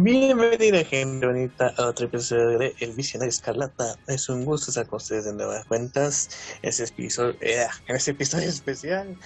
Bienvenida 0.00 0.84
gente 0.84 1.26
bonita 1.26 1.74
a 1.76 1.86
otro 1.86 2.06
episodio 2.06 2.56
de 2.56 2.74
El 2.78 2.92
Visionario 2.92 3.30
Escarlata. 3.30 3.96
Es 4.06 4.28
un 4.28 4.44
gusto 4.44 4.70
estar 4.70 4.86
con 4.86 4.98
ustedes 4.98 5.24
de 5.24 5.32
nuevas 5.32 5.64
cuentas. 5.64 6.30
Este 6.62 6.84
episodio, 6.84 7.34
eh, 7.40 7.66
este 7.88 8.12
episodio 8.12 8.48
especial 8.48 9.16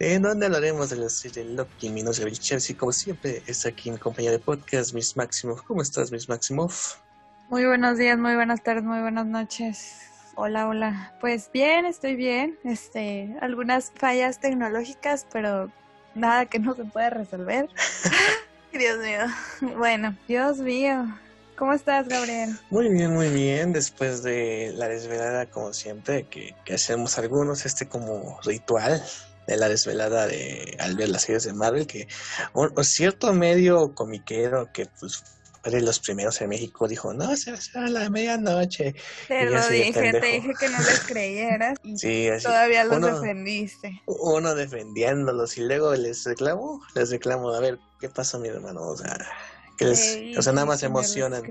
en 0.00 0.22
donde 0.22 0.46
hablaremos 0.46 0.90
de 0.90 0.96
la 0.96 1.08
serie 1.08 1.44
Loki, 1.44 1.90
mi 1.90 2.02
novia 2.02 2.28
Chelsea. 2.32 2.76
Como 2.76 2.90
siempre, 2.90 3.44
está 3.46 3.68
aquí 3.68 3.90
en 3.90 3.96
compañía 3.96 4.32
de 4.32 4.40
podcast, 4.40 4.92
Miss 4.92 5.16
Maximoff. 5.16 5.62
¿Cómo 5.62 5.82
estás, 5.82 6.10
Miss 6.10 6.28
Maximoff? 6.28 6.96
Muy 7.48 7.64
buenos 7.64 7.96
días, 7.96 8.18
muy 8.18 8.34
buenas 8.34 8.60
tardes, 8.64 8.82
muy 8.82 9.00
buenas 9.00 9.26
noches. 9.26 10.00
Hola, 10.34 10.66
hola. 10.66 11.14
Pues 11.20 11.48
bien, 11.52 11.86
estoy 11.86 12.16
bien. 12.16 12.58
Este, 12.64 13.36
algunas 13.40 13.92
fallas 13.94 14.40
tecnológicas, 14.40 15.28
pero 15.32 15.70
nada 16.16 16.46
que 16.46 16.58
no 16.58 16.74
se 16.74 16.84
pueda 16.86 17.10
resolver. 17.10 17.68
Dios 18.72 18.98
mío. 18.98 19.20
Bueno, 19.76 20.16
Dios 20.26 20.58
mío. 20.58 21.06
¿Cómo 21.56 21.72
estás, 21.72 22.08
Gabriel? 22.08 22.56
Muy 22.70 22.88
bien, 22.88 23.12
muy 23.12 23.28
bien. 23.30 23.72
Después 23.72 24.22
de 24.22 24.72
la 24.76 24.88
desvelada, 24.88 25.46
como 25.46 25.72
siempre, 25.72 26.24
que, 26.28 26.54
que 26.64 26.74
hacemos 26.74 27.18
algunos, 27.18 27.66
este 27.66 27.88
como 27.88 28.38
ritual 28.44 29.02
de 29.48 29.56
la 29.56 29.68
desvelada 29.68 30.26
de 30.26 30.76
al 30.78 30.94
ver 30.94 31.08
las 31.08 31.22
series 31.22 31.44
de 31.44 31.54
Marvel, 31.54 31.86
que 31.86 32.06
un, 32.52 32.72
cierto 32.84 33.32
medio 33.32 33.94
comiquero 33.94 34.70
que 34.72 34.86
pues 35.00 35.24
de 35.64 35.80
los 35.80 36.00
primeros 36.00 36.40
en 36.40 36.50
México 36.50 36.88
dijo, 36.88 37.12
no, 37.14 37.36
se 37.36 37.52
va 37.52 37.58
a 37.74 37.88
la 37.88 38.10
medianoche. 38.10 38.94
Te 39.26 39.44
lo 39.46 39.66
dije, 39.68 39.92
te 39.92 40.26
dije 40.26 40.52
que 40.58 40.68
no 40.68 40.78
les 40.78 41.00
creyeras 41.00 41.78
y 41.82 41.96
sí, 41.98 42.28
todavía 42.42 42.84
los 42.84 43.00
defendiste. 43.00 44.02
Uno 44.06 44.54
defendiéndolos 44.54 45.58
y 45.58 45.62
luego 45.62 45.94
les 45.94 46.24
reclamo, 46.24 46.80
les 46.94 47.10
reclamo, 47.10 47.50
a 47.50 47.60
ver, 47.60 47.78
¿qué 48.00 48.08
pasa 48.08 48.38
mi 48.38 48.48
hermano? 48.48 48.82
O 48.82 48.96
sea, 48.96 49.16
que 49.78 49.84
les, 49.86 50.18
o 50.36 50.42
sea, 50.42 50.52
nada 50.52 50.66
más 50.66 50.80
se 50.80 50.86
emocionan 50.86 51.42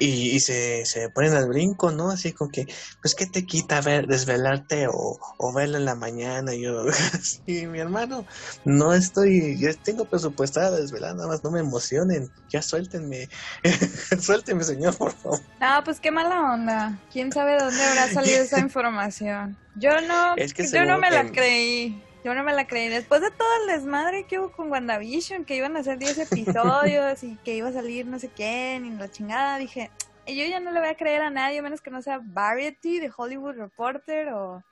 y, 0.00 0.30
y, 0.30 0.40
se, 0.40 0.84
se 0.86 1.10
ponen 1.10 1.34
al 1.34 1.46
brinco, 1.46 1.92
¿no? 1.92 2.10
Así 2.10 2.32
como 2.32 2.50
que, 2.50 2.66
pues, 3.02 3.14
¿qué 3.14 3.26
te 3.26 3.44
quita 3.44 3.82
ver, 3.82 4.06
desvelarte 4.06 4.88
o, 4.88 5.18
o 5.38 5.52
verlo 5.52 5.76
en 5.76 5.84
la 5.84 5.94
mañana? 5.94 6.54
Y 6.54 6.62
yo, 6.62 6.84
sí, 7.44 7.66
mi 7.66 7.78
hermano, 7.78 8.24
no 8.64 8.94
estoy, 8.94 9.60
yo 9.60 9.68
tengo 9.84 10.08
presupuestada 10.08 10.80
desvelar, 10.80 11.14
nada 11.14 11.28
más 11.28 11.44
no 11.44 11.50
me 11.50 11.60
emocionen, 11.60 12.32
ya 12.48 12.62
suéltenme, 12.62 13.28
suéltenme, 14.20 14.64
señor, 14.64 14.96
por 14.96 15.12
favor. 15.12 15.40
No, 15.60 15.84
pues 15.84 16.00
qué 16.00 16.10
mala 16.10 16.54
onda, 16.54 16.98
quién 17.12 17.30
sabe 17.30 17.58
dónde 17.58 17.84
habrá 17.84 18.08
salido 18.08 18.42
esa 18.42 18.58
información. 18.60 19.58
Yo 19.74 20.00
no, 20.00 20.34
yo 20.36 20.84
no 20.86 20.98
me 20.98 21.10
la 21.10 21.30
creí. 21.30 22.09
Yo 22.22 22.34
no 22.34 22.44
me 22.44 22.52
la 22.52 22.66
creí. 22.66 22.88
Después 22.88 23.22
de 23.22 23.30
todo 23.30 23.48
el 23.62 23.68
desmadre 23.68 24.24
que 24.24 24.38
hubo 24.38 24.52
con 24.52 24.70
WandaVision, 24.70 25.44
que 25.44 25.56
iban 25.56 25.76
a 25.76 25.80
hacer 25.80 25.98
10 25.98 26.18
episodios 26.30 27.22
y 27.22 27.36
que 27.36 27.56
iba 27.56 27.68
a 27.68 27.72
salir 27.72 28.06
no 28.06 28.18
sé 28.18 28.28
quién 28.28 28.84
y 28.84 28.90
la 28.90 29.10
chingada, 29.10 29.56
dije, 29.58 29.90
yo 30.26 30.44
ya 30.44 30.60
no 30.60 30.70
le 30.70 30.80
voy 30.80 30.88
a 30.90 30.96
creer 30.96 31.22
a 31.22 31.30
nadie, 31.30 31.62
menos 31.62 31.80
que 31.80 31.90
no 31.90 32.02
sea 32.02 32.20
Variety 32.22 33.00
de 33.00 33.10
Hollywood 33.16 33.54
Reporter 33.54 34.28
o 34.34 34.62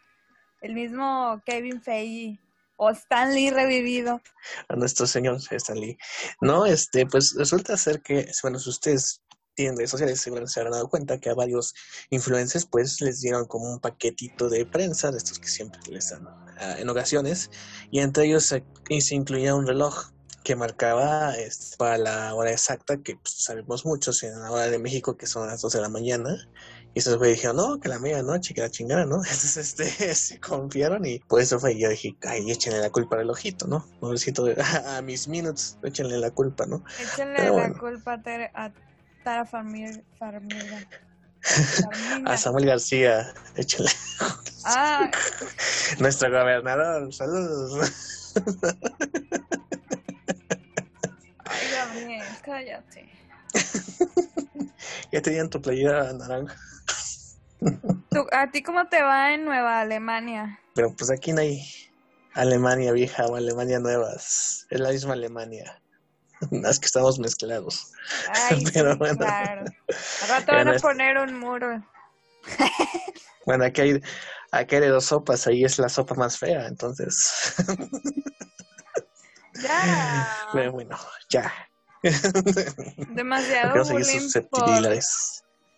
el 0.60 0.74
mismo 0.74 1.40
Kevin 1.46 1.80
Feige 1.80 2.38
o 2.76 2.90
Stan 2.90 3.34
Lee 3.34 3.50
revivido. 3.50 4.20
A 4.68 4.76
nuestro 4.76 5.06
señor 5.06 5.38
Stan 5.50 5.78
Lee. 5.78 5.98
No, 6.40 6.66
este, 6.66 7.06
pues 7.06 7.34
resulta 7.36 7.76
ser 7.76 8.02
que, 8.02 8.30
bueno, 8.42 8.58
si 8.58 8.70
ustedes 8.70 9.22
tienen 9.58 9.76
redes 9.76 9.90
sociales 9.90 10.20
se 10.20 10.60
habrán 10.60 10.72
dado 10.72 10.88
cuenta 10.88 11.18
que 11.18 11.30
a 11.30 11.34
varios 11.34 11.74
influencers 12.10 12.64
pues 12.64 13.00
les 13.00 13.20
dieron 13.20 13.44
como 13.46 13.72
un 13.72 13.80
paquetito 13.80 14.48
de 14.48 14.64
prensa, 14.64 15.10
de 15.10 15.18
estos 15.18 15.40
que 15.40 15.48
siempre 15.48 15.80
les 15.90 16.10
dan 16.10 16.28
ah, 16.28 16.76
en 16.78 16.88
ocasiones, 16.88 17.50
y 17.90 17.98
entre 17.98 18.26
ellos 18.26 18.44
se, 18.44 18.62
incluía 19.14 19.56
un 19.56 19.66
reloj 19.66 20.12
que 20.44 20.54
marcaba 20.54 21.34
este, 21.34 21.76
para 21.76 21.98
la 21.98 22.34
hora 22.36 22.52
exacta, 22.52 22.98
que 22.98 23.16
pues, 23.16 23.34
sabemos 23.42 23.84
muchos 23.84 24.22
en 24.22 24.40
la 24.40 24.48
hora 24.52 24.70
de 24.70 24.78
México 24.78 25.16
que 25.16 25.26
son 25.26 25.48
las 25.48 25.60
12 25.60 25.78
de 25.78 25.82
la 25.82 25.88
mañana, 25.88 26.48
y 26.94 27.00
esos 27.00 27.16
güeyes 27.16 27.38
dijeron, 27.38 27.56
no, 27.56 27.80
que 27.80 27.88
la 27.88 27.98
medianoche, 27.98 28.54
que 28.54 28.60
la 28.60 28.70
chingada, 28.70 29.06
¿no? 29.06 29.16
Entonces, 29.24 29.56
este, 29.56 29.86
se 30.14 30.38
confiaron 30.38 31.04
y 31.04 31.18
por 31.18 31.40
eso 31.40 31.58
fue, 31.58 31.76
yo 31.76 31.88
dije, 31.88 32.16
ay, 32.22 32.48
échenle 32.48 32.78
la 32.78 32.90
culpa 32.90 33.18
al 33.18 33.28
ojito, 33.28 33.66
¿no? 33.66 33.84
Pobrecito, 33.98 34.46
a, 34.86 35.02
mis 35.02 35.26
minutos, 35.26 35.78
échenle 35.82 36.16
la 36.18 36.30
culpa, 36.30 36.64
¿no? 36.64 36.84
Échenle 37.00 37.50
la 37.50 37.72
culpa 37.72 38.20
a 38.54 38.72
a 39.24 39.44
Farmiga. 39.44 40.02
a 42.26 42.36
Samuel 42.36 42.66
García, 42.66 43.32
échale. 43.56 43.90
Ah. 44.64 45.10
Nuestro 45.98 46.30
gobernador, 46.30 47.12
saludos. 47.12 48.32
Ay, 51.44 51.66
Gabriel, 51.72 52.24
cállate. 52.42 53.08
ya 55.12 55.22
tenían 55.22 55.48
tu 55.48 55.60
playera 55.60 56.12
naranja. 56.12 56.56
¿A 58.32 58.50
ti 58.50 58.62
cómo 58.62 58.88
te 58.88 59.02
va 59.02 59.34
en 59.34 59.44
Nueva 59.44 59.80
Alemania? 59.80 60.60
Pero 60.74 60.94
pues 60.94 61.10
aquí 61.10 61.32
no 61.32 61.40
hay 61.40 61.62
Alemania 62.34 62.92
vieja 62.92 63.26
o 63.26 63.36
Alemania 63.36 63.80
nuevas. 63.80 64.66
Es 64.70 64.80
la 64.80 64.90
misma 64.90 65.14
Alemania. 65.14 65.80
Es 66.68 66.78
que 66.78 66.86
estamos 66.86 67.18
mezclados. 67.18 67.92
Ay, 68.28 68.62
Pero 68.72 68.96
bueno. 68.96 69.18
Claro. 69.18 69.64
Al 70.22 70.28
rato 70.28 70.52
van 70.52 70.68
a 70.68 70.78
poner 70.78 71.18
un 71.18 71.38
muro. 71.38 71.84
bueno, 73.46 73.64
aquí 73.64 73.80
hay, 73.80 74.02
aquí 74.52 74.76
hay 74.76 74.88
dos 74.88 75.06
sopas, 75.06 75.46
ahí 75.46 75.64
es 75.64 75.78
la 75.78 75.88
sopa 75.88 76.14
más 76.14 76.38
fea, 76.38 76.66
entonces. 76.66 77.54
ya. 79.62 80.28
Pero 80.52 80.72
bueno, 80.72 80.96
ya. 81.28 81.52
Demasiado. 83.10 83.74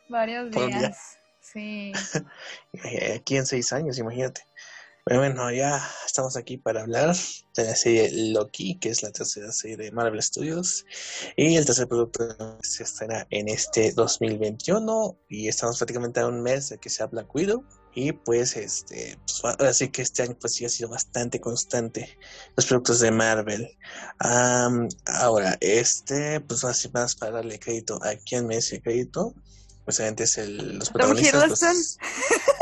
Varios 0.09 0.51
días. 0.51 1.19
Sí. 1.41 1.93
Aquí 3.17 3.37
en 3.37 3.47
seis 3.47 3.73
años, 3.73 3.99
imagínate. 3.99 4.43
Bueno, 5.13 5.51
ya 5.51 5.83
estamos 6.07 6.37
aquí 6.37 6.57
para 6.57 6.83
hablar 6.83 7.17
de 7.57 7.65
la 7.65 7.75
serie 7.75 8.31
Loki, 8.33 8.79
que 8.79 8.91
es 8.91 9.03
la 9.03 9.11
tercera 9.11 9.51
serie 9.51 9.77
de 9.77 9.91
Marvel 9.91 10.23
Studios. 10.23 10.87
Y 11.37 11.57
el 11.57 11.67
tercer 11.67 11.89
producto 11.89 12.29
se 12.63 12.85
estrena 12.85 13.27
en 13.31 13.49
este 13.49 13.91
2021. 13.91 15.19
Y 15.29 15.49
estamos 15.49 15.79
prácticamente 15.79 16.21
a 16.21 16.29
un 16.29 16.41
mes 16.41 16.69
de 16.69 16.79
que 16.79 16.89
sea 16.91 17.07
Black 17.07 17.35
Widow. 17.35 17.65
Y 17.93 18.13
pues, 18.13 18.57
este, 18.57 19.19
pues, 19.27 19.57
así 19.59 19.89
que 19.89 20.03
este 20.03 20.23
año 20.23 20.37
pues 20.41 20.53
sí 20.53 20.65
ha 20.65 20.69
sido 20.69 20.91
bastante 20.91 21.41
constante 21.41 22.17
los 22.55 22.67
productos 22.67 23.01
de 23.01 23.11
Marvel. 23.11 23.69
ahora, 24.21 25.59
este, 25.59 26.41
pues 26.41 26.63
así 26.63 26.89
más 26.95 27.17
para 27.17 27.33
darle 27.33 27.59
crédito 27.59 27.99
a 28.05 28.15
quien 28.15 28.47
merece 28.47 28.81
crédito. 28.81 29.35
Pues 29.85 29.99
obviamente 29.99 30.23
es 30.23 30.39
el, 30.39 30.79
los 30.79 30.91
protagonistas. 30.91 31.33
Tom 31.33 31.43
Hiddleston. 31.51 31.77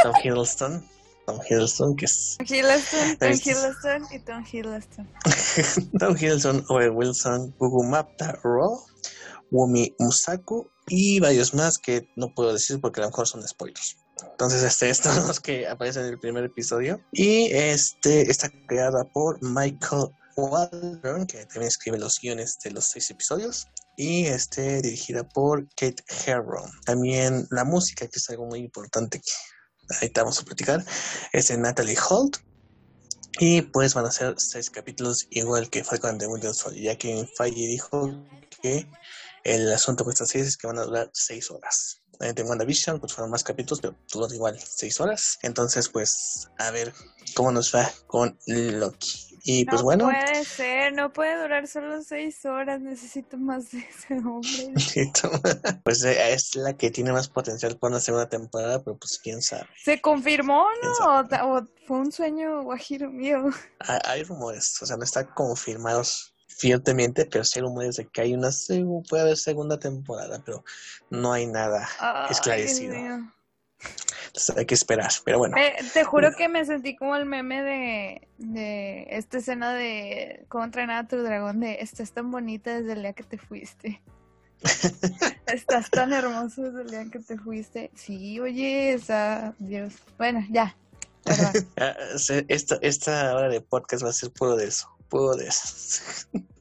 Tom 0.03 0.15
Hiddleston 0.25 0.98
Tom 1.29 1.41
Hiddleston, 1.47 1.95
que 1.95 2.07
es... 2.07 2.37
Tom 2.39 2.47
Hiddleston, 2.47 3.19
Tom 3.19 3.33
Hiddleston 3.33 4.07
y 4.11 4.19
Tom 4.21 4.45
Hiddleston. 4.51 5.09
Tom 5.99 6.17
Hiddleston, 6.17 6.65
Owen 6.71 6.97
Wilson, 6.97 7.55
Gugu 7.59 7.85
Mapta, 7.85 8.41
Raw, 8.43 8.83
Wumi 9.51 9.95
Musaku 9.99 10.71
y 10.87 11.21
varios 11.21 11.53
más 11.53 11.77
que 11.77 12.09
no 12.17 12.33
puedo 12.35 12.55
decir 12.55 12.81
porque 12.81 13.03
a 13.03 13.05
lo 13.05 13.11
mejor 13.11 13.29
son 13.29 13.47
spoilers. 13.47 13.99
Entonces, 14.23 14.63
este, 14.63 14.89
estos 14.91 15.17
son 15.17 15.27
los 15.27 15.39
que 15.39 15.69
aparecen 15.69 16.05
en 16.05 16.13
el 16.13 16.19
primer 16.19 16.45
episodio. 16.45 16.99
Y 17.13 17.53
este 17.53 18.23
está 18.31 18.49
creada 18.67 19.05
por 19.05 19.39
Michael 19.43 20.09
Waldron, 20.35 21.27
que 21.27 21.45
también 21.45 21.69
escribe 21.69 21.99
los 21.99 22.19
guiones 22.23 22.59
de 22.65 22.71
los 22.71 22.87
seis 22.87 23.11
episodios. 23.11 23.67
Y 23.99 24.25
este 24.25 24.81
dirigida 24.81 25.29
por 25.29 25.69
Kate 25.75 26.03
Herron. 26.25 26.71
También 26.87 27.47
la 27.51 27.65
música, 27.65 28.07
que 28.07 28.19
es 28.19 28.31
algo 28.31 28.47
muy 28.47 28.61
importante 28.61 29.21
ahorita 29.91 30.23
vamos 30.23 30.41
a 30.41 30.45
platicar, 30.45 30.85
es 31.33 31.49
de 31.49 31.57
Natalie 31.57 31.97
Holt. 32.09 32.39
Y 33.41 33.63
pues 33.63 33.95
van 33.95 34.05
a 34.05 34.11
ser 34.11 34.35
seis 34.39 34.69
capítulos, 34.69 35.29
igual 35.31 35.71
que 35.71 35.85
fue 35.85 36.01
con 36.01 36.19
The 36.19 36.27
Winter 36.27 36.53
Soldier, 36.53 36.85
ya 36.85 36.99
que 36.99 37.29
Feige 37.37 37.69
dijo 37.69 38.13
que 38.61 38.89
el 39.45 39.73
asunto 39.73 40.03
con 40.03 40.13
estas 40.13 40.31
series 40.31 40.49
es 40.49 40.57
que 40.57 40.67
van 40.67 40.79
a 40.79 40.85
durar 40.85 41.11
seis 41.15 41.51
horas. 41.51 42.03
En 42.21 42.47
WandaVision, 42.47 42.99
pues 42.99 43.13
fueron 43.13 43.31
más 43.31 43.45
capítulos, 43.45 43.81
pero 43.81 43.97
todos 44.11 44.35
igual 44.35 44.59
seis 44.61 45.01
horas. 45.01 45.39
Entonces, 45.43 45.89
pues, 45.89 46.49
a 46.59 46.73
ver 46.73 46.93
cómo 47.35 47.53
nos 47.53 47.73
va 47.73 47.89
con 48.09 48.37
Loki. 48.47 49.28
Y 49.45 49.65
pues 49.65 49.83
bueno. 49.83 50.07
No 50.07 50.13
puede 50.13 50.45
ser, 50.45 50.93
no 50.93 51.13
puede 51.13 51.41
durar 51.41 51.67
solo 51.67 52.03
seis 52.03 52.45
horas, 52.45 52.81
necesito 52.81 53.37
más 53.37 53.71
de 53.71 53.79
ese 53.79 54.15
hombre. 54.15 54.73
pues 55.85 56.05
eh, 56.05 56.33
es 56.33 56.57
la 56.57 56.77
que 56.77 56.91
tiene 56.91 57.13
más 57.13 57.29
potencial 57.29 57.77
para 57.79 57.93
una 57.93 58.01
segunda 58.01 58.29
temporada, 58.29 58.83
pero 58.83 58.97
pues 58.97 59.19
quién 59.23 59.43
sabe. 59.43 59.67
¿Se 59.77 60.01
confirmó 60.01 60.67
no? 60.83 61.21
¿O, 61.53 61.63
fue 61.87 61.99
un 61.99 62.13
sueño 62.13 62.63
guajiro 62.63 63.11
mío? 63.11 63.51
Hay, 64.05 64.23
rumores, 64.25 64.81
o 64.83 64.87
sea, 64.87 64.97
no 64.97 65.05
está 65.05 65.27
confirmados 65.35 66.35
fielmente, 66.47 67.27
pero 67.27 67.45
sí 67.45 67.61
hay 67.61 67.63
rumores 67.63 67.97
de 67.97 68.09
que 68.09 68.21
hay 68.21 68.35
una 68.35 68.51
puede 69.09 69.23
haber 69.23 69.37
segunda 69.37 69.79
temporada, 69.79 70.43
pero 70.45 70.65
no 71.09 71.33
hay 71.33 71.47
nada 71.47 71.89
esclarecido 72.31 72.97
hay 74.57 74.67
que 74.67 74.75
esperar, 74.75 75.11
pero 75.25 75.39
bueno. 75.39 75.57
te 75.93 76.05
juro 76.05 76.31
que 76.37 76.49
me 76.49 76.65
sentí 76.65 76.97
como 76.97 77.17
el 77.17 77.27
meme 77.27 77.63
de, 77.63 78.29
de 78.39 79.07
esta 79.11 79.39
escena 79.39 79.73
de 79.73 80.45
cómo 80.49 80.65
entrenar 80.65 81.05
a 81.05 81.09
tu 81.09 81.17
dragón 81.23 81.61
de 81.61 81.79
esta 81.81 82.03
es 82.03 82.13
tan 82.13 82.31
bonita 82.31 82.79
desde 82.79 82.93
el 82.93 83.03
día 83.03 83.13
que 83.13 83.25
te 83.25 83.39
fuiste. 83.39 84.01
Estás 85.47 85.91
tan 85.91 86.13
hermoso 86.13 86.63
desde 86.63 86.83
el 86.83 86.91
día 86.91 87.11
que 87.11 87.21
te 87.21 87.39
fuiste. 87.39 87.91
Sí, 87.95 88.41
oye, 88.41 88.93
esa. 88.93 89.55
Dios. 89.59 89.95
Bueno, 90.17 90.45
ya. 90.51 90.77
Ah, 91.77 91.95
esta, 92.49 92.79
esta 92.81 93.37
hora 93.37 93.49
de 93.49 93.61
podcast 93.61 94.03
va 94.03 94.09
a 94.09 94.13
ser 94.13 94.31
puro 94.31 94.57
de 94.57 94.67
eso. 94.69 94.89
Puro 95.09 95.35
de 95.37 95.49
eso. 95.49 96.27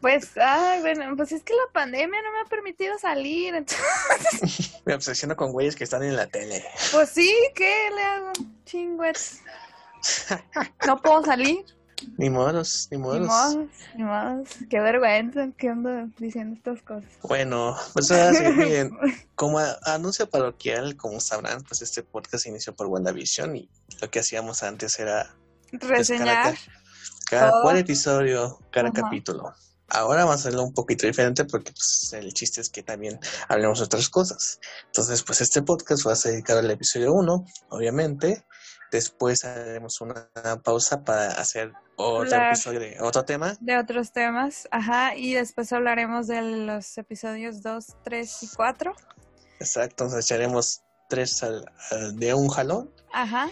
Pues, 0.00 0.36
ay, 0.36 0.80
bueno, 0.80 1.16
pues 1.16 1.32
es 1.32 1.42
que 1.42 1.54
la 1.54 1.72
pandemia 1.72 2.22
no 2.22 2.32
me 2.32 2.40
ha 2.40 2.44
permitido 2.44 2.98
salir, 2.98 3.54
entonces... 3.54 4.80
Me 4.84 4.94
obsesiono 4.94 5.36
con 5.36 5.52
güeyes 5.52 5.76
que 5.76 5.84
están 5.84 6.02
en 6.02 6.16
la 6.16 6.26
tele. 6.26 6.64
Pues 6.92 7.10
sí, 7.10 7.34
¿qué 7.54 7.90
le 7.94 8.02
hago? 8.02 8.32
Chingüets. 8.64 9.40
No 10.86 11.02
puedo 11.02 11.24
salir. 11.24 11.64
Ni 12.16 12.30
modos, 12.30 12.88
ni 12.90 12.98
modos. 12.98 13.20
Ni 13.20 13.26
modos, 13.26 13.70
ni 13.96 14.04
modos. 14.04 14.48
Qué 14.70 14.80
vergüenza 14.80 15.48
que 15.56 15.68
ando 15.68 15.90
diciendo 16.18 16.54
estas 16.56 16.82
cosas. 16.82 17.10
Bueno, 17.22 17.76
pues 17.92 18.10
ahora 18.10 18.34
sí, 18.34 18.44
miren, 18.44 18.96
como 19.34 19.58
anuncio 19.82 20.28
parroquial, 20.30 20.96
como 20.96 21.20
sabrán, 21.20 21.62
pues 21.64 21.82
este 21.82 22.02
podcast 22.02 22.44
se 22.44 22.50
inició 22.50 22.74
por 22.74 22.86
WandaVision 22.86 23.56
y 23.56 23.68
lo 24.00 24.10
que 24.10 24.20
hacíamos 24.20 24.62
antes 24.62 24.98
era... 24.98 25.34
Pues, 25.70 25.82
Reseñar. 25.82 26.54
cada, 27.28 27.50
cada, 27.50 27.78
episodio, 27.78 28.58
cada 28.70 28.92
capítulo. 28.92 29.52
Ahora 29.88 30.24
vamos 30.24 30.32
a 30.32 30.48
hacerlo 30.48 30.64
un 30.64 30.74
poquito 30.74 31.06
diferente 31.06 31.44
porque 31.44 31.72
pues, 31.72 32.12
el 32.12 32.32
chiste 32.34 32.60
es 32.60 32.68
que 32.68 32.82
también 32.82 33.18
hablemos 33.48 33.78
de 33.78 33.86
otras 33.86 34.08
cosas. 34.08 34.60
Entonces, 34.86 35.22
pues 35.22 35.40
este 35.40 35.62
podcast 35.62 36.06
va 36.06 36.12
a 36.12 36.16
ser 36.16 36.32
dedicado 36.32 36.60
al 36.60 36.70
episodio 36.70 37.12
1, 37.14 37.46
obviamente. 37.70 38.44
Después 38.90 39.44
haremos 39.44 40.00
una 40.00 40.30
pausa 40.62 41.04
para 41.04 41.28
hacer 41.32 41.72
otro 41.96 42.36
episodio 42.36 42.80
de 42.80 42.96
otro 43.00 43.24
tema. 43.24 43.56
De 43.60 43.76
otros 43.76 44.12
temas, 44.12 44.66
ajá. 44.70 45.14
Y 45.14 45.34
después 45.34 45.72
hablaremos 45.72 46.26
de 46.26 46.42
los 46.42 46.96
episodios 46.96 47.62
2, 47.62 47.84
3 48.04 48.42
y 48.42 48.48
4. 48.56 48.94
Exacto, 49.60 50.04
entonces 50.04 50.24
echaremos 50.24 50.82
tres 51.08 51.44
de 52.14 52.34
un 52.34 52.48
jalón. 52.48 52.92
Ajá 53.12 53.50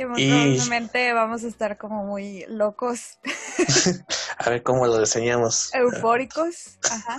que 0.00 0.06
probablemente 0.06 1.12
vamos 1.12 1.44
a 1.44 1.48
estar 1.48 1.76
como 1.76 2.04
muy 2.04 2.46
locos. 2.48 3.18
a 4.38 4.50
ver 4.50 4.62
cómo 4.62 4.86
lo 4.86 4.98
diseñamos. 4.98 5.74
Eufóricos. 5.74 6.78
Ajá. 6.90 7.16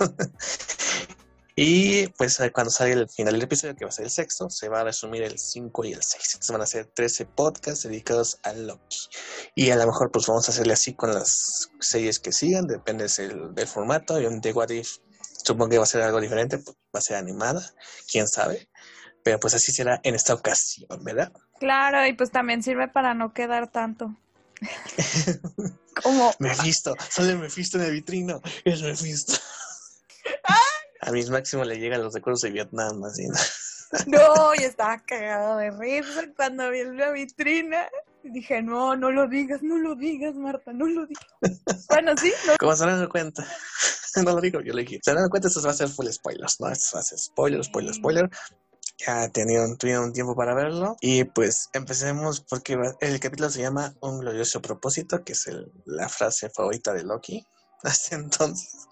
y 1.56 2.08
pues 2.08 2.40
cuando 2.52 2.70
salga 2.72 2.94
el 2.94 3.08
final 3.08 3.34
del 3.34 3.42
episodio, 3.42 3.76
que 3.76 3.84
va 3.84 3.90
a 3.90 3.92
ser 3.92 4.06
el 4.06 4.10
sexto, 4.10 4.50
se 4.50 4.68
va 4.68 4.80
a 4.80 4.84
resumir 4.84 5.22
el 5.22 5.38
5 5.38 5.84
y 5.84 5.92
el 5.92 6.02
6. 6.02 6.22
Entonces 6.34 6.50
van 6.50 6.62
a 6.62 6.66
ser 6.66 6.86
13 6.86 7.26
podcasts 7.26 7.84
dedicados 7.84 8.40
a 8.42 8.52
Loki. 8.52 8.98
Y 9.54 9.70
a 9.70 9.76
lo 9.76 9.86
mejor 9.86 10.10
pues 10.10 10.26
vamos 10.26 10.48
a 10.48 10.52
hacerle 10.52 10.72
así 10.72 10.94
con 10.94 11.14
las 11.14 11.70
series 11.78 12.18
que 12.18 12.32
sigan, 12.32 12.66
depende 12.66 13.06
del, 13.16 13.54
del 13.54 13.66
formato. 13.68 14.20
Y 14.20 14.26
un 14.26 14.40
de 14.40 14.52
What 14.52 14.70
If, 14.70 14.96
supongo 15.44 15.70
que 15.70 15.78
va 15.78 15.84
a 15.84 15.86
ser 15.86 16.02
algo 16.02 16.20
diferente, 16.20 16.58
pues, 16.58 16.76
va 16.94 16.98
a 16.98 17.02
ser 17.02 17.16
animada, 17.16 17.64
quién 18.10 18.26
sabe. 18.26 18.68
Pero 19.22 19.38
pues 19.38 19.54
así 19.54 19.70
será 19.70 20.00
en 20.02 20.16
esta 20.16 20.34
ocasión, 20.34 21.04
¿verdad? 21.04 21.32
Claro, 21.62 22.04
y 22.08 22.12
pues 22.14 22.32
también 22.32 22.60
sirve 22.60 22.88
para 22.88 23.14
no 23.14 23.32
quedar 23.32 23.70
tanto. 23.70 24.16
Como 26.02 26.34
Mephisto, 26.40 26.96
sale 27.08 27.36
Mephisto 27.36 27.78
en 27.78 27.84
el 27.84 27.92
vitrino, 27.92 28.42
es 28.64 28.82
Mephisto. 28.82 29.34
A 31.02 31.12
mis 31.12 31.30
máximo 31.30 31.62
le 31.62 31.78
llegan 31.78 32.02
los 32.02 32.14
recuerdos 32.14 32.40
de 32.40 32.50
Vietnam, 32.50 33.04
así. 33.04 33.28
No, 34.08 34.18
y 34.58 34.64
estaba 34.64 34.98
cagado 34.98 35.58
de 35.58 35.70
risa 35.70 36.24
cuando 36.36 36.68
vi 36.68 36.82
la 36.82 37.12
vitrina. 37.12 37.86
Dije, 38.24 38.60
no, 38.60 38.96
no 38.96 39.12
lo 39.12 39.28
digas, 39.28 39.62
no 39.62 39.78
lo 39.78 39.94
digas, 39.94 40.34
Marta, 40.34 40.72
no 40.72 40.86
lo 40.86 41.06
digas. 41.06 41.86
Bueno, 41.88 42.16
sí. 42.16 42.32
No. 42.48 42.54
Como 42.58 42.74
se 42.74 42.86
dan 42.86 43.06
cuenta, 43.06 43.46
no 44.16 44.32
lo 44.32 44.40
digo, 44.40 44.60
yo 44.62 44.74
le 44.74 44.82
dije. 44.82 44.98
Se 45.00 45.14
dan 45.14 45.28
cuenta, 45.28 45.46
esto 45.46 45.62
va 45.62 45.70
a 45.70 45.74
ser 45.74 45.88
full 45.88 46.08
spoilers, 46.08 46.60
¿no? 46.60 46.68
Esto 46.70 46.96
va 46.96 47.00
a 47.02 47.04
ser 47.04 47.18
spoiler, 47.18 47.62
spoiler, 47.62 47.94
spoiler 47.94 48.30
ya 48.98 49.28
tenían, 49.28 49.76
tuvieron 49.76 50.04
un 50.04 50.12
tiempo 50.12 50.34
para 50.36 50.54
verlo. 50.54 50.96
Y 51.00 51.24
pues 51.24 51.68
empecemos 51.72 52.40
porque 52.40 52.78
el 53.00 53.20
capítulo 53.20 53.50
se 53.50 53.62
llama 53.62 53.94
Un 54.00 54.20
glorioso 54.20 54.60
propósito, 54.60 55.24
que 55.24 55.32
es 55.32 55.48
la 55.86 56.08
frase 56.08 56.50
favorita 56.50 56.92
de 56.92 57.04
Loki 57.04 57.44
hasta 57.82 58.16
entonces. 58.16 58.88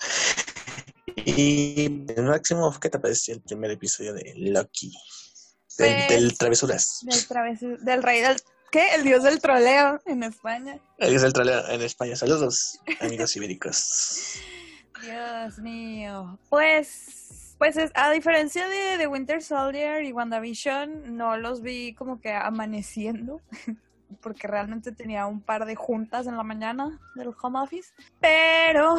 Y 1.24 2.04
el 2.12 2.24
máximo, 2.24 2.74
¿qué 2.80 2.88
te 2.88 2.98
pareció 2.98 3.34
el 3.34 3.42
primer 3.42 3.70
episodio 3.72 4.14
de 4.14 4.32
Loki? 4.36 4.92
Del, 5.78 6.06
pues, 6.08 6.38
Travesuras. 6.38 7.00
Del, 7.02 7.84
del 7.84 8.02
rey 8.02 8.20
del... 8.20 8.36
¿Qué? 8.70 8.94
El 8.94 9.02
dios 9.02 9.24
del 9.24 9.40
troleo 9.40 10.00
en 10.06 10.22
España. 10.22 10.78
El 10.98 11.10
dios 11.10 11.22
del 11.22 11.32
troleo 11.32 11.66
en 11.68 11.82
España. 11.82 12.14
Saludos, 12.14 12.78
amigos 13.00 13.34
ibéricos. 13.34 14.34
Dios 15.02 15.58
mío. 15.58 16.38
Pues 16.50 17.19
pues 17.60 17.76
es, 17.76 17.92
a 17.94 18.10
diferencia 18.10 18.66
de, 18.66 18.96
de, 18.96 19.06
Winter 19.06 19.42
Soldier 19.42 20.02
y 20.02 20.12
WandaVision, 20.12 21.14
no 21.18 21.36
los 21.36 21.60
vi 21.60 21.92
como 21.92 22.18
que 22.18 22.32
amaneciendo, 22.32 23.42
porque 24.22 24.48
realmente 24.48 24.92
tenía 24.92 25.26
un 25.26 25.42
par 25.42 25.66
de 25.66 25.76
juntas 25.76 26.26
en 26.26 26.38
la 26.38 26.42
mañana 26.42 26.98
del 27.16 27.34
home 27.38 27.60
office. 27.60 27.92
Pero, 28.18 28.96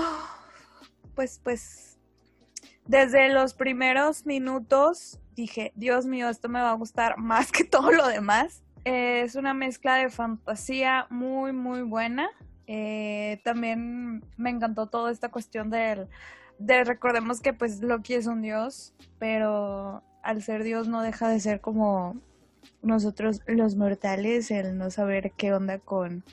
pues, 1.16 1.42
pues, 1.44 1.98
desde 2.86 3.30
los 3.30 3.56
primeros 3.56 4.28
minutos 4.28 5.20
dije, 5.36 5.72
Dios 5.74 6.06
mío, 6.06 6.30
esto 6.30 6.48
me 6.48 6.62
va 6.62 6.70
a 6.70 6.76
gustar 6.76 7.18
más 7.18 7.52
que 7.52 7.64
todo 7.64 7.92
lo 7.92 8.08
demás. 8.08 8.62
es 8.84 9.34
una 9.34 9.56
mezcla 9.56 9.96
de 9.96 10.12
fantasía 10.12 11.08
muy, 11.10 11.52
muy 11.52 11.82
buena. 11.82 12.30
Eh, 12.68 13.42
también 13.44 14.24
me 14.38 14.52
encantó 14.52 14.86
toda 14.86 15.12
esta 15.12 15.30
cuestión 15.30 15.72
del 15.72 16.08
recordemos 16.68 17.42
que 17.42 17.54
pues 17.54 17.82
Loki 17.82 18.14
es 18.14 18.28
un 18.28 18.42
dios, 18.42 18.94
pero 19.20 20.04
al 20.24 20.42
ser 20.42 20.64
dios 20.64 20.88
no 20.88 21.02
deja 21.02 21.28
de 21.30 21.40
ser 21.40 21.62
como 21.62 22.16
nosotros 22.82 23.42
los 23.48 23.76
mortales, 23.76 24.52
el 24.52 24.78
no 24.78 24.92
saber 24.92 25.32
qué 25.38 25.54
onda 25.54 25.80
con 25.80 26.24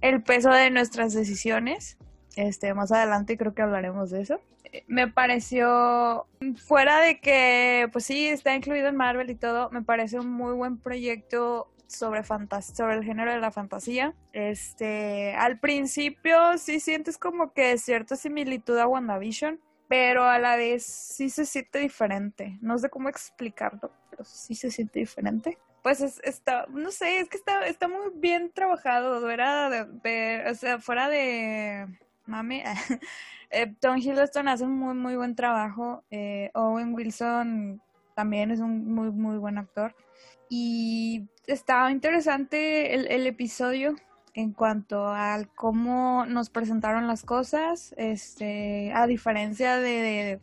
el 0.00 0.22
peso 0.22 0.50
de 0.50 0.70
nuestras 0.70 1.12
decisiones. 1.12 1.96
Este, 2.36 2.72
más 2.74 2.92
adelante 2.92 3.36
creo 3.36 3.54
que 3.54 3.62
hablaremos 3.62 4.10
de 4.10 4.22
eso. 4.22 4.40
Me 4.86 5.06
pareció, 5.06 6.26
fuera 6.56 7.00
de 7.00 7.20
que, 7.20 7.88
pues 7.92 8.06
sí, 8.06 8.26
está 8.26 8.54
incluido 8.54 8.88
en 8.88 8.96
Marvel 8.96 9.28
y 9.28 9.34
todo, 9.34 9.70
me 9.70 9.82
parece 9.82 10.18
un 10.18 10.30
muy 10.30 10.54
buen 10.54 10.78
proyecto 10.78 11.71
sobre, 11.92 12.22
sobre 12.24 12.94
el 12.94 13.04
género 13.04 13.32
de 13.32 13.40
la 13.40 13.50
fantasía. 13.50 14.14
Este, 14.32 15.34
al 15.34 15.58
principio 15.58 16.58
sí 16.58 16.80
sientes 16.80 17.18
como 17.18 17.52
que 17.52 17.78
cierta 17.78 18.16
similitud 18.16 18.76
a 18.78 18.86
WandaVision, 18.86 19.60
pero 19.88 20.24
a 20.24 20.38
la 20.38 20.56
vez 20.56 20.84
sí 20.84 21.30
se 21.30 21.44
siente 21.44 21.78
diferente. 21.78 22.58
No 22.60 22.78
sé 22.78 22.88
cómo 22.88 23.08
explicarlo, 23.08 23.92
pero 24.10 24.24
sí 24.24 24.54
se 24.54 24.70
siente 24.70 25.00
diferente. 25.00 25.58
Pues 25.82 26.00
es, 26.00 26.20
está, 26.22 26.66
no 26.70 26.90
sé, 26.90 27.18
es 27.18 27.28
que 27.28 27.36
está, 27.36 27.66
está 27.66 27.88
muy 27.88 28.10
bien 28.14 28.52
trabajado. 28.52 29.28
Era 29.30 29.68
de, 29.68 30.44
o 30.48 30.54
sea, 30.54 30.78
fuera 30.78 31.08
de 31.08 31.86
mami, 32.26 32.62
eh, 33.50 33.74
Tom 33.80 33.98
Hiddleston 33.98 34.48
hace 34.48 34.64
un 34.64 34.78
muy, 34.78 34.94
muy 34.94 35.16
buen 35.16 35.34
trabajo. 35.34 36.04
Eh, 36.10 36.50
Owen 36.54 36.94
Wilson 36.94 37.82
también 38.14 38.50
es 38.50 38.60
un 38.60 38.92
muy, 38.92 39.10
muy 39.10 39.38
buen 39.38 39.58
actor. 39.58 39.94
Y 40.54 41.30
estaba 41.46 41.90
interesante 41.90 42.92
el, 42.92 43.26
episodio 43.26 43.96
en 44.34 44.52
cuanto 44.52 45.06
a 45.08 45.38
cómo 45.54 46.26
nos 46.26 46.50
presentaron 46.50 47.06
las 47.06 47.22
cosas, 47.22 47.94
este, 47.96 48.92
a 48.92 49.06
diferencia 49.06 49.78
de, 49.78 50.40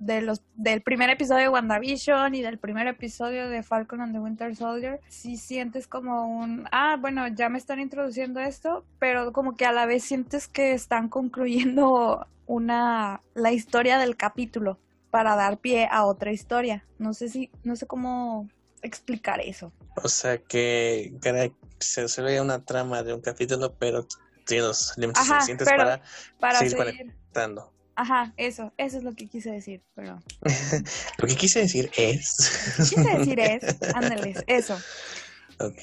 de, 0.00 0.22
los 0.22 0.42
del 0.56 0.82
primer 0.82 1.10
episodio 1.10 1.42
de 1.42 1.48
WandaVision 1.50 2.34
y 2.34 2.42
del 2.42 2.58
primer 2.58 2.88
episodio 2.88 3.48
de 3.48 3.62
Falcon 3.62 4.00
and 4.00 4.14
the 4.14 4.18
Winter 4.18 4.56
Soldier, 4.56 4.98
sí 5.06 5.36
sientes 5.36 5.86
como 5.86 6.26
un, 6.26 6.66
ah, 6.72 6.96
bueno, 7.00 7.28
ya 7.28 7.48
me 7.48 7.58
están 7.58 7.78
introduciendo 7.78 8.40
esto, 8.40 8.84
pero 8.98 9.32
como 9.32 9.54
que 9.54 9.64
a 9.64 9.70
la 9.70 9.86
vez 9.86 10.02
sientes 10.02 10.48
que 10.48 10.72
están 10.72 11.08
concluyendo 11.08 12.26
una 12.46 13.22
la 13.34 13.52
historia 13.52 13.98
del 13.98 14.16
capítulo 14.16 14.80
para 15.12 15.36
dar 15.36 15.58
pie 15.58 15.86
a 15.88 16.04
otra 16.04 16.32
historia. 16.32 16.84
No 16.98 17.14
sé 17.14 17.28
si 17.28 17.48
no 17.62 17.76
sé 17.76 17.86
cómo 17.86 18.48
explicar 18.82 19.40
eso. 19.40 19.72
O 20.02 20.08
sea 20.08 20.38
que, 20.38 21.12
se, 21.80 22.22
ve 22.22 22.40
una 22.40 22.64
trama 22.64 23.02
de 23.02 23.14
un 23.14 23.20
capítulo, 23.20 23.74
pero 23.78 24.06
tiene 24.46 24.64
los 24.64 24.96
límites 24.96 25.26
suficientes 25.26 25.68
para, 25.68 26.02
para 26.38 26.58
seguir, 26.58 26.76
conectando. 26.76 27.72
Ajá, 27.96 28.34
eso, 28.36 28.72
eso 28.76 28.98
es 28.98 29.04
lo 29.04 29.14
que 29.14 29.26
quise 29.26 29.50
decir, 29.50 29.82
pero... 29.94 30.22
lo 31.18 31.26
que 31.26 31.34
quise 31.34 31.60
decir 31.60 31.90
es... 31.96 32.76
Lo 32.78 32.84
que 32.84 32.94
quise 32.94 33.18
decir 33.18 33.40
es, 33.40 33.94
ándales, 33.94 34.44
eso. 34.46 34.78
Ok. 35.60 35.82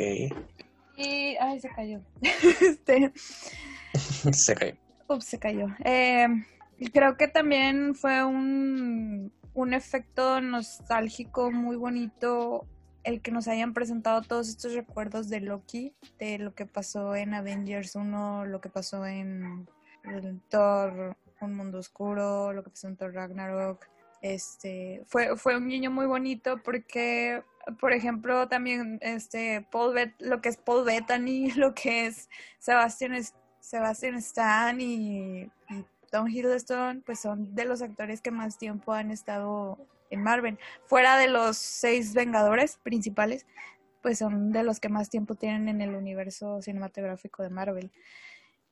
Y, 0.95 1.35
ay, 1.37 1.59
se 1.59 1.69
cayó. 1.69 2.01
este... 2.61 3.11
se 4.31 4.55
cayó. 4.55 4.75
Ups, 5.09 5.25
se 5.25 5.39
cayó. 5.39 5.67
Eh, 5.83 6.27
creo 6.93 7.17
que 7.17 7.27
también 7.27 7.95
fue 7.95 8.23
un, 8.23 9.33
un 9.53 9.73
efecto 9.73 10.39
nostálgico 10.39 11.51
muy 11.51 11.75
bonito 11.75 12.67
el 13.03 13.21
que 13.21 13.31
nos 13.31 13.47
hayan 13.47 13.73
presentado 13.73 14.21
todos 14.21 14.49
estos 14.49 14.73
recuerdos 14.73 15.29
de 15.29 15.41
Loki, 15.41 15.93
de 16.19 16.39
lo 16.39 16.53
que 16.55 16.65
pasó 16.65 17.15
en 17.15 17.33
Avengers 17.33 17.95
1, 17.95 18.45
lo 18.45 18.61
que 18.61 18.69
pasó 18.69 19.05
en 19.05 19.67
Thor 20.49 21.15
Un 21.41 21.55
Mundo 21.55 21.79
Oscuro, 21.79 22.53
lo 22.53 22.63
que 22.63 22.69
pasó 22.69 22.87
en 22.87 22.95
Thor 22.95 23.13
Ragnarok. 23.13 23.85
Este, 24.21 25.03
fue, 25.07 25.35
fue 25.35 25.57
un 25.57 25.67
guiño 25.67 25.91
muy 25.91 26.05
bonito 26.05 26.61
porque, 26.63 27.43
por 27.79 27.91
ejemplo, 27.91 28.47
también 28.47 28.97
este 29.01 29.67
Paul 29.69 29.93
Bet, 29.93 30.13
lo 30.19 30.41
que 30.41 30.47
es 30.47 30.57
Paul 30.57 30.85
Bettany, 30.85 31.51
lo 31.57 31.73
que 31.73 32.05
es 32.05 32.29
Sebastian, 32.59 33.21
Sebastian 33.59 34.15
Stan 34.15 34.79
y, 34.79 35.41
y 35.69 35.85
Tom 36.09 36.29
Hiddleston, 36.29 37.03
pues 37.05 37.19
son 37.19 37.53
de 37.53 37.65
los 37.65 37.81
actores 37.81 38.21
que 38.21 38.31
más 38.31 38.57
tiempo 38.57 38.93
han 38.93 39.11
estado 39.11 39.77
en 40.13 40.23
Marvel. 40.23 40.57
Fuera 40.85 41.17
de 41.17 41.27
los 41.27 41.57
seis 41.57 42.13
Vengadores 42.13 42.77
principales, 42.77 43.45
pues 44.01 44.19
son 44.19 44.51
de 44.51 44.63
los 44.63 44.79
que 44.79 44.89
más 44.89 45.09
tiempo 45.09 45.35
tienen 45.35 45.69
en 45.69 45.81
el 45.81 45.95
universo 45.95 46.61
cinematográfico 46.61 47.41
de 47.43 47.49
Marvel. 47.49 47.91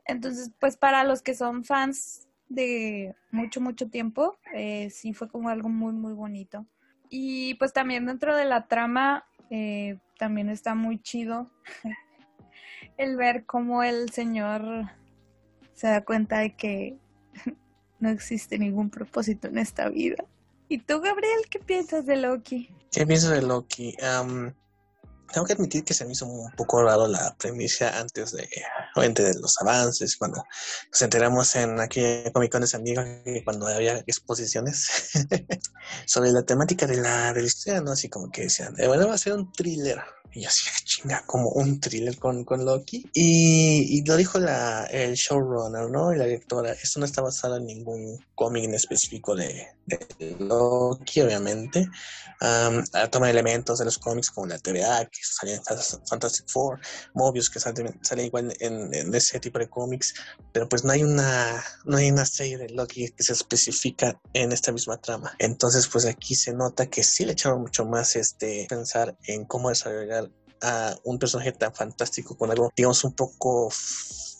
Entonces, 0.06 0.52
pues 0.60 0.78
para 0.78 1.04
los 1.04 1.22
que 1.22 1.36
son 1.36 1.64
fans 1.64 2.28
de 2.50 3.16
mucho, 3.32 3.62
mucho 3.62 3.90
tiempo, 3.90 4.38
eh, 4.54 4.90
sí 4.90 5.14
fue 5.14 5.30
como 5.30 5.50
algo 5.50 5.70
muy, 5.70 5.94
muy 5.94 6.14
bonito. 6.14 6.66
Y 7.10 7.56
pues 7.56 7.74
también 7.74 8.06
dentro 8.06 8.36
de 8.36 8.46
la 8.46 8.68
trama, 8.68 9.26
eh, 9.50 10.00
también 10.18 10.50
está 10.50 10.76
muy 10.76 11.02
chido 11.02 11.50
el 12.98 13.16
ver 13.16 13.46
cómo 13.46 13.84
el 13.84 14.10
señor 14.12 14.92
se 15.74 15.88
da 15.88 16.04
cuenta 16.04 16.40
de 16.40 16.56
que 16.56 16.98
no 18.00 18.10
existe 18.10 18.60
ningún 18.60 18.90
propósito 18.90 19.48
en 19.48 19.58
esta 19.58 19.90
vida. 19.90 20.26
¿Y 20.72 20.78
tú, 20.78 21.02
Gabriel, 21.02 21.42
qué 21.50 21.60
piensas 21.60 22.06
de 22.06 22.16
Loki? 22.16 22.74
¿Qué 22.94 23.06
piensas 23.06 23.32
de 23.32 23.42
Loki? 23.42 23.94
tengo 25.34 25.46
que 25.46 25.52
admitir 25.52 25.84
que 25.84 25.94
se 25.94 26.06
me 26.06 26.14
hizo 26.14 26.26
un 26.26 26.50
poco 26.54 26.82
raro 26.82 27.10
la 27.10 27.36
premisa 27.38 28.00
antes 28.00 28.32
de, 28.32 28.48
de 28.96 29.40
los 29.42 29.60
avances, 29.60 30.16
cuando 30.16 30.42
nos 30.90 31.02
enteramos 31.02 31.54
en 31.58 31.78
aquí 31.82 32.02
Comic 32.34 32.54
Con 32.54 32.62
de 32.62 32.68
San 32.68 32.86
Diego, 32.86 33.04
cuando 33.44 33.68
había 33.68 33.98
exposiciones 34.08 35.12
sobre 36.06 36.32
la 36.32 36.44
temática 36.44 36.88
de 36.88 37.02
la, 37.02 37.34
de 37.34 37.52
¿no? 37.84 37.92
Así 37.92 38.08
como 38.08 38.32
que 38.32 38.44
decían, 38.44 38.74
bueno, 38.88 39.10
va 39.10 39.16
a 39.16 39.18
ser 39.18 39.34
un 39.34 39.52
thriller 39.52 40.02
y 40.34 40.46
así, 40.46 40.70
chinga, 40.84 41.24
como 41.26 41.50
un 41.50 41.80
thriller 41.80 42.18
con, 42.18 42.44
con 42.46 42.66
Loki. 42.66 43.10
Y, 43.14 43.98
y, 43.98 44.06
lo 44.06 44.16
dijo 44.16 44.40
la, 44.40 44.86
el 44.86 45.16
showrunner, 45.16 45.90
¿no? 45.90 46.14
Y 46.14 46.18
la 46.18 46.26
directora. 46.26 46.72
Esto 46.72 47.00
no 47.00 47.06
está 47.06 47.22
basado 47.22 47.58
en 47.58 47.66
ningún 47.66 48.24
cómic 48.36 48.64
en 48.64 48.74
específico 48.74 49.36
de, 49.36 49.68
de 49.86 50.36
Loki, 50.40 51.22
obviamente. 51.22 51.90
Um, 52.42 52.84
toma 53.12 53.30
elementos 53.30 53.78
de 53.78 53.86
los 53.86 54.00
cómics 54.00 54.32
como 54.32 54.48
la 54.48 54.58
TVA, 54.58 55.06
que 55.06 55.20
sale 55.22 55.54
en 55.54 55.62
Fantastic 55.64 56.50
Four, 56.50 56.80
Mobius, 57.14 57.52
que 57.52 57.60
sale, 57.60 57.94
sale 58.02 58.26
igual 58.26 58.52
en, 58.60 58.92
en, 58.96 59.14
ese 59.14 59.40
tipo 59.40 59.60
de 59.60 59.70
cómics. 59.70 60.16
Pero 60.52 60.68
pues 60.68 60.84
no 60.84 60.92
hay 60.92 61.04
una, 61.04 61.64
no 61.86 61.98
hay 61.98 62.10
una 62.10 62.26
serie 62.26 62.58
de 62.58 62.70
Loki 62.70 63.12
que 63.12 63.24
se 63.24 63.34
especifica 63.34 64.20
en 64.34 64.52
esta 64.52 64.72
misma 64.72 64.98
trama. 64.98 65.36
Entonces, 65.38 65.88
pues 65.88 66.06
aquí 66.06 66.34
se 66.34 66.54
nota 66.54 66.88
que 66.88 67.04
sí 67.04 67.26
le 67.26 67.34
echaron 67.34 67.62
mucho 67.62 67.86
más 67.86 68.16
este 68.16 68.66
pensar 68.68 69.16
en 69.28 69.46
cómo 69.46 69.70
desarrollar 69.70 70.21
a 70.62 70.96
un 71.04 71.20
personaje 71.20 71.52
tan 71.52 71.74
fantástico 71.74 72.36
con 72.36 72.52
algo, 72.52 72.72
digamos, 72.76 73.04
un 73.04 73.14
poco 73.14 73.70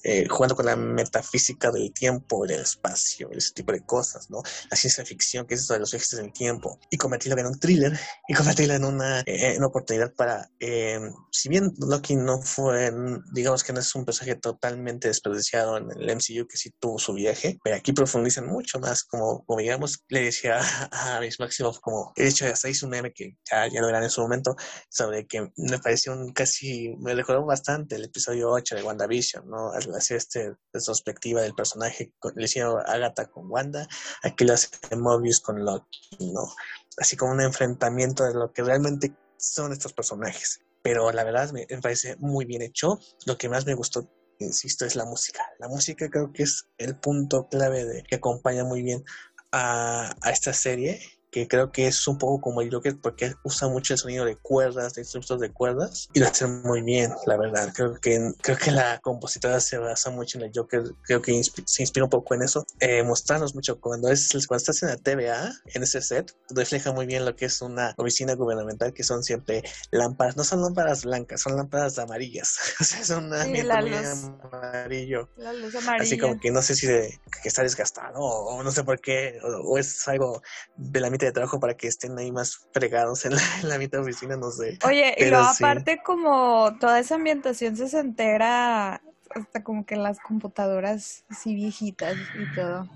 eh, 0.04 0.28
jugando 0.28 0.56
con 0.56 0.66
la 0.66 0.76
metafísica 0.76 1.72
del 1.72 1.94
tiempo, 1.94 2.46
del 2.46 2.62
espacio, 2.62 3.30
ese 3.32 3.54
tipo 3.54 3.72
de 3.72 3.86
cosas, 3.86 4.30
¿no? 4.30 4.42
La 4.70 4.78
ciencia 4.78 5.06
ficción, 5.06 5.46
que 5.46 5.56
es 5.56 5.62
eso 5.62 5.74
de 5.74 5.80
los 5.80 5.92
viajes 5.92 6.10
del 6.12 6.34
tiempo, 6.34 6.80
y 6.90 6.98
convertirlo 6.98 7.40
en 7.40 7.48
un 7.48 7.60
thriller 7.60 7.98
y 8.28 8.34
convertirlo 8.34 8.74
en 8.74 8.86
una, 8.86 9.22
eh, 9.26 9.58
oportunidad 9.62 10.14
para, 10.14 10.50
eh, 10.60 11.00
si 11.32 11.50
bien 11.50 11.72
Loki 11.78 12.16
no 12.16 12.42
fue, 12.42 12.92
digamos 13.32 13.64
que 13.64 13.74
no 13.74 13.80
es 13.80 13.94
un 13.96 14.06
personaje 14.06 14.36
totalmente 14.36 15.08
desperdiciado 15.08 15.78
en 15.78 15.92
el 15.92 16.16
MCU, 16.16 16.48
que 16.48 16.58
sí 16.58 16.72
tuvo 16.80 16.98
su 17.00 17.14
viaje, 17.14 17.60
pero 17.64 17.76
aquí 17.76 17.94
profundizan 17.94 18.48
mucho 18.48 18.80
más, 18.80 19.04
como, 19.04 19.46
como 19.46 19.60
digamos, 19.60 20.04
le 20.10 20.24
decía 20.24 20.60
a, 20.60 20.62
a 21.18 21.22
mis 21.22 21.40
máximos, 21.40 21.80
como 21.80 22.12
he 22.16 22.28
hecho, 22.28 22.46
hasta 22.48 22.70
hice 22.70 22.86
un 22.86 22.92
meme 22.92 23.14
que 23.14 23.38
ya, 23.50 23.68
ya 23.68 23.82
lo 23.82 23.88
verán 23.88 24.04
en 24.04 24.10
su 24.10 24.22
momento, 24.22 24.56
sobre 24.90 25.28
que 25.28 25.52
me 25.58 25.80
pareció 25.80 26.14
un 26.14 26.34
casi, 26.34 26.96
me 27.00 27.14
recordó 27.14 27.46
bastante 27.46 27.96
el 27.96 28.06
episodio 28.06 28.50
8 28.52 28.76
de 28.76 28.84
WandaVision, 28.84 29.48
¿no? 29.48 29.72
Hacer 29.98 30.18
este 30.18 30.56
retrospectiva 30.74 31.42
del 31.42 31.54
personaje, 31.54 32.14
le 32.36 32.46
hicieron 32.46 32.82
Agatha 32.86 33.26
con 33.26 33.50
Wanda, 33.50 33.88
aquí 34.24 34.46
lo 34.46 34.54
hace 34.54 34.70
Mobius 34.96 35.40
con 35.40 35.64
Loki, 35.64 36.32
¿no? 36.32 36.54
Así 36.98 37.16
como 37.16 37.32
un 37.32 37.42
enfrentamiento 37.42 38.24
de 38.26 38.34
lo 38.34 38.52
que 38.52 38.64
realmente 38.64 39.14
son 39.38 39.72
estos 39.72 39.94
personajes. 39.94 40.60
Pero 40.84 41.12
la 41.12 41.24
verdad 41.24 41.52
me, 41.52 41.68
parece 41.82 42.16
muy 42.18 42.46
bien 42.46 42.62
hecho. 42.62 43.00
Lo 43.26 43.38
que 43.38 43.50
más 43.50 43.66
me 43.66 43.76
gustó 43.76 44.10
insisto, 44.40 44.86
es 44.86 44.96
la 44.96 45.06
música. 45.06 45.46
La 45.60 45.68
música 45.68 46.10
creo 46.10 46.34
que 46.34 46.44
es 46.44 46.68
el 46.80 46.98
punto 46.98 47.48
clave 47.48 47.86
de 47.86 48.04
que 48.04 48.16
acompaña 48.16 48.64
muy 48.64 48.82
bien 48.82 49.04
a, 49.52 50.16
a 50.22 50.32
esta 50.32 50.52
serie 50.52 51.00
que 51.32 51.48
creo 51.48 51.72
que 51.72 51.88
es 51.88 52.08
un 52.08 52.18
poco 52.18 52.42
como 52.42 52.62
el 52.62 52.72
Joker 52.72 52.98
porque 53.02 53.34
usa 53.44 53.70
mucho 53.70 53.94
el 53.94 54.00
sonido 54.00 54.26
de 54.26 54.36
cuerdas, 54.36 54.94
de 54.94 55.02
instrumentos 55.02 55.40
de 55.40 55.52
cuerdas 55.52 56.10
y 56.14 56.20
lo 56.20 56.28
hace 56.28 56.46
muy 56.46 56.82
bien, 56.82 57.12
la 57.26 57.38
verdad. 57.38 57.72
Creo 57.74 57.96
que 57.96 58.34
creo 58.42 58.58
que 58.58 58.72
la 58.72 59.00
compositora 59.00 59.60
se 59.62 59.78
basa 59.78 60.10
mucho 60.10 60.38
en 60.38 60.46
el 60.46 60.52
Joker, 60.54 60.84
creo 61.04 61.22
que 61.22 61.42
se 61.44 61.82
inspira 61.82 62.04
un 62.04 62.10
poco 62.10 62.36
en 62.36 62.44
eso, 62.44 62.66
eh, 62.80 63.04
mostrarnos 63.04 63.56
mucho 63.56 63.80
cuando 63.80 64.10
es 64.10 64.30
cuando 64.48 64.58
estás 64.58 64.84
en 64.84 64.90
la 64.90 64.98
TVA, 64.98 65.54
en 65.74 65.84
ese 65.84 66.02
set, 66.02 66.36
refleja 66.50 66.92
muy 66.92 67.06
bien 67.06 67.24
lo 67.24 67.36
que 67.36 67.46
es 67.46 67.62
una 67.62 67.94
oficina 67.98 68.34
gubernamental 68.36 68.94
que 68.94 69.04
son 69.04 69.24
siempre 69.24 69.64
lámparas, 69.92 70.36
no 70.36 70.44
son 70.44 70.62
lámparas 70.62 71.06
blancas, 71.06 71.42
son 71.42 71.56
lámparas 71.56 71.98
amarillas, 71.98 72.58
o 72.82 72.84
sea, 72.84 73.04
son 73.06 73.26
una 73.26 73.46
sí, 73.46 73.62
la 73.62 73.82
luz, 73.82 74.32
amarillo. 74.52 75.30
La 75.38 75.54
luz 75.54 75.76
amarilla. 75.76 76.04
Así 76.04 76.18
como 76.18 76.40
que 76.40 76.52
no 76.52 76.62
sé 76.62 76.76
si 76.76 76.88
de, 76.88 77.20
que 77.42 77.48
está 77.48 77.64
desgastado 77.64 78.20
o, 78.20 78.62
no 78.62 78.72
sé 78.72 78.84
por 78.84 79.00
qué 79.00 79.40
o, 79.44 79.72
o 79.72 79.78
es 79.78 80.08
algo 80.08 80.42
de 80.76 81.00
la 81.00 81.10
mitad 81.10 81.21
de 81.26 81.32
trabajo 81.32 81.60
para 81.60 81.76
que 81.76 81.88
estén 81.88 82.18
ahí 82.18 82.32
más 82.32 82.68
fregados 82.74 83.26
en 83.26 83.36
la, 83.36 83.42
en 83.62 83.70
la 83.70 83.78
mitad 83.78 84.00
de 84.00 84.04
oficina, 84.04 84.36
no 84.38 84.52
sé. 84.52 84.78
Oye, 84.86 85.16
y 85.18 85.26
luego 85.26 85.46
aparte 85.46 86.02
como 86.04 86.78
toda 86.80 87.00
esa 87.00 87.16
ambientación 87.16 87.76
se 87.76 88.00
entera 88.00 89.02
hasta 89.36 89.64
como 89.64 89.86
que 89.86 89.96
las 89.96 90.20
computadoras 90.20 91.24
así 91.30 91.56
viejitas 91.56 92.16
y 92.36 92.56
todo. 92.56 92.90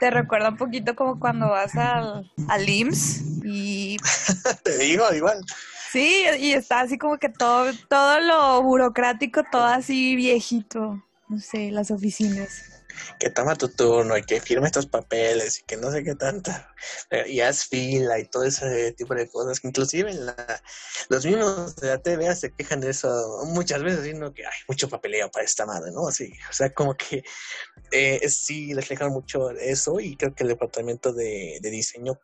Te 0.00 0.10
recuerda 0.10 0.50
un 0.50 0.56
poquito 0.56 0.94
como 0.94 1.18
cuando 1.18 1.48
vas 1.48 1.76
al, 1.76 2.30
al 2.48 2.68
IMSS 2.68 3.22
y... 3.44 3.96
Te 4.64 4.78
digo, 4.78 5.04
igual. 5.12 5.44
Sí, 5.90 6.24
y 6.38 6.52
está 6.52 6.80
así 6.80 6.98
como 6.98 7.18
que 7.18 7.28
todo, 7.28 7.72
todo 7.88 8.20
lo 8.20 8.62
burocrático, 8.62 9.42
todo 9.50 9.64
así 9.64 10.16
viejito. 10.16 11.02
No 11.28 11.38
sé, 11.38 11.70
las 11.70 11.90
oficinas 11.90 12.77
que 13.18 13.30
toma 13.30 13.56
tu 13.56 13.68
turno 13.68 14.16
y 14.16 14.22
que 14.22 14.40
firme 14.40 14.66
estos 14.66 14.86
papeles 14.86 15.60
y 15.60 15.62
que 15.64 15.76
no 15.76 15.90
sé 15.90 16.04
qué 16.04 16.14
tanta, 16.14 16.72
y 17.26 17.40
haz 17.40 17.64
fila 17.64 18.18
y 18.18 18.26
todo 18.26 18.44
ese 18.44 18.92
tipo 18.92 19.14
de 19.14 19.28
cosas, 19.28 19.60
que 19.60 19.68
inclusive 19.68 20.12
la, 20.14 20.62
los 21.08 21.24
mismos 21.24 21.76
de 21.76 21.88
la 21.88 21.98
TVA 21.98 22.34
se 22.34 22.52
quejan 22.52 22.80
de 22.80 22.90
eso 22.90 23.44
muchas 23.46 23.82
veces, 23.82 24.02
diciendo 24.02 24.32
que 24.32 24.46
hay 24.46 24.58
mucho 24.68 24.88
papeleo 24.88 25.30
para 25.30 25.44
esta 25.44 25.66
madre, 25.66 25.90
¿no? 25.92 26.08
Así, 26.08 26.32
o 26.50 26.52
sea, 26.52 26.72
como 26.72 26.96
que 26.96 27.24
eh, 27.90 28.28
sí 28.28 28.74
les 28.74 28.88
dejan 28.88 29.10
mucho 29.10 29.50
eso 29.50 30.00
y 30.00 30.16
creo 30.16 30.34
que 30.34 30.44
el 30.44 30.50
departamento 30.50 31.12
de, 31.12 31.58
de 31.60 31.70
diseño 31.70 32.18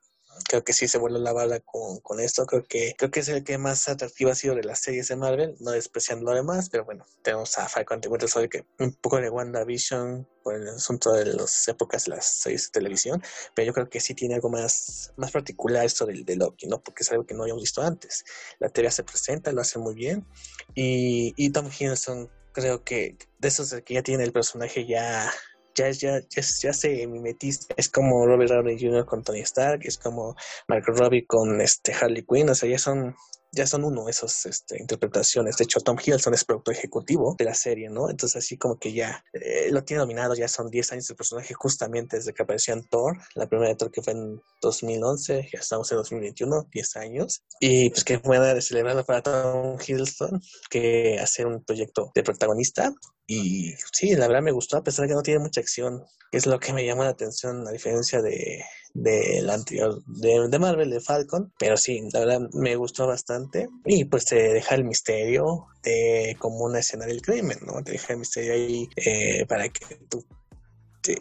creo 0.49 0.65
que 0.65 0.73
sí 0.73 0.89
se 0.89 0.99
vuelve 0.99 1.19
la 1.19 1.33
bala 1.33 1.61
con, 1.61 2.01
con, 2.01 2.21
esto. 2.21 2.47
Creo 2.47 2.65
que 2.65 2.95
creo 2.97 3.11
que 3.11 3.21
es 3.21 3.29
el 3.29 3.45
que 3.45 3.59
más 3.59 3.89
atractivo 3.89 4.31
ha 4.31 4.35
sido 4.35 4.55
de 4.55 4.65
las 4.65 4.81
series 4.81 5.09
de 5.09 5.17
Marvel, 5.17 5.57
no 5.61 5.71
despreciando 5.71 6.27
lo 6.27 6.37
demás, 6.37 6.69
pero 6.71 6.85
bueno, 6.85 7.07
tenemos 7.23 7.57
a 7.59 7.69
Falcon 7.69 8.01
te 8.01 8.09
Winter 8.09 8.49
que 8.49 8.65
un 8.79 8.93
poco 8.95 9.21
de 9.21 9.31
WandaVision 9.31 10.27
por 10.43 10.55
el 10.55 10.69
asunto 10.69 11.13
de 11.13 11.27
las 11.27 11.69
épocas 11.69 12.05
de 12.05 12.11
las 12.11 12.27
series 12.27 12.67
de 12.67 12.73
televisión, 12.73 13.23
pero 13.55 13.67
yo 13.67 13.73
creo 13.73 13.89
que 13.89 14.01
sí 14.01 14.15
tiene 14.15 14.35
algo 14.35 14.51
más, 14.51 15.13
más 15.17 15.31
particular 15.31 15.85
esto 15.85 16.07
del 16.07 16.25
de 16.25 16.37
Loki, 16.37 16.67
¿no? 16.67 16.83
Porque 16.83 17.03
es 17.03 17.11
algo 17.11 17.25
que 17.25 17.35
no 17.35 17.43
habíamos 17.43 17.63
visto 17.63 17.83
antes. 17.83 18.25
La 18.59 18.69
TV 18.69 18.91
se 18.91 19.05
presenta, 19.05 19.53
lo 19.53 19.61
hace 19.61 19.79
muy 19.79 19.95
bien, 19.95 20.27
y, 20.75 21.33
y 21.37 21.51
Tom 21.51 21.71
Hiddleston 21.71 22.31
creo 22.53 22.85
que 22.85 23.17
de 23.39 23.49
esos 23.49 23.75
que 23.85 23.95
ya 23.95 24.03
tiene 24.03 24.25
el 24.25 24.33
personaje 24.33 24.87
ya 24.87 25.31
ya, 25.77 25.91
ya, 25.91 26.21
ya, 26.21 26.43
ya 26.63 26.73
se 26.73 27.07
mimetiza. 27.07 27.75
Es 27.77 27.89
como 27.89 28.27
Robert 28.27 28.51
Downey 28.51 28.79
Jr. 28.79 29.05
con 29.07 29.23
Tony 29.23 29.41
Stark, 29.41 29.81
es 29.85 29.99
como 29.99 30.35
Mark 30.69 30.85
Robbie 30.87 31.27
con 31.27 31.61
este 31.61 31.93
Harley 31.93 32.25
Quinn, 32.25 32.49
o 32.49 32.55
sea, 32.55 32.69
ya 32.69 32.79
son 32.79 33.15
ya 33.55 33.67
son 33.67 33.85
uno 33.85 34.09
esas 34.09 34.47
este, 34.47 34.81
interpretaciones. 34.81 35.57
De 35.57 35.65
hecho, 35.65 35.81
Tom 35.81 35.97
Hiddleston 35.99 36.35
es 36.35 36.45
productor 36.45 36.75
ejecutivo 36.75 37.35
de 37.39 37.45
la 37.45 37.55
serie, 37.55 37.89
¿no? 37.89 38.11
Entonces, 38.11 38.37
así 38.37 38.59
como 38.59 38.79
que 38.79 38.93
ya 38.93 39.25
eh, 39.33 39.71
lo 39.71 39.85
tiene 39.85 40.01
dominado, 40.01 40.35
ya 40.35 40.49
son 40.49 40.71
10 40.71 40.93
años 40.93 41.07
de 41.07 41.15
personaje 41.15 41.55
justamente 41.55 42.17
desde 42.17 42.33
que 42.33 42.43
apareció 42.43 42.75
en 42.75 42.87
Thor, 42.89 43.19
la 43.35 43.49
primera 43.49 43.71
de 43.71 43.77
Thor 43.77 43.91
que 43.91 44.03
fue 44.03 44.13
en 44.13 44.41
2011, 44.61 45.49
ya 45.53 45.61
estamos 45.61 45.91
en 45.93 45.99
2021, 45.99 46.69
10 46.73 46.97
años. 46.97 47.45
Y 47.61 47.91
pues 47.91 48.05
que 48.05 48.19
de 48.19 48.63
celebrarlo 48.63 49.05
para 49.05 49.23
Tom 49.23 49.79
Hiddleston 49.79 50.41
que 50.69 51.19
hacer 51.21 51.47
un 51.47 51.65
proyecto 51.65 52.11
de 52.15 52.23
protagonista. 52.23 52.93
Y 53.27 53.73
sí, 53.93 54.15
la 54.15 54.29
verdad 54.29 54.43
me 54.43 54.53
gustó, 54.53 54.77
a 54.77 54.85
pesar 54.85 55.05
de 55.05 55.09
que 55.09 55.15
no 55.15 55.23
tiene 55.23 55.41
mucha 55.41 55.61
acción, 55.61 56.05
que 56.31 56.39
es 56.39 56.47
lo 56.47 56.61
que 56.61 56.73
me 56.73 56.85
llama 56.85 57.05
la 57.05 57.11
atención, 57.11 57.67
a 57.67 57.71
diferencia 57.71 58.21
de 58.23 58.63
del 58.95 59.51
anterior 59.51 60.05
de, 60.07 60.49
de, 60.49 60.59
Marvel 60.61 60.89
de 60.89 61.01
Falcon 61.01 61.53
pero 61.59 61.77
sí 61.77 62.01
la 62.13 62.21
verdad 62.21 62.43
me 62.53 62.77
gustó 62.77 63.09
bastante 63.09 63.69
y 63.85 64.05
pues 64.05 64.25
te 64.25 64.37
deja 64.37 64.77
el 64.77 64.85
misterio 64.85 65.67
de 65.83 66.37
como 66.39 66.65
una 66.65 66.79
escena 66.79 67.05
del 67.05 67.21
crimen 67.21 67.59
no 67.67 67.83
te 67.83 67.91
deja 67.91 68.13
el 68.13 68.21
misterio 68.21 68.53
ahí 68.53 68.89
eh, 68.95 69.47
para 69.49 69.69
que 69.69 69.97
tú 70.09 70.25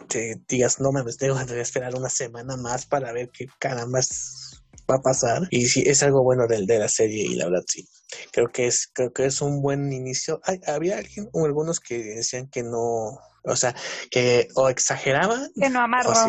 te, 0.08 0.40
digas, 0.48 0.80
no 0.80 0.92
mames, 0.92 1.18
tengo 1.18 1.36
que 1.46 1.60
esperar 1.60 1.94
una 1.94 2.08
semana 2.08 2.56
más 2.56 2.86
para 2.86 3.12
ver 3.12 3.30
qué 3.30 3.46
caramba 3.58 4.00
va 4.90 4.96
a 4.96 5.02
pasar. 5.02 5.42
Y 5.50 5.66
sí, 5.66 5.82
es 5.86 6.02
algo 6.02 6.22
bueno 6.22 6.46
del, 6.46 6.66
de 6.66 6.78
la 6.78 6.88
serie 6.88 7.24
y 7.24 7.34
la 7.34 7.46
verdad 7.46 7.64
sí. 7.66 7.86
Creo 8.32 8.50
que 8.50 8.66
es, 8.66 8.88
creo 8.92 9.12
que 9.12 9.26
es 9.26 9.40
un 9.40 9.62
buen 9.62 9.92
inicio. 9.92 10.40
Hay, 10.44 10.60
había 10.66 10.98
alguien, 10.98 11.28
o 11.32 11.44
algunos 11.44 11.80
que 11.80 11.98
decían 11.98 12.48
que 12.48 12.62
no, 12.62 13.18
o 13.44 13.56
sea, 13.56 13.74
que 14.10 14.48
o 14.54 14.68
exageraban. 14.68 15.50
Que 15.54 15.68
no. 15.68 15.84
O 15.84 16.28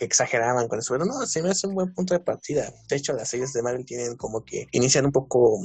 exageraban 0.00 0.68
con 0.68 0.78
eso. 0.78 0.94
Pero 0.94 1.04
no, 1.04 1.24
se 1.26 1.42
me 1.42 1.50
hace 1.50 1.66
un 1.66 1.74
buen 1.74 1.94
punto 1.94 2.14
de 2.14 2.20
partida. 2.20 2.72
De 2.88 2.96
hecho, 2.96 3.12
las 3.12 3.28
series 3.28 3.52
de 3.52 3.62
Marvel 3.62 3.86
tienen 3.86 4.16
como 4.16 4.44
que 4.44 4.66
inician 4.72 5.06
un 5.06 5.12
poco, 5.12 5.60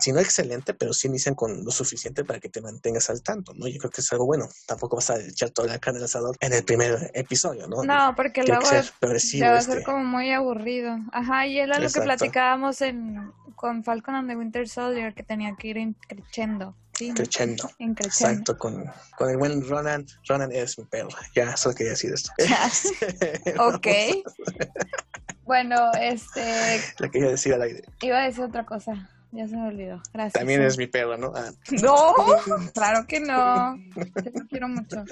si 0.00 0.12
no 0.12 0.20
excelente, 0.20 0.74
pero 0.74 0.92
sí 0.92 1.08
inician 1.08 1.34
con 1.34 1.64
lo 1.64 1.70
suficiente 1.70 2.24
para 2.24 2.38
que 2.38 2.48
te 2.48 2.60
mantengas 2.60 3.10
al 3.10 3.22
tanto, 3.22 3.52
¿no? 3.54 3.66
Yo 3.66 3.78
creo 3.78 3.90
que 3.90 4.00
es 4.00 4.12
algo 4.12 4.26
bueno. 4.26 4.48
Tampoco 4.66 4.96
vas 4.96 5.10
a 5.10 5.18
echar 5.18 5.50
toda 5.50 5.68
la 5.68 5.78
carne 5.78 5.98
al 5.98 6.04
asador 6.04 6.36
en 6.40 6.52
el 6.52 6.64
primer 6.64 7.10
episodio, 7.14 7.66
¿no? 7.66 7.82
No, 7.82 8.14
porque 8.14 8.44
luego 8.44 8.62
va 8.62 8.68
a 8.68 8.82
ser 8.82 9.78
este. 9.78 9.84
como 9.84 10.04
muy 10.04 10.30
aburrido. 10.30 10.96
Ajá, 11.12 11.46
y 11.46 11.58
era 11.58 11.78
lo 11.78 11.90
que 11.90 12.00
platicábamos 12.00 12.80
en 12.80 13.32
con 13.56 13.84
Falcon 13.84 14.14
and 14.14 14.28
the 14.28 14.36
Winter 14.36 14.68
Soldier, 14.68 15.14
que 15.14 15.22
tenía 15.22 15.54
que 15.56 15.68
ir 15.68 15.94
creciendo. 16.06 16.76
Sí, 16.96 17.12
creciendo. 17.12 17.68
Exacto, 17.78 18.56
con, 18.56 18.84
con, 19.16 19.30
el 19.30 19.36
buen 19.36 19.66
Ronan. 19.68 20.06
Ronan 20.28 20.52
es 20.52 20.78
mi 20.78 20.84
perro. 20.84 21.08
Ya, 21.34 21.56
solo 21.56 21.74
quería 21.74 21.92
decir 21.92 22.12
esto. 22.12 22.30
ok. 23.58 23.86
bueno, 25.44 25.90
este. 26.00 26.80
La 26.98 27.08
quería 27.08 27.30
decir 27.30 27.54
al 27.54 27.62
aire. 27.62 27.82
Iba 28.02 28.22
a 28.22 28.26
decir 28.26 28.44
otra 28.44 28.64
cosa. 28.64 29.10
Ya 29.32 29.48
se 29.48 29.56
me 29.56 29.66
olvidó. 29.66 30.00
Gracias. 30.12 30.34
También 30.34 30.62
es 30.62 30.78
mi 30.78 30.86
perro, 30.86 31.16
¿no? 31.16 31.32
Ah. 31.34 31.50
No, 31.82 32.14
claro 32.72 33.04
que 33.06 33.18
no. 33.18 33.76
Te 34.14 34.30
lo 34.30 34.46
quiero 34.46 34.68
mucho. 34.68 35.04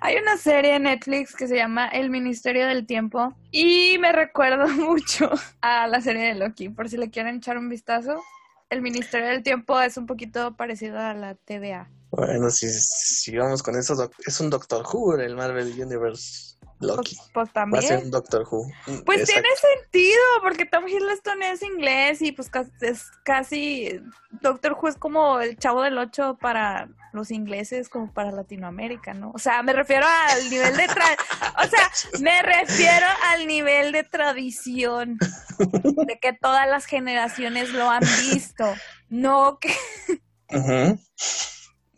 Hay 0.00 0.16
una 0.16 0.38
serie 0.38 0.76
en 0.76 0.84
Netflix 0.84 1.36
que 1.36 1.46
se 1.46 1.56
llama 1.56 1.88
El 1.88 2.08
Ministerio 2.08 2.66
del 2.66 2.86
Tiempo 2.86 3.34
y 3.50 3.98
me 4.00 4.12
recuerdo 4.12 4.66
mucho 4.68 5.30
a 5.60 5.86
la 5.86 6.00
serie 6.00 6.28
de 6.28 6.34
Loki, 6.34 6.70
por 6.70 6.88
si 6.88 6.96
le 6.96 7.10
quieren 7.10 7.36
echar 7.36 7.58
un 7.58 7.68
vistazo 7.68 8.22
el 8.70 8.82
Ministerio 8.82 9.28
del 9.28 9.42
Tiempo 9.42 9.80
es 9.80 9.96
un 9.96 10.06
poquito 10.06 10.56
parecido 10.56 10.98
a 10.98 11.14
la 11.14 11.34
TVA. 11.34 11.90
Bueno, 12.10 12.50
si, 12.50 12.68
si 12.70 13.36
vamos 13.36 13.62
con 13.62 13.76
eso, 13.76 14.10
es 14.26 14.40
un 14.40 14.50
Doctor 14.50 14.84
Who, 14.86 15.16
el 15.18 15.36
Marvel 15.36 15.72
Universe 15.80 16.47
Loki. 16.80 17.16
Pues, 17.16 17.30
pues 17.32 17.52
también. 17.52 17.82
Va 17.82 17.86
a 17.86 17.88
ser 17.88 18.04
un 18.04 18.10
Doctor 18.10 18.46
Who. 18.50 18.70
Pues 19.04 19.24
tiene 19.24 19.48
sentido, 19.76 20.20
porque 20.42 20.66
Tom 20.66 20.86
Hiddleston 20.86 21.42
es 21.42 21.62
inglés 21.62 22.22
y 22.22 22.32
pues 22.32 22.50
es 22.80 23.10
casi. 23.24 24.00
Doctor 24.42 24.76
Who 24.80 24.88
es 24.88 24.96
como 24.96 25.40
el 25.40 25.56
chavo 25.56 25.82
del 25.82 25.98
8 25.98 26.38
para 26.40 26.88
los 27.12 27.30
ingleses, 27.30 27.88
como 27.88 28.12
para 28.12 28.30
Latinoamérica, 28.30 29.14
¿no? 29.14 29.32
O 29.34 29.38
sea, 29.38 29.62
me 29.62 29.72
refiero 29.72 30.06
al 30.06 30.50
nivel 30.50 30.76
de. 30.76 30.84
o 30.84 31.66
sea, 31.68 31.90
me 32.20 32.42
refiero 32.42 33.06
al 33.30 33.46
nivel 33.46 33.92
de 33.92 34.04
tradición. 34.04 35.18
De 35.58 36.18
que 36.20 36.32
todas 36.32 36.68
las 36.68 36.86
generaciones 36.86 37.70
lo 37.70 37.90
han 37.90 38.02
visto. 38.32 38.72
No 39.08 39.58
que. 39.58 39.74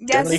Ya, 0.03 0.25
se, 0.25 0.39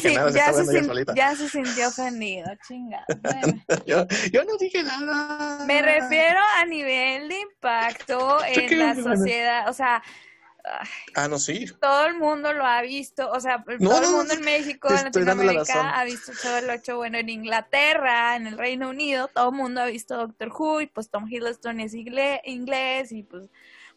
ya, 1.16 1.36
se 1.36 1.48
sintió 1.48 1.90
ofendido, 1.90 2.48
chingada. 2.68 3.06
yo, 3.86 4.44
no 4.44 4.58
dije 4.58 4.82
nada. 4.82 5.66
Me 5.68 5.84
refiero 5.84 6.40
a 6.60 6.66
nivel 6.66 7.30
de 7.30 7.40
impacto 7.42 8.44
en 8.44 8.80
la 8.80 8.96
sociedad, 8.96 9.70
o 9.70 9.74
sea... 9.74 10.02
ah, 11.14 11.28
no, 11.28 11.38
sí. 11.38 11.68
Todo 11.80 12.08
el 12.08 12.18
mundo 12.18 12.54
lo 12.54 12.66
ha 12.66 12.82
visto, 12.82 13.30
o 13.30 13.40
sea, 13.40 13.64
todo 13.64 14.02
el 14.02 14.10
mundo 14.10 14.34
en 14.34 14.42
México, 14.42 14.90
en 14.90 15.04
Latinoamérica 15.06 15.92
ha 15.92 16.06
visto 16.06 16.32
todo 16.42 16.58
el 16.58 16.68
8, 16.68 16.98
bueno, 16.98 17.20
en 17.20 17.30
Inglaterra, 17.30 18.36
en 18.36 18.48
el 18.48 18.58
Reino 18.58 18.90
Unido, 18.90 19.28
todo 19.28 19.50
el 19.50 19.56
mundo 19.56 19.82
ha 19.82 19.86
visto 19.86 20.18
Doctor 20.18 20.52
Who 20.58 20.82
y 20.82 20.88
pues 20.88 21.12
Tom 21.12 21.28
Hiddleston 21.30 21.80
es 21.82 21.94
inglés 21.94 23.12
y 23.12 23.22
pues 23.22 23.44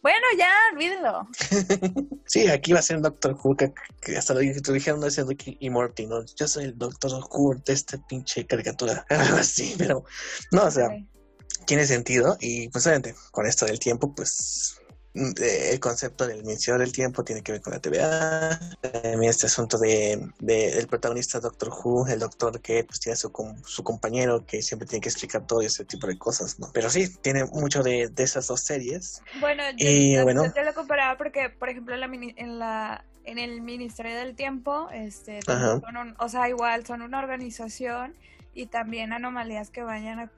bueno, 0.05 0.27
ya, 0.37 0.51
olvídelo. 0.75 1.27
sí, 2.27 2.47
aquí 2.49 2.75
va 2.75 2.81
a 2.81 2.83
ser 2.83 3.01
Doctor 3.01 3.35
Who, 3.43 3.57
que, 3.57 3.73
hasta 4.19 4.35
lo 4.35 4.41
dijeron, 4.41 5.01
no 5.01 5.07
es 5.07 5.17
Ricky 5.17 5.57
y 5.59 5.71
Morty, 5.71 6.07
¿no? 6.07 6.23
Yo 6.37 6.47
soy 6.47 6.65
el 6.65 6.77
Doctor 6.77 7.11
Who 7.31 7.55
de 7.65 7.73
este 7.73 7.97
pinche 8.07 8.47
caricatura. 8.47 9.07
así, 9.09 9.75
pero 9.79 10.05
no, 10.53 10.65
o 10.65 10.71
sea, 10.71 10.91
tiene 11.67 11.87
sentido 11.87 12.37
y 12.39 12.69
pues 12.69 12.87
obviamente 12.87 13.15
con 13.31 13.47
esto 13.47 13.65
del 13.65 13.79
tiempo, 13.79 14.15
pues 14.15 14.79
el 15.15 15.79
concepto 15.79 16.27
del 16.27 16.43
Ministerio 16.43 16.79
del 16.79 16.93
Tiempo 16.93 17.23
tiene 17.23 17.43
que 17.43 17.53
ver 17.53 17.61
con 17.61 17.73
la 17.73 17.79
TVA. 17.79 18.59
También 18.81 19.31
este 19.31 19.47
asunto 19.47 19.79
de, 19.79 20.13
el 20.13 20.87
protagonista 20.89 21.39
Doctor 21.39 21.71
Who, 21.71 22.09
el 22.09 22.19
doctor 22.19 22.61
que 22.61 22.85
pues 22.85 23.01
tiene 23.01 23.17
su, 23.17 23.31
su 23.65 23.85
compañero 23.85 24.45
que 24.45 24.61
siempre 24.61 24.89
tiene 24.89 25.03
que 25.03 25.09
explicar 25.09 25.47
todo 25.47 25.61
ese 25.61 25.85
tipo 25.85 26.07
de 26.07 26.19
cosas, 26.19 26.59
¿no? 26.59 26.69
Pero 26.73 26.91
sí, 26.91 27.09
tiene 27.23 27.45
mucho 27.45 27.83
de, 27.83 28.11
esas 28.17 28.47
dos 28.49 28.63
series. 28.63 29.23
Bueno, 29.41 29.63
yo, 29.77 30.25
bueno, 30.25 30.53
yo 30.55 30.65
lo 30.65 30.75
comparaba 30.75 31.17
porque, 31.17 31.51
por 31.51 31.69
ejemplo, 31.69 31.95
en 31.95 32.59
la, 32.59 33.05
en 33.25 33.39
el 33.39 33.61
Ministerio 33.61 34.17
del 34.17 34.35
Tiempo, 34.35 34.89
este, 34.93 35.41
o 36.19 36.29
sea, 36.29 36.49
igual 36.49 36.85
son 36.87 37.03
una 37.03 37.21
organización 37.21 38.17
y 38.53 38.67
también 38.67 39.13
anomalías 39.13 39.71
que 39.71 39.83
vayan 39.83 40.31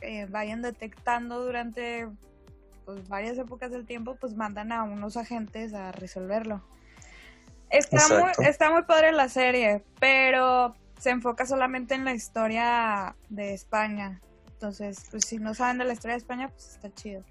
eh, 0.00 0.26
vayan 0.28 0.62
detectando 0.62 1.44
durante 1.44 2.08
pues 2.84 3.08
varias 3.08 3.38
épocas 3.38 3.70
del 3.70 3.86
tiempo, 3.86 4.16
pues 4.16 4.34
mandan 4.34 4.72
a 4.72 4.82
unos 4.82 5.16
agentes 5.16 5.74
a 5.74 5.92
resolverlo. 5.92 6.62
Está 7.70 8.08
muy, 8.08 8.46
está 8.46 8.70
muy 8.70 8.82
padre 8.82 9.12
la 9.12 9.28
serie, 9.28 9.82
pero 9.98 10.74
se 10.98 11.10
enfoca 11.10 11.46
solamente 11.46 11.94
en 11.94 12.04
la 12.04 12.12
historia 12.12 13.16
de 13.28 13.54
España. 13.54 14.20
Entonces, 14.52 15.06
pues 15.10 15.24
si 15.24 15.38
no 15.38 15.54
saben 15.54 15.78
de 15.78 15.84
la 15.84 15.94
historia 15.94 16.14
de 16.14 16.18
España, 16.18 16.48
pues 16.48 16.68
está 16.74 16.94
chido. 16.94 17.24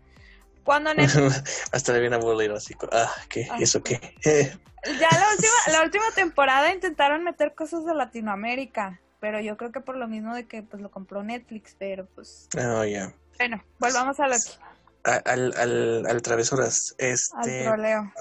Cuando 0.64 0.92
Hasta 1.72 1.94
le 1.94 2.00
viene 2.00 2.16
aburrido 2.16 2.56
así, 2.56 2.76
ah, 2.92 3.10
¿qué? 3.30 3.48
Ah, 3.50 3.58
¿Eso 3.60 3.82
qué? 3.84 4.00
ya 4.24 5.10
la 5.12 5.32
última, 5.32 5.54
la 5.68 5.82
última 5.86 6.12
temporada 6.16 6.74
intentaron 6.74 7.24
meter 7.24 7.56
cosas 7.56 7.86
de 7.86 7.94
Latinoamérica, 7.94 9.00
pero 9.20 9.40
yo 9.40 9.58
creo 9.58 9.72
que 9.72 9.82
por 9.82 9.96
lo 9.96 10.08
mismo 10.08 10.36
de 10.36 10.48
que 10.48 10.64
pues 10.64 10.82
lo 10.82 10.92
compró 10.92 11.24
Netflix, 11.24 11.76
pero 11.78 12.06
pues... 12.08 12.50
Oh, 12.58 12.84
ya. 12.84 13.14
Bueno, 13.38 13.64
volvamos 13.80 14.20
a 14.20 14.28
lo 14.28 14.36
que 14.36 14.71
al, 15.04 15.54
al, 15.58 16.06
al 16.06 16.22
travesuras. 16.22 16.96
Este... 16.98 17.68
Al 17.68 17.74
troleo. 17.74 18.12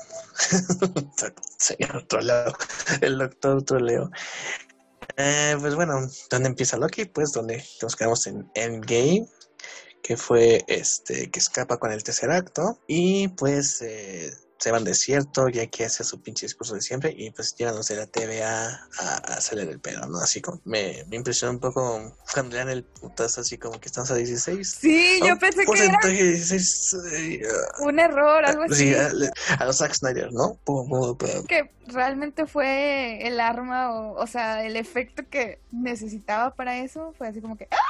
Señor 1.59 2.07
troleo. 2.07 2.53
El 3.01 3.19
doctor 3.19 3.63
troleo. 3.63 4.11
Eh, 5.17 5.57
pues 5.61 5.75
bueno, 5.75 6.09
¿dónde 6.31 6.49
empieza 6.49 6.77
Loki? 6.77 7.05
Pues 7.05 7.33
donde 7.33 7.65
nos 7.83 7.97
quedamos 7.97 8.27
en 8.27 8.51
Endgame, 8.55 9.27
que 10.03 10.17
fue 10.17 10.65
este 10.67 11.31
que 11.31 11.39
escapa 11.39 11.79
con 11.79 11.93
el 11.93 12.03
tercer 12.03 12.31
acto. 12.31 12.79
Y 12.87 13.29
pues 13.29 13.83
eh, 13.83 14.33
se 14.61 14.71
van 14.71 14.85
desierto, 14.85 15.49
ya 15.49 15.67
que 15.67 15.87
hace 15.87 16.05
su 16.05 16.21
pinche 16.21 16.45
discurso 16.45 16.75
de 16.75 16.83
siempre, 16.83 17.15
y 17.17 17.31
pues 17.31 17.57
llegan 17.57 17.77
los 17.77 17.89
de 17.89 17.97
la 17.97 18.07
TVA 18.07 18.89
a, 18.99 19.17
hacerle 19.35 19.63
el 19.63 19.81
pedo, 19.81 20.07
¿no? 20.07 20.19
Así 20.19 20.43
como 20.43 20.61
me, 20.65 21.05
me 21.09 21.17
impresionó 21.17 21.55
un 21.55 21.61
poco 21.61 22.15
cuando 22.33 22.53
le 22.53 22.59
dan 22.59 22.69
el 22.69 22.85
putazo 22.85 23.41
así 23.41 23.57
como 23.57 23.81
que 23.81 23.89
estamos 23.89 24.11
a 24.11 24.17
16. 24.17 24.71
Sí, 24.81 25.21
yo 25.27 25.39
pensé 25.39 25.65
que 25.65 25.85
era 25.85 25.99
16, 26.07 26.97
eh, 27.11 27.43
un 27.81 27.99
error, 27.99 28.45
algo 28.45 28.65
así. 28.65 28.93
Sí, 28.93 28.95
a, 28.95 29.65
los 29.65 29.79
Zack 29.79 29.95
Snyder, 29.95 30.31
¿no? 30.31 30.59
Que 31.49 31.71
realmente 31.87 32.47
fue 32.47 33.27
el 33.27 33.41
arma, 33.41 33.93
o, 33.93 34.13
o 34.21 34.27
sea, 34.27 34.65
el 34.65 34.77
efecto 34.77 35.23
que 35.31 35.59
necesitaba 35.73 36.55
para 36.55 36.79
eso, 36.79 37.15
fue 37.17 37.29
así 37.29 37.41
como 37.41 37.57
que... 37.57 37.67
¡ah! 37.71 37.90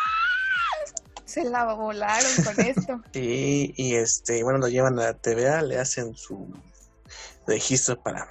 Se 1.31 1.45
la 1.45 1.73
volaron 1.75 2.31
con 2.45 2.61
esto. 2.61 3.01
Sí, 3.13 3.73
y 3.77 3.95
este, 3.95 4.43
bueno, 4.43 4.59
lo 4.59 4.69
llevan 4.69 4.99
a 4.99 5.03
la 5.03 5.15
TVA, 5.15 5.63
le 5.63 5.79
hacen 5.79 6.15
su 6.15 6.53
registro 7.47 8.03
para 8.03 8.29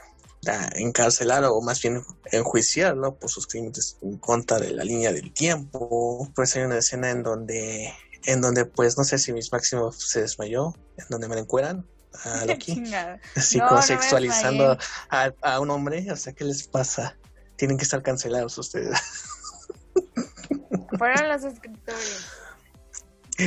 encarcelar 0.76 1.44
o 1.46 1.62
más 1.62 1.82
bien 1.82 2.04
enjuiciarlo 2.32 3.16
por 3.16 3.30
sus 3.30 3.48
crímenes 3.48 3.98
en 4.02 4.18
contra 4.18 4.60
de 4.60 4.72
la 4.72 4.84
línea 4.84 5.12
del 5.12 5.34
tiempo. 5.34 6.30
Pues 6.36 6.56
hay 6.56 6.64
una 6.64 6.78
escena 6.78 7.10
en 7.10 7.24
donde, 7.24 7.94
en 8.26 8.42
donde 8.42 8.66
pues 8.66 8.98
no 8.98 9.04
sé 9.04 9.18
si 9.18 9.32
Miss 9.34 9.52
Máximo 9.52 9.92
se 9.92 10.22
desmayó, 10.22 10.74
en 10.98 11.06
donde 11.10 11.28
me 11.28 11.36
la 11.36 11.42
encueran 11.42 11.86
a 12.24 12.46
Loki. 12.48 12.84
Así 13.36 13.60
como 13.60 13.82
sexualizando 13.82 14.78
a, 15.10 15.32
a, 15.42 15.60
un 15.60 15.70
hombre, 15.70 16.12
o 16.12 16.16
sea, 16.16 16.34
¿qué 16.34 16.44
les 16.44 16.68
pasa? 16.68 17.18
Tienen 17.56 17.78
que 17.78 17.84
estar 17.84 18.02
cancelados 18.02 18.58
ustedes. 18.58 19.00
Fueron 20.98 21.30
los 21.30 21.44
escritores. 21.44 22.26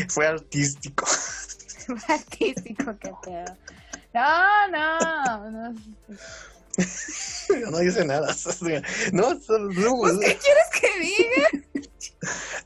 Fue 0.08 0.26
artístico. 0.26 1.06
Fue 1.86 2.14
artístico, 2.14 2.96
qué 2.98 3.12
pedo. 3.24 3.56
No, 4.14 4.68
no, 4.68 5.50
no. 5.50 5.74
No 7.70 7.82
hice 7.82 8.04
nada. 8.04 8.34
No, 9.12 9.34
no 9.34 9.96
pues, 9.96 10.18
¿Qué 10.18 10.38
quieres 10.38 10.66
que 10.80 11.00
diga? 11.00 11.88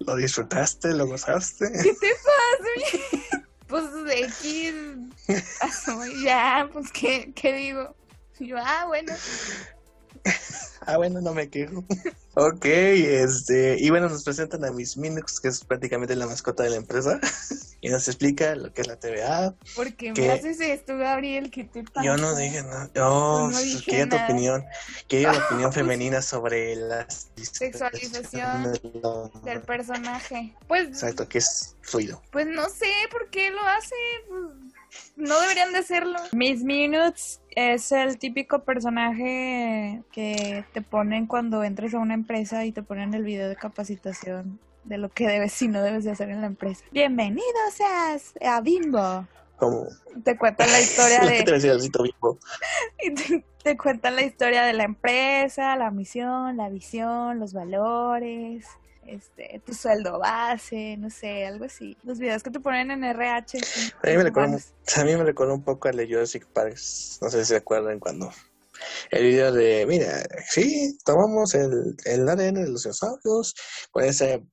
Lo 0.01 0.17
disfrutaste, 0.17 0.93
lo 0.93 1.07
gozaste. 1.07 1.71
¿Qué 1.83 1.95
te 1.95 2.12
pasa? 2.23 3.47
Pues 3.67 3.85
X. 4.09 4.75
Ya, 6.23 6.69
pues, 6.73 6.93
¿qué, 6.93 7.33
qué 7.35 7.53
digo? 7.55 7.97
yo, 8.39 8.57
ah, 8.59 8.85
bueno. 8.87 9.12
ah, 10.87 10.97
bueno, 10.97 11.21
no 11.21 11.35
me 11.35 11.49
quejo. 11.49 11.85
ok, 12.35 12.65
este, 12.65 13.77
y 13.79 13.91
bueno, 13.91 14.09
nos 14.09 14.25
presentan 14.25 14.65
a 14.65 14.71
Miss 14.71 14.97
Minux, 14.97 15.41
que 15.41 15.49
es 15.49 15.65
prácticamente 15.65 16.15
la 16.17 16.27
mascota 16.27 16.62
de 16.62 16.71
la 16.71 16.77
empresa, 16.77 17.21
y 17.81 17.89
nos 17.89 18.07
explica 18.09 18.55
lo 18.55 18.73
que 18.73 18.83
es 18.83 18.87
la 18.87 18.97
TVA. 18.97 19.55
Porque 19.75 20.12
me 20.12 20.31
haces 20.31 20.61
esto, 20.61 20.97
Gabriel, 20.97 21.51
que 21.51 21.65
te 21.65 21.83
pasa? 21.85 22.05
Yo 22.05 22.17
no 22.17 22.35
dije 22.35 22.62
nada, 22.62 22.91
yo 22.95 23.51
no 23.51 23.59
quería 23.85 24.09
tu 24.09 24.17
opinión, 24.17 24.65
quería 25.09 25.33
la 25.33 25.47
opinión 25.47 25.73
femenina 25.73 26.23
sobre 26.23 26.77
la 26.77 27.07
sexualización 27.09 28.73
del 29.45 29.61
personaje. 29.62 30.55
Pues, 30.67 30.89
Exacto, 30.89 31.29
que 31.29 31.39
es 31.39 31.75
fluido. 31.83 32.23
Pues 32.31 32.47
no 32.47 32.69
sé 32.69 32.91
por 33.11 33.29
qué 33.31 33.51
lo 33.51 33.61
hace, 33.61 33.95
no 35.17 35.41
deberían 35.41 35.73
de 35.73 35.83
serlo. 35.83 36.19
Miss 36.33 36.62
Minutes 36.62 37.41
es 37.57 37.90
el 37.90 38.19
típico 38.19 38.61
personaje 38.61 40.03
que 40.12 40.64
te 40.75 40.83
ponen 40.83 41.27
cuando 41.27 41.64
entres 41.64 41.95
a 41.95 41.99
una 41.99 42.12
empresa 42.12 42.66
y 42.66 42.71
te 42.71 42.83
ponen 42.83 43.14
el 43.14 43.25
video 43.25 43.49
de 43.49 43.57
capacitación 43.57 44.61
de 44.85 44.99
lo 44.99 45.09
que 45.09 45.27
debes 45.27 45.61
y 45.62 45.69
no 45.69 45.83
debes 45.83 46.05
de 46.05 46.11
hacer 46.11 46.29
en 46.29 46.42
la 46.42 46.49
empresa. 46.49 46.85
Bienvenido 46.92 47.42
seas 47.73 48.35
a 48.47 48.61
Bimbo. 48.61 49.27
¿Cómo? 49.57 49.87
Te 50.23 50.37
cuentan 50.37 50.71
la 50.71 50.81
historia 50.81 51.21
de... 51.27 51.42
te, 51.45 52.03
Bimbo? 52.03 52.38
y 53.03 53.14
te, 53.14 53.45
te 53.62 53.77
cuentan 53.79 54.16
la 54.16 54.23
historia 54.23 54.62
de 54.64 54.75
la 54.75 54.85
empresa, 54.85 55.77
la 55.77 55.90
misión, 55.90 56.59
la 56.59 56.69
visión, 56.69 57.40
los 57.40 57.55
valores, 57.55 58.66
este, 59.09 59.61
tu 59.64 59.75
sueldo 59.75 60.19
base, 60.19 60.97
no 60.99 61.11
sé, 61.11 61.47
algo 61.47 61.64
así. 61.64 61.97
Los 62.03 62.19
videos 62.19 62.42
que 62.42 62.51
te 62.51 62.61
ponen 62.61 62.90
en 62.90 63.05
RH. 63.05 63.59
A 64.03 64.07
mí 64.09 64.16
me 64.16 64.25
recuerda, 64.25 64.59
a 64.97 65.05
mí 65.05 65.16
me 65.16 65.25
recuerda 65.25 65.55
un 65.55 65.64
poco 65.64 65.88
al 65.88 65.97
de 65.97 66.07
Jurassic 66.07 66.47
Park, 66.47 66.77
no 67.21 67.31
sé 67.31 67.40
si 67.40 67.45
se 67.45 67.57
acuerdan 67.57 67.99
cuando 67.99 68.31
el 69.11 69.23
video 69.23 69.53
de, 69.53 69.87
mira, 69.87 70.23
sí, 70.49 70.99
tomamos 71.05 71.55
el, 71.55 71.97
el 72.05 72.29
ADN 72.29 72.55
de 72.55 72.69
los 72.69 72.83
dinosaurios 72.83 73.55
con 73.90 74.05
ese 74.05 74.45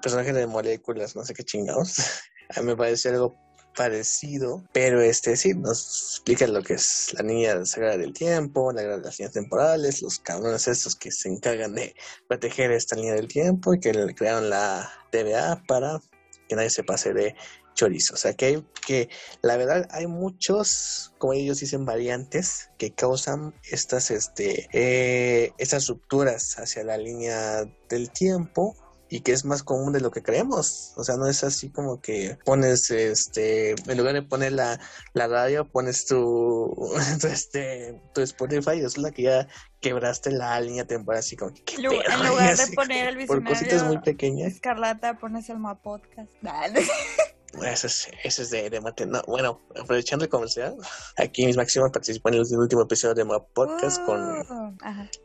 personaje 0.00 0.32
de 0.32 0.46
moléculas, 0.46 1.16
no 1.16 1.24
sé 1.24 1.34
qué 1.34 1.44
chingados. 1.44 1.96
A 2.56 2.60
mí 2.60 2.66
me 2.66 2.76
parece 2.76 3.08
algo 3.08 3.34
parecido, 3.76 4.62
pero 4.72 5.00
este 5.00 5.36
sí 5.36 5.54
nos 5.54 6.14
explica 6.14 6.46
lo 6.46 6.62
que 6.62 6.74
es 6.74 7.14
la 7.14 7.22
niña 7.22 7.64
sagrada 7.64 7.96
del 7.96 8.12
tiempo, 8.12 8.72
la, 8.72 8.82
las 8.96 9.18
líneas 9.18 9.32
temporales, 9.32 10.02
los 10.02 10.18
cabrones 10.18 10.68
estos 10.68 10.96
que 10.96 11.10
se 11.10 11.28
encargan 11.28 11.74
de 11.74 11.94
proteger 12.28 12.70
esta 12.72 12.96
línea 12.96 13.14
del 13.14 13.28
tiempo 13.28 13.74
y 13.74 13.80
que 13.80 13.92
crearon 14.14 14.50
la 14.50 14.90
TVA 15.10 15.62
para 15.66 16.00
que 16.48 16.56
nadie 16.56 16.70
se 16.70 16.84
pase 16.84 17.12
de 17.12 17.34
chorizo. 17.74 18.14
O 18.14 18.16
sea 18.16 18.34
que 18.34 18.46
hay 18.46 18.66
que 18.86 19.08
la 19.42 19.56
verdad 19.56 19.88
hay 19.90 20.06
muchos, 20.06 21.14
como 21.18 21.32
ellos 21.32 21.60
dicen, 21.60 21.84
variantes 21.84 22.70
que 22.78 22.92
causan 22.92 23.54
estas 23.70 24.10
este 24.10 24.68
eh, 24.72 25.52
estas 25.58 25.86
rupturas 25.88 26.58
hacia 26.58 26.84
la 26.84 26.96
línea 26.96 27.64
del 27.88 28.10
tiempo 28.10 28.76
y 29.12 29.20
que 29.20 29.32
es 29.32 29.44
más 29.44 29.62
común 29.62 29.92
de 29.92 30.00
lo 30.00 30.10
que 30.10 30.22
creemos. 30.22 30.94
O 30.96 31.04
sea, 31.04 31.18
no 31.18 31.26
es 31.26 31.44
así 31.44 31.68
como 31.68 32.00
que 32.00 32.38
pones, 32.46 32.90
este, 32.90 33.72
en 33.72 33.98
lugar 33.98 34.14
de 34.14 34.22
poner 34.22 34.52
la, 34.52 34.80
la 35.12 35.28
radio, 35.28 35.68
pones 35.68 36.06
tu, 36.06 36.74
tu, 37.20 37.26
este, 37.26 38.00
tu 38.14 38.22
Spotify 38.22 38.80
es 38.80 38.96
la 38.96 39.10
que 39.10 39.24
ya 39.24 39.48
quebraste 39.80 40.30
la 40.30 40.58
línea 40.62 40.86
temporal 40.86 41.18
así 41.18 41.36
como 41.36 41.52
que, 41.52 41.74
En 41.74 41.82
lugar 41.82 42.56
de 42.56 42.74
poner 42.74 43.18
el 43.18 43.26
por 43.26 43.44
cositas 43.44 43.84
muy 43.84 43.98
pequeñas. 43.98 44.54
Escarlata, 44.54 45.18
pones 45.18 45.50
el 45.50 45.58
Ma 45.58 45.74
Podcast. 45.82 46.32
Ese 47.60 47.86
es, 47.86 48.08
ese 48.24 48.42
es 48.42 48.50
de, 48.50 48.70
de 48.70 48.80
mate. 48.80 49.06
No, 49.06 49.22
bueno, 49.26 49.60
aprovechando 49.78 50.24
el 50.24 50.30
comercial, 50.30 50.74
aquí 51.18 51.44
Miss 51.44 51.56
Máximo 51.56 51.90
participó 51.92 52.30
en 52.30 52.36
el 52.36 52.40
último 52.40 52.82
episodio 52.82 53.14
de 53.14 53.24
Map 53.24 53.46
Podcast 53.52 54.02
con 54.04 54.40
uh, 54.40 54.76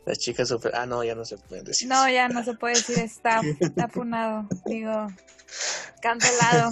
las 0.05 0.19
chicas 0.19 0.49
super. 0.49 0.75
Ah, 0.75 0.85
no, 0.85 1.03
ya 1.03 1.15
no 1.15 1.23
se 1.23 1.37
puede 1.37 1.63
decir. 1.63 1.87
No, 1.87 2.07
ya 2.09 2.27
no 2.27 2.43
se 2.43 2.53
puede 2.53 2.75
decir. 2.75 2.99
Está, 2.99 3.41
funado. 3.93 4.47
Digo, 4.65 5.07
cancelado. 6.01 6.69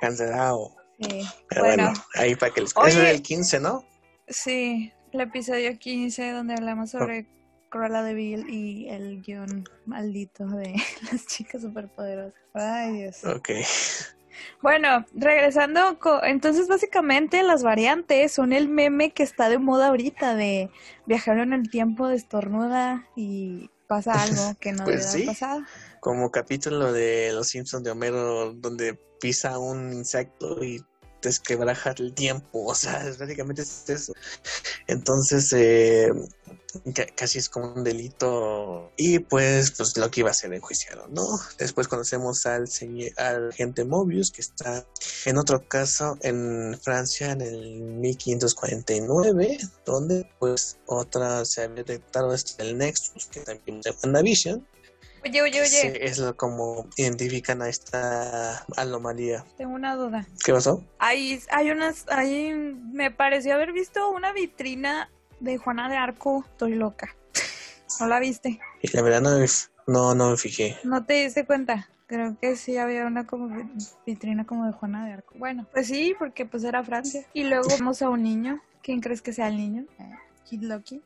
cancelado. 0.00 0.76
Sí. 1.00 1.28
Pero 1.48 1.64
bueno, 1.64 1.92
ahí 2.14 2.36
para 2.36 2.54
que 2.54 2.60
les. 2.60 2.76
Oye, 2.76 2.90
Eso 2.90 3.02
es 3.02 3.10
el 3.10 3.22
15, 3.22 3.60
¿no? 3.60 3.84
Sí, 4.28 4.92
el 5.12 5.20
episodio 5.20 5.78
15, 5.78 6.30
donde 6.30 6.54
hablamos 6.54 6.90
sobre. 6.90 7.26
Cruella 7.70 8.02
de 8.02 8.14
Vil 8.14 8.50
y 8.50 8.88
el 8.88 9.22
guion 9.22 9.64
maldito 9.86 10.44
de 10.44 10.74
las 11.12 11.24
chicas 11.26 11.62
superpoderosas. 11.62 12.34
Ay, 12.52 12.94
Dios. 12.94 13.24
Ok. 13.24 13.50
Bueno, 14.62 15.04
regresando, 15.14 15.98
entonces 16.22 16.68
básicamente 16.68 17.42
las 17.42 17.62
variantes 17.62 18.32
son 18.32 18.52
el 18.52 18.68
meme 18.68 19.12
que 19.12 19.22
está 19.22 19.48
de 19.48 19.58
moda 19.58 19.88
ahorita 19.88 20.34
de 20.34 20.70
viajar 21.06 21.38
en 21.38 21.52
el 21.52 21.70
tiempo 21.70 22.08
de 22.08 22.16
estornuda 22.16 23.06
y 23.16 23.70
pasa 23.86 24.12
algo 24.22 24.58
que 24.60 24.72
no 24.72 24.84
pues 24.84 25.12
debe 25.12 25.26
pasado. 25.26 25.62
Como 26.00 26.30
capítulo 26.30 26.92
de 26.92 27.32
Los 27.32 27.48
Simpsons 27.48 27.84
de 27.84 27.90
Homero 27.90 28.52
donde 28.54 28.98
pisa 29.20 29.58
un 29.58 29.92
insecto 29.92 30.62
y 30.64 30.82
desquebraja 31.22 31.94
el 31.98 32.14
tiempo, 32.14 32.66
o 32.66 32.74
sea, 32.74 33.12
prácticamente 33.16 33.62
es 33.62 33.88
eso. 33.88 34.12
Entonces, 34.86 35.52
eh, 35.52 36.10
casi 37.16 37.38
es 37.38 37.48
como 37.48 37.72
un 37.72 37.84
delito 37.84 38.92
y 38.96 39.18
pues 39.18 39.72
pues 39.72 39.96
lo 39.96 40.10
que 40.10 40.20
iba 40.20 40.30
a 40.30 40.34
ser 40.34 40.52
enjuiciado, 40.52 41.08
¿no? 41.08 41.26
Después 41.58 41.88
conocemos 41.88 42.46
al 42.46 42.68
al 43.16 43.50
agente 43.50 43.84
Mobius 43.84 44.30
que 44.30 44.42
está 44.42 44.86
en 45.24 45.38
otro 45.38 45.66
caso 45.68 46.16
en 46.22 46.78
Francia 46.80 47.32
en 47.32 47.40
el 47.40 47.80
1549 47.82 49.58
donde 49.84 50.30
pues 50.38 50.78
otra 50.86 51.44
se 51.44 51.62
había 51.62 51.82
detectado 51.82 52.34
el 52.58 52.78
Nexus 52.78 53.26
que 53.26 53.40
también 53.40 53.80
es 53.84 53.96
WandaVision 54.02 54.66
Oye, 55.24 55.42
oye, 55.42 55.60
oye. 55.60 56.04
es 56.04 56.18
lo 56.18 56.36
como 56.36 56.88
identifican 56.96 57.62
a 57.62 57.68
esta 57.68 58.64
anomalía. 58.76 59.44
Tengo 59.56 59.74
una 59.74 59.96
duda. 59.96 60.26
¿Qué 60.44 60.52
pasó? 60.52 60.82
Hay, 60.98 61.40
hay 61.50 61.70
unas, 61.70 62.06
hay, 62.08 62.52
me 62.52 63.10
pareció 63.10 63.54
haber 63.54 63.72
visto 63.72 64.10
una 64.10 64.32
vitrina 64.32 65.10
de 65.40 65.58
Juana 65.58 65.88
de 65.88 65.96
Arco, 65.96 66.44
estoy 66.46 66.74
loca. 66.74 67.14
¿No 67.98 68.06
la 68.06 68.20
viste? 68.20 68.60
Y 68.82 68.96
la 68.96 69.02
verdad 69.02 69.20
no 69.20 69.38
me, 69.38 69.46
no, 69.86 70.14
no 70.14 70.30
me 70.30 70.36
fijé. 70.36 70.78
¿No 70.84 71.04
te 71.04 71.24
diste 71.24 71.44
cuenta? 71.44 71.88
Creo 72.06 72.36
que 72.40 72.56
sí 72.56 72.76
había 72.76 73.06
una 73.06 73.26
como 73.26 73.70
vitrina 74.06 74.44
como 74.44 74.66
de 74.66 74.72
Juana 74.72 75.06
de 75.06 75.12
Arco. 75.12 75.34
Bueno, 75.36 75.66
pues 75.72 75.86
sí, 75.86 76.14
porque 76.18 76.44
pues 76.44 76.64
era 76.64 76.82
Francia. 76.82 77.24
Y 77.34 77.44
luego 77.44 77.68
vemos 77.68 78.02
a 78.02 78.08
un 78.08 78.22
niño. 78.22 78.60
¿Quién 78.82 79.00
crees 79.00 79.22
que 79.22 79.32
sea 79.32 79.48
el 79.48 79.56
niño? 79.56 79.84
Kid 80.50 80.62
Loki? 80.62 81.00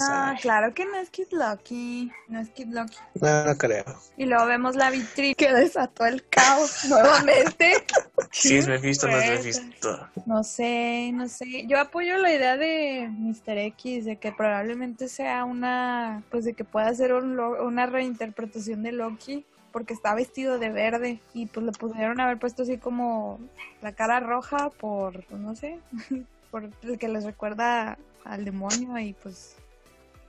Ah, 0.00 0.34
claro 0.40 0.72
que 0.72 0.86
no 0.86 0.96
es 0.96 1.10
Kid 1.10 1.26
Loki. 1.32 2.10
No 2.28 2.40
es 2.40 2.48
Kid 2.48 2.68
Loki. 2.68 2.96
No, 3.20 3.44
no 3.44 3.58
creo. 3.58 3.84
Y 4.16 4.24
luego 4.24 4.46
vemos 4.46 4.74
la 4.74 4.90
vitrina 4.90 5.34
que 5.34 5.52
desató 5.52 6.06
el 6.06 6.26
caos 6.30 6.84
nuevamente. 6.88 7.84
sí, 8.32 8.56
es 8.56 8.80
visto, 8.80 9.06
no 9.06 9.18
es 9.18 9.44
visto. 9.44 10.08
No 10.24 10.42
sé, 10.42 11.10
no 11.12 11.28
sé. 11.28 11.66
Yo 11.66 11.78
apoyo 11.78 12.16
la 12.16 12.32
idea 12.32 12.56
de 12.56 13.10
Mr. 13.10 13.58
X, 13.58 14.06
de 14.06 14.16
que 14.16 14.32
probablemente 14.32 15.08
sea 15.08 15.44
una, 15.44 16.22
pues 16.30 16.46
de 16.46 16.54
que 16.54 16.64
pueda 16.64 16.94
ser 16.94 17.12
una 17.12 17.84
reinterpretación 17.84 18.82
de 18.82 18.92
Loki 18.92 19.44
porque 19.72 19.92
está 19.92 20.14
vestido 20.14 20.58
de 20.58 20.70
verde 20.70 21.20
y 21.34 21.44
pues 21.44 21.66
le 21.66 21.72
pudieron 21.72 22.18
haber 22.18 22.38
puesto 22.38 22.62
así 22.62 22.78
como 22.78 23.38
la 23.82 23.92
cara 23.92 24.20
roja 24.20 24.70
por, 24.70 25.30
no 25.30 25.54
sé, 25.54 25.80
por 26.50 26.70
el 26.82 26.98
que 26.98 27.08
les 27.08 27.24
recuerda 27.24 27.98
al 28.24 28.44
demonio 28.44 28.98
y 28.98 29.12
pues 29.14 29.56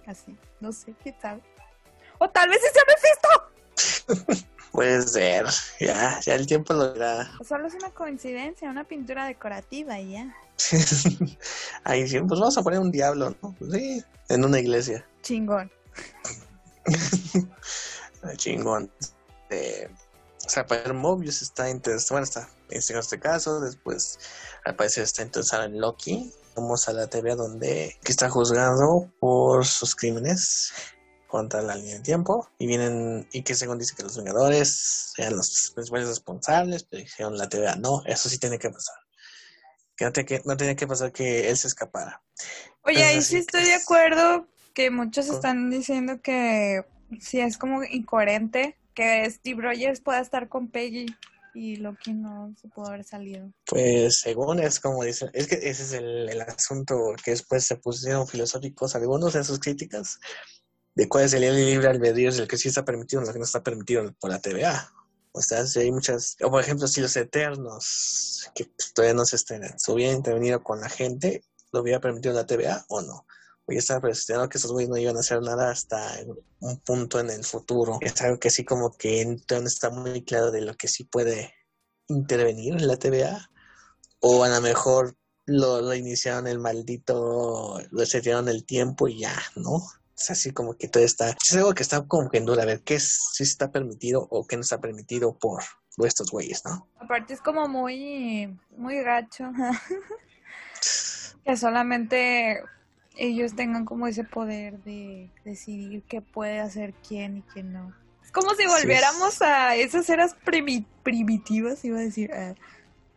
así, 0.07 0.37
no 0.59 0.71
sé 0.71 0.93
qué 1.03 1.11
tal. 1.13 1.41
O 2.19 2.29
tal 2.29 2.49
vez 2.49 2.59
me 4.07 4.15
visto 4.15 4.47
Puede 4.71 5.01
ser, 5.01 5.47
ya, 5.79 6.19
ya 6.19 6.35
el 6.35 6.45
tiempo 6.45 6.73
lo 6.73 6.93
dirá. 6.93 7.29
Solo 7.47 7.67
es 7.67 7.73
una 7.73 7.89
coincidencia, 7.89 8.69
una 8.69 8.83
pintura 8.83 9.25
decorativa 9.25 9.99
y 9.99 10.11
ya. 10.13 10.35
Ahí 11.83 12.07
sí, 12.07 12.19
pues 12.19 12.39
vamos 12.39 12.57
a 12.57 12.61
poner 12.61 12.79
un 12.79 12.91
diablo, 12.91 13.35
¿no? 13.41 13.55
Pues 13.57 13.71
sí, 13.71 14.03
en 14.29 14.45
una 14.45 14.59
iglesia. 14.59 15.05
Chingón. 15.23 15.71
Chingón. 18.37 18.91
Eh, 19.49 19.89
o 20.45 20.49
sea, 20.49 20.65
para 20.65 20.93
Mobius 20.93 21.41
está 21.41 21.69
interesado, 21.69 22.15
bueno, 22.15 22.25
está 22.25 22.49
en 22.69 22.99
este 22.99 23.19
caso, 23.19 23.59
después 23.59 24.19
al 24.65 24.75
parecer 24.75 25.03
está 25.03 25.23
interesado 25.23 25.63
en 25.63 25.79
Loki, 25.79 26.31
vamos 26.59 26.89
a 26.89 26.93
la 26.93 27.07
TV 27.07 27.35
donde 27.35 27.97
está 28.03 28.29
juzgado 28.29 29.11
por 29.19 29.65
sus 29.65 29.95
crímenes 29.95 30.73
contra 31.27 31.61
la 31.61 31.75
línea 31.75 31.97
de 31.97 32.03
tiempo 32.03 32.49
y 32.57 32.67
vienen 32.67 33.27
y 33.31 33.43
que 33.43 33.55
según 33.55 33.77
dice 33.77 33.95
que 33.95 34.03
los 34.03 34.17
Vengadores 34.17 35.13
sean 35.15 35.37
los 35.37 35.71
principales 35.73 36.07
responsables, 36.09 36.83
pero 36.83 37.03
dijeron 37.03 37.37
la 37.37 37.47
TVA 37.47 37.75
no, 37.75 38.03
eso 38.05 38.27
sí 38.29 38.39
tiene 38.39 38.59
que 38.59 38.69
pasar. 38.69 38.95
Que 39.95 40.05
no, 40.05 40.11
que, 40.11 40.41
no 40.45 40.57
tenía 40.57 40.75
que 40.75 40.87
pasar 40.87 41.11
que 41.11 41.49
él 41.49 41.57
se 41.57 41.67
escapara. 41.67 42.21
Oye, 42.83 43.03
ahí 43.03 43.21
sí 43.21 43.37
estoy 43.37 43.63
de 43.63 43.75
acuerdo 43.75 44.47
que 44.73 44.91
muchos 44.91 45.27
están 45.29 45.69
diciendo 45.69 46.21
que 46.21 46.85
sí 47.19 47.39
es 47.39 47.57
como 47.57 47.83
incoherente 47.83 48.77
que 48.93 49.29
Steve 49.29 49.61
Rogers 49.61 50.01
pueda 50.01 50.19
estar 50.19 50.49
con 50.49 50.69
Peggy 50.69 51.05
y 51.53 51.77
Loki 51.77 52.13
no 52.13 52.53
se 52.59 52.67
pudo 52.69 52.87
haber 52.87 53.03
salido. 53.03 53.51
Pues 53.65 54.21
según 54.21 54.59
es 54.59 54.79
como 54.79 55.03
dicen, 55.03 55.29
es 55.33 55.47
que 55.47 55.55
ese 55.55 55.83
es 55.83 55.93
el, 55.93 56.29
el 56.29 56.41
asunto 56.41 57.13
que 57.23 57.31
después 57.31 57.65
se 57.65 57.77
pusieron 57.77 58.27
filosóficos 58.27 58.95
algunos 58.95 59.35
en 59.35 59.43
sus 59.43 59.59
críticas 59.59 60.19
de 60.95 61.07
cuál 61.07 61.25
es 61.25 61.33
el 61.33 61.41
libre 61.41 61.87
albedrío, 61.87 62.29
es 62.29 62.39
el 62.39 62.47
que 62.47 62.57
sí 62.57 62.67
está 62.67 62.83
permitido, 62.83 63.21
el 63.21 63.31
que 63.31 63.39
no 63.39 63.45
está 63.45 63.63
permitido 63.63 64.13
por 64.19 64.29
la 64.29 64.39
TVA. 64.39 64.91
O 65.31 65.41
sea, 65.41 65.65
si 65.65 65.79
hay 65.79 65.91
muchas, 65.91 66.35
o 66.43 66.49
por 66.49 66.61
ejemplo, 66.61 66.87
si 66.87 67.01
los 67.01 67.15
Eternos, 67.15 68.49
que 68.55 68.69
todavía 68.93 69.13
no 69.13 69.25
se 69.25 69.35
estrenan, 69.35 69.79
se 69.79 69.91
hubieran 69.91 70.17
intervenido 70.17 70.61
con 70.63 70.81
la 70.81 70.89
gente, 70.89 71.43
¿lo 71.71 71.81
hubiera 71.81 72.01
permitido 72.01 72.33
la 72.33 72.45
TVA 72.45 72.85
o 72.89 73.01
no? 73.01 73.25
Ya 73.71 73.79
estaba 73.79 74.01
presionado 74.01 74.49
que 74.49 74.57
esos 74.57 74.71
güeyes 74.71 74.89
no 74.89 74.97
iban 74.97 75.17
a 75.17 75.21
hacer 75.21 75.41
nada 75.41 75.71
hasta 75.71 76.19
un 76.59 76.77
punto 76.79 77.19
en 77.19 77.29
el 77.29 77.43
futuro. 77.43 77.97
Es 78.01 78.21
algo 78.21 78.39
que 78.39 78.49
sí 78.49 78.63
como 78.63 78.95
que 78.97 79.25
no 79.25 79.67
está 79.67 79.89
muy 79.89 80.23
claro 80.23 80.51
de 80.51 80.61
lo 80.61 80.75
que 80.75 80.87
sí 80.87 81.03
puede 81.03 81.53
intervenir 82.07 82.73
en 82.73 82.87
la 82.87 82.97
TVA. 82.97 83.49
O 84.19 84.43
a 84.43 84.49
lo 84.49 84.61
mejor 84.61 85.15
lo, 85.45 85.93
iniciaron 85.93 86.47
el 86.47 86.59
maldito, 86.59 87.81
lo 87.91 88.05
setieron 88.05 88.49
el 88.49 88.65
tiempo 88.65 89.07
y 89.07 89.19
ya, 89.19 89.35
¿no? 89.55 89.81
es 90.19 90.29
así 90.31 90.51
como 90.51 90.77
que 90.77 90.89
todo 90.89 91.03
está, 91.03 91.29
es 91.29 91.55
algo 91.55 91.73
que 91.73 91.83
está 91.83 92.05
como 92.05 92.29
que 92.29 92.39
en 92.39 92.45
duda, 92.45 92.63
a 92.63 92.65
ver 92.65 92.81
qué 92.83 92.95
es, 92.95 93.17
si 93.31 93.43
está 93.43 93.71
permitido 93.71 94.27
o 94.29 94.45
qué 94.45 94.57
no 94.57 94.63
está 94.63 94.79
permitido 94.79 95.37
por 95.37 95.63
estos 96.05 96.31
güeyes, 96.31 96.63
¿no? 96.65 96.87
Aparte 96.99 97.33
es 97.33 97.41
como 97.41 97.67
muy, 97.67 98.57
muy 98.75 99.01
gacho, 99.01 99.51
que 101.45 101.57
solamente 101.57 102.61
ellos 103.19 103.53
tengan 103.55 103.85
como 103.85 104.07
ese 104.07 104.23
poder 104.23 104.79
de 104.83 105.29
decidir 105.43 106.03
qué 106.03 106.21
puede 106.21 106.59
hacer 106.59 106.93
quién 107.07 107.37
y 107.37 107.41
quién 107.41 107.73
no. 107.73 107.93
Es 108.23 108.31
como 108.31 108.53
si 108.55 108.65
volviéramos 108.65 109.41
a 109.41 109.75
esas 109.75 110.09
eras 110.09 110.35
primitivas, 111.03 111.83
iba 111.83 111.99
a 111.99 112.01
decir, 112.01 112.31
eh, 112.31 112.55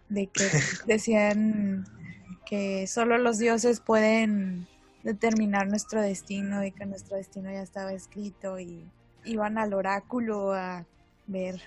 de 0.09 0.27
que 0.27 0.45
decían 0.87 1.87
que 2.45 2.87
solo 2.89 3.17
los 3.17 3.39
dioses 3.39 3.81
pueden 3.81 4.67
determinar 5.05 5.69
nuestro 5.69 6.03
destino 6.03 6.65
y 6.65 6.73
que 6.73 6.85
nuestro 6.85 7.17
destino 7.17 7.51
ya 7.51 7.63
estaba 7.63 7.93
escrito 7.93 8.59
y 8.59 8.91
iban 9.25 9.57
al 9.57 9.73
oráculo 9.73 10.53
a 10.53 10.85
ver 11.29 11.61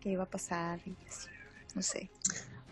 qué 0.00 0.10
iba 0.10 0.24
a 0.24 0.30
pasar 0.30 0.80
y 0.84 0.96
así, 1.08 1.28
no 1.74 1.82
sé, 1.82 2.10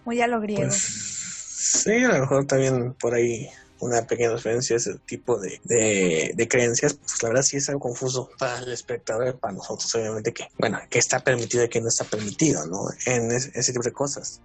muy 0.04 0.20
a 0.20 0.26
lo 0.26 0.40
griego. 0.40 0.62
Pues, 0.62 0.82
sí, 0.82 1.92
a 1.92 2.08
lo 2.08 2.20
mejor 2.20 2.46
también 2.46 2.94
por 2.94 3.14
ahí 3.14 3.48
una 3.80 4.06
pequeña 4.06 4.30
referencia 4.30 4.74
a 4.74 4.78
ese 4.78 4.94
tipo 5.06 5.38
de, 5.38 5.60
de, 5.64 6.48
creencias, 6.48 6.94
pues 6.94 7.22
la 7.22 7.28
verdad 7.30 7.42
sí 7.42 7.56
es 7.56 7.68
algo 7.68 7.80
confuso 7.80 8.30
para 8.38 8.58
el 8.58 8.72
espectador, 8.72 9.38
para 9.38 9.54
nosotros 9.54 9.94
obviamente 9.94 10.32
que, 10.32 10.48
bueno, 10.58 10.78
que 10.88 10.98
está 10.98 11.20
permitido 11.20 11.64
y 11.64 11.68
que 11.68 11.80
no 11.80 11.88
está 11.88 12.04
permitido, 12.04 12.66
¿no? 12.66 12.88
En 13.04 13.30
ese, 13.30 13.72
tipo 13.72 13.82
de 13.82 13.92
cosas. 13.92 14.40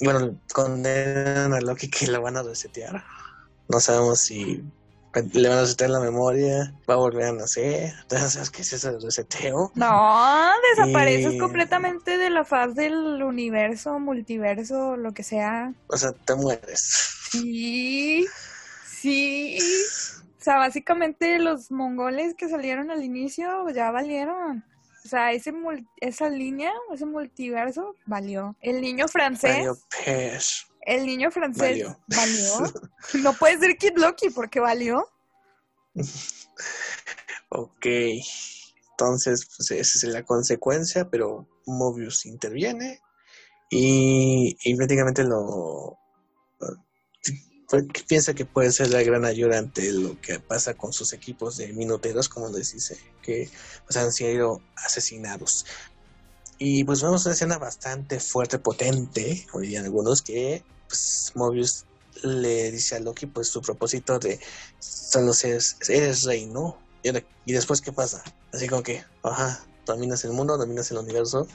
bueno, 0.00 0.38
condenan 0.52 1.54
a 1.54 1.60
Loki 1.60 1.88
que 1.88 2.06
lo 2.06 2.22
van 2.22 2.36
a 2.36 2.42
resetear. 2.42 3.04
No 3.68 3.80
sabemos 3.80 4.20
si 4.20 4.62
le 5.32 5.48
van 5.48 5.58
a 5.58 5.60
resetear 5.62 5.90
la 5.90 6.00
memoria, 6.00 6.74
va 6.88 6.94
a 6.94 6.98
volver 6.98 7.24
a 7.24 7.32
nacer. 7.32 7.92
Entonces, 8.02 8.32
¿sabes 8.32 8.50
qué 8.50 8.62
es 8.62 8.72
eso 8.72 8.92
de 8.92 8.98
reseteo? 8.98 9.72
No, 9.74 10.50
desapareces 10.70 11.38
completamente 11.38 12.16
de 12.16 12.30
la 12.30 12.44
faz 12.44 12.74
del 12.74 13.22
universo, 13.22 13.98
multiverso, 13.98 14.96
lo 14.96 15.12
que 15.12 15.22
sea. 15.22 15.72
O 15.88 15.96
sea, 15.96 16.12
te 16.12 16.34
mueres. 16.34 17.18
Sí, 17.30 18.26
sí. 19.02 19.58
O 20.38 20.44
sea, 20.44 20.56
básicamente 20.56 21.38
los 21.38 21.70
mongoles 21.70 22.34
que 22.34 22.48
salieron 22.48 22.90
al 22.90 23.02
inicio 23.02 23.68
ya 23.70 23.90
valieron. 23.90 24.64
O 25.04 25.08
sea, 25.08 25.32
ese 25.32 25.52
esa 26.00 26.28
línea, 26.28 26.72
ese 26.92 27.06
multiverso, 27.06 27.96
valió. 28.06 28.56
El 28.60 28.80
niño 28.80 29.08
francés. 29.08 29.58
Valió 29.58 29.76
el 30.82 31.06
niño 31.06 31.30
francés 31.30 31.86
valió. 32.08 32.72
No 33.22 33.32
puede 33.34 33.58
ser 33.58 33.76
Kid 33.76 33.96
Loki 33.96 34.30
porque 34.30 34.60
valió. 34.60 35.08
ok. 37.50 37.86
Entonces, 38.90 39.46
pues 39.56 39.70
esa 39.70 40.06
es 40.06 40.12
la 40.12 40.22
consecuencia, 40.24 41.08
pero 41.10 41.48
Mobius 41.66 42.26
interviene 42.26 43.00
y, 43.70 44.56
y 44.62 44.76
prácticamente 44.76 45.24
lo 45.24 45.98
piensa 48.06 48.34
que 48.34 48.44
puede 48.44 48.72
ser 48.72 48.90
la 48.90 49.02
gran 49.02 49.24
ayuda 49.24 49.58
ante 49.58 49.92
lo 49.92 50.20
que 50.20 50.38
pasa 50.40 50.74
con 50.74 50.92
sus 50.92 51.12
equipos 51.12 51.56
de 51.56 51.72
minuteros, 51.72 52.28
como 52.28 52.48
les 52.48 52.72
dice, 52.72 52.98
que 53.22 53.50
pues, 53.86 53.96
han 53.96 54.12
sido 54.12 54.60
asesinados. 54.76 55.64
Y 56.58 56.84
pues 56.84 57.02
vemos 57.02 57.24
una 57.24 57.34
escena 57.34 57.58
bastante 57.58 58.20
fuerte, 58.20 58.58
potente, 58.58 59.46
hoy 59.52 59.68
día 59.68 59.80
algunos, 59.80 60.22
que 60.22 60.62
pues 60.86 61.32
Mobius 61.34 61.86
le 62.22 62.70
dice 62.70 62.96
a 62.96 63.00
Loki 63.00 63.26
pues 63.26 63.48
su 63.48 63.62
propósito 63.62 64.18
de 64.18 64.38
solo 64.78 65.32
seres, 65.32 65.76
eres 65.88 66.22
rey, 66.24 66.46
¿no? 66.46 66.78
Y, 67.02 67.52
después 67.52 67.80
qué 67.80 67.90
pasa? 67.90 68.22
Así 68.52 68.68
como 68.68 68.82
que, 68.82 69.02
ajá, 69.22 69.64
dominas 69.86 70.24
el 70.24 70.32
mundo, 70.32 70.56
dominas 70.56 70.90
el 70.90 70.98
universo 70.98 71.48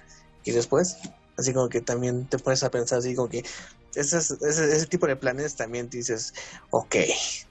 y 0.44 0.52
después, 0.52 0.98
así 1.38 1.54
como 1.54 1.70
que 1.70 1.80
también 1.80 2.28
te 2.28 2.38
pones 2.40 2.64
a 2.64 2.72
pensar 2.72 3.00
así 3.00 3.16
como 3.16 3.30
que 3.30 3.46
ese, 3.96 4.18
ese, 4.18 4.86
tipo 4.88 5.08
de 5.08 5.16
planes 5.16 5.56
también 5.56 5.90
dices, 5.90 6.34
ok, 6.70 6.96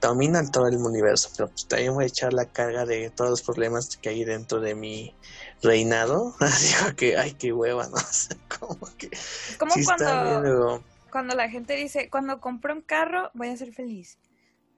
dominan 0.00 0.50
todo 0.50 0.68
el 0.68 0.76
universo, 0.76 1.30
pero 1.36 1.48
pues 1.48 1.66
también 1.66 1.94
voy 1.94 2.04
a 2.04 2.06
echar 2.08 2.32
la 2.32 2.46
carga 2.46 2.84
de 2.86 3.10
todos 3.10 3.30
los 3.30 3.42
problemas 3.42 3.96
que 3.96 4.08
hay 4.10 4.24
dentro 4.24 4.60
de 4.60 4.74
mi 4.74 5.14
reinado. 5.62 6.34
Así 6.40 6.74
que, 6.96 7.16
ay, 7.16 7.32
qué 7.34 7.52
hueva, 7.52 7.88
¿no? 7.88 7.96
como 8.58 8.78
que... 8.96 9.10
Como 9.58 9.74
cuando, 9.84 10.82
cuando 11.10 11.34
la 11.34 11.48
gente 11.48 11.74
dice, 11.74 12.08
cuando 12.10 12.40
compro 12.40 12.74
un 12.74 12.82
carro, 12.82 13.30
voy 13.34 13.48
a 13.48 13.56
ser 13.56 13.72
feliz. 13.72 14.18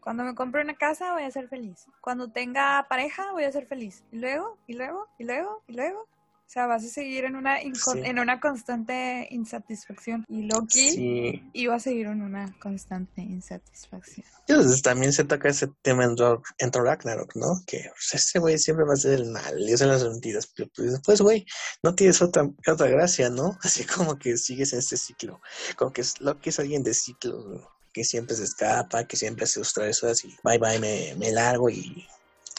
Cuando 0.01 0.25
me 0.25 0.35
compre 0.35 0.63
una 0.63 0.75
casa, 0.75 1.13
voy 1.13 1.25
a 1.25 1.31
ser 1.31 1.49
feliz. 1.49 1.87
Cuando 2.01 2.31
tenga 2.31 2.87
pareja, 2.89 3.33
voy 3.33 3.45
a 3.45 3.53
ser 3.53 3.67
feliz. 3.67 4.05
Y 4.11 4.17
luego, 4.17 4.57
y 4.67 4.75
luego, 4.75 5.09
y 5.19 5.25
luego, 5.25 5.63
y 5.67 5.75
luego. 5.75 6.09
O 6.49 6.51
sea, 6.51 6.67
vas 6.67 6.83
a 6.83 6.89
seguir 6.89 7.27
en 7.27 7.37
una, 7.37 7.61
en 7.61 8.19
una 8.19 8.41
constante 8.41 9.29
insatisfacción. 9.31 10.25
Y 10.31 10.45
Loki 10.45 11.43
iba 11.53 11.75
a 11.75 11.79
seguir 11.79 12.07
en 12.07 12.23
una 12.23 12.57
constante 12.59 13.21
insatisfacción. 13.21 14.25
Entonces 14.47 14.81
también 14.81 15.13
se 15.13 15.25
toca 15.25 15.51
ese 15.51 15.69
tema 15.83 16.05
en, 16.05 16.17
en 16.57 16.73
Ragnarok, 16.73 17.37
¿no? 17.37 17.49
Que 17.67 17.91
pues, 17.91 18.15
ese 18.15 18.39
güey 18.39 18.59
siempre 18.59 18.87
va 18.87 18.95
a 18.95 18.97
ser 18.97 19.21
el 19.21 19.27
mal, 19.27 19.61
y 19.61 19.75
hacen 19.75 19.89
las 19.89 20.03
mentiras. 20.03 20.51
Pero 20.57 20.71
pues, 20.75 20.93
después, 20.93 21.21
güey, 21.21 21.45
no 21.83 21.95
tienes 21.95 22.23
otra, 22.23 22.49
otra 22.67 22.87
gracia, 22.87 23.29
¿no? 23.29 23.59
Así 23.63 23.85
como 23.85 24.19
que 24.19 24.39
sigues 24.39 24.73
en 24.73 24.79
este 24.79 24.97
ciclo. 24.97 25.43
Como 25.77 25.93
que 25.93 26.03
Loki 26.21 26.49
es 26.49 26.59
alguien 26.59 26.83
de 26.83 26.95
ciclo, 26.95 27.71
que 27.93 28.05
siempre 28.05 28.35
se 28.35 28.45
escapa, 28.45 29.05
que 29.05 29.19
siempre 29.19 29.45
hace 29.45 29.61
sus 29.61 29.75
travesuras 29.75 30.25
y 30.25 30.35
bye 30.43 30.57
bye, 30.57 30.79
me, 30.79 31.15
me 31.17 31.31
largo 31.31 31.69
y 31.69 32.07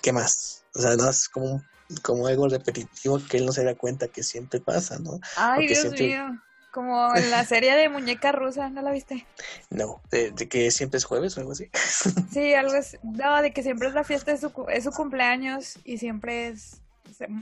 ¿qué 0.04 0.14
más? 0.14 0.64
O 0.76 0.82
sea, 0.82 0.96
no 0.96 1.10
es 1.10 1.28
como 1.28 1.54
un 1.54 1.69
como 2.02 2.28
algo 2.28 2.48
repetitivo 2.48 3.20
que 3.30 3.38
él 3.38 3.46
no 3.46 3.52
se 3.52 3.64
da 3.64 3.76
cuenta 3.76 4.08
que 4.08 4.24
siempre 4.24 4.60
pasa, 4.60 5.00
¿no? 5.00 5.20
Ay, 5.36 5.68
Dios 5.68 5.92
mío. 5.92 6.40
Como 6.72 7.16
en 7.16 7.32
la 7.32 7.44
serie 7.46 7.76
de 7.76 7.90
muñeca 7.90 8.32
rusa, 8.32 8.70
¿no 8.70 8.84
la 8.84 8.92
viste? 8.92 9.26
No, 9.72 10.02
de, 10.12 10.34
que 10.34 10.70
siempre 10.70 11.00
es 11.00 11.06
jueves 11.06 11.36
o 11.36 11.40
algo 11.40 11.54
así. 11.54 11.70
Sí, 12.32 12.54
algo 12.54 12.76
es, 12.76 13.00
no, 13.02 13.42
de 13.42 13.52
que 13.52 13.64
siempre 13.64 13.88
es 13.88 13.96
la 13.96 14.04
fiesta 14.04 14.32
de 14.32 14.38
su, 14.38 14.52
es 14.72 14.84
su 14.84 14.92
cumpleaños 14.92 15.80
y 15.84 15.98
siempre 15.98 16.50
es, 16.50 16.82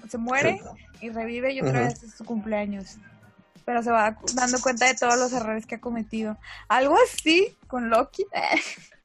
se, 0.09 0.17
muere 0.17 0.61
y 1.01 1.09
revive 1.09 1.51
y 1.51 1.59
otra 1.59 1.81
vez 1.81 2.03
es 2.03 2.13
su 2.13 2.23
cumpleaños. 2.23 2.95
Pero 3.65 3.83
se 3.83 3.91
va 3.91 4.17
dando 4.33 4.61
cuenta 4.61 4.85
de 4.85 4.95
todos 4.95 5.17
los 5.17 5.33
errores 5.33 5.65
que 5.65 5.75
ha 5.75 5.81
cometido. 5.81 6.37
Algo 6.69 6.95
así 7.03 7.57
con 7.67 7.89
Loki. 7.89 8.25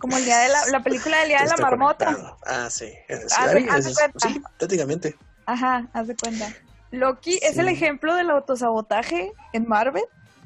Como 0.00 0.16
el 0.16 0.24
día 0.24 0.38
de 0.38 0.48
la, 0.48 0.66
la 0.66 0.82
película 0.82 1.18
del 1.18 1.28
día 1.28 1.42
de 1.42 1.48
la 1.48 1.56
marmota. 1.58 2.36
Ah, 2.46 2.68
sí. 2.70 2.92
sí, 3.08 4.42
prácticamente. 4.58 5.16
Ajá, 5.46 5.88
haz 5.92 6.08
de 6.08 6.16
cuenta. 6.16 6.52
Loki 6.90 7.38
es 7.42 7.58
el 7.58 7.68
ejemplo 7.68 8.14
del 8.14 8.30
autosabotaje 8.30 9.32
en 9.52 9.68
Marvel, 9.68 10.04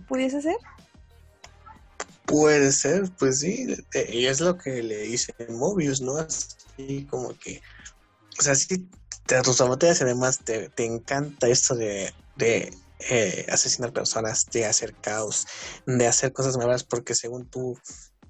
¿pudiese 0.09 0.43
ser? 0.43 0.57
Puede 2.27 2.73
ser, 2.73 3.11
pues 3.19 3.41
sí. 3.41 3.77
Y 4.09 4.27
es 4.27 4.41
lo 4.41 4.59
que 4.59 4.83
le 4.83 4.99
dice 5.03 5.33
Mobius, 5.49 6.01
¿no? 6.01 6.17
Así 6.17 7.07
como 7.09 7.37
que. 7.39 7.63
O 8.39 8.43
sea, 8.43 8.55
sí, 8.55 8.89
te 9.27 9.37
autosaboteas 9.37 10.01
y 10.01 10.05
además 10.05 10.41
te, 10.41 10.69
te 10.71 10.85
encanta 10.85 11.49
esto 11.49 11.75
de, 11.77 12.13
de 12.37 12.77
eh, 13.11 13.47
asesinar 13.51 13.93
personas, 13.93 14.47
de 14.51 14.67
hacer 14.67 14.95
caos, 14.95 15.47
de 15.87 16.07
hacer 16.07 16.33
cosas 16.33 16.57
nuevas, 16.57 16.85
porque 16.85 17.15
según 17.15 17.47
tú 17.47 17.79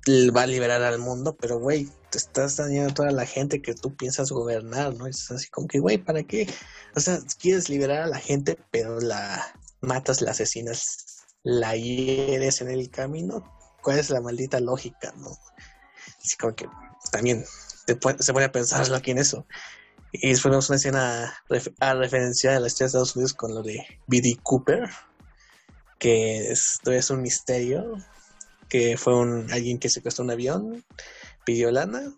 va 0.06 0.42
a 0.42 0.46
liberar 0.46 0.82
al 0.82 0.98
mundo, 0.98 1.36
pero 1.36 1.58
güey, 1.58 1.88
te 2.10 2.18
estás 2.18 2.56
dañando 2.56 2.90
a 2.90 2.94
toda 2.94 3.10
la 3.10 3.26
gente 3.26 3.62
que 3.62 3.74
tú 3.74 3.94
piensas 3.96 4.30
gobernar, 4.30 4.94
¿no? 4.94 5.06
Es 5.06 5.30
así 5.30 5.48
como 5.48 5.66
que, 5.66 5.78
güey, 5.78 5.98
¿para 5.98 6.22
qué? 6.22 6.46
O 6.94 7.00
sea, 7.00 7.20
quieres 7.40 7.68
liberar 7.68 8.02
a 8.02 8.06
la 8.06 8.18
gente, 8.18 8.58
pero 8.70 9.00
la 9.00 9.58
matas, 9.80 10.20
la 10.20 10.32
asesinas, 10.32 11.26
la 11.42 11.76
hieres 11.76 12.60
en 12.60 12.70
el 12.70 12.90
camino. 12.90 13.44
¿Cuál 13.82 13.98
es 13.98 14.10
la 14.10 14.20
maldita 14.20 14.60
lógica, 14.60 15.12
no? 15.16 15.30
Así 16.22 16.36
como 16.38 16.54
que 16.54 16.66
también 17.10 17.44
se 17.86 17.96
pone 18.32 18.44
a 18.44 18.52
pensarlo 18.52 18.96
aquí 18.96 19.10
en 19.10 19.18
eso. 19.18 19.46
Y 20.12 20.30
después 20.30 20.68
una 20.68 20.76
escena 20.76 21.34
a 21.80 21.94
referencia 21.94 22.56
a 22.56 22.60
la 22.60 22.68
historia 22.68 22.84
de 22.84 22.88
Estados 22.88 23.16
Unidos 23.16 23.34
con 23.34 23.54
lo 23.54 23.62
de 23.62 23.84
B.D. 24.06 24.38
Cooper, 24.42 24.88
que 25.98 26.52
esto 26.52 26.92
es 26.92 27.10
un 27.10 27.20
misterio, 27.20 27.96
que 28.68 28.96
fue 28.96 29.14
un, 29.14 29.50
alguien 29.52 29.78
que 29.78 29.88
secuestró 29.88 30.24
un 30.24 30.30
avión, 30.30 30.84
pidió 31.44 31.70
lana, 31.70 32.12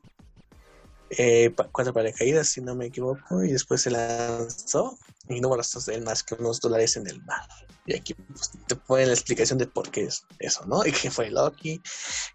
eh, 1.11 1.55
cuatro 1.73 1.93
paracaídas 1.93 2.49
si 2.49 2.61
no 2.61 2.75
me 2.75 2.87
equivoco, 2.87 3.45
y 3.45 3.53
después 3.53 3.83
se 3.83 3.91
lanzó 3.91 4.99
y 5.29 5.41
no 5.41 5.55
rastros 5.57 5.87
de 5.87 5.97
él 5.97 6.03
más 6.03 6.23
que 6.23 6.35
unos 6.35 6.61
dólares 6.61 6.97
en 6.97 7.07
el 7.07 7.23
mar. 7.25 7.49
Y 7.87 7.95
aquí 7.95 8.15
pues, 8.15 8.51
te 8.67 8.75
ponen 8.75 9.09
la 9.09 9.15
explicación 9.15 9.59
de 9.59 9.67
por 9.67 9.91
qué 9.91 10.05
es 10.05 10.25
eso, 10.41 10.65
¿no? 10.67 10.85
Y 10.85 10.93
que 10.93 11.11
fue 11.11 11.31
Loki, 11.31 11.81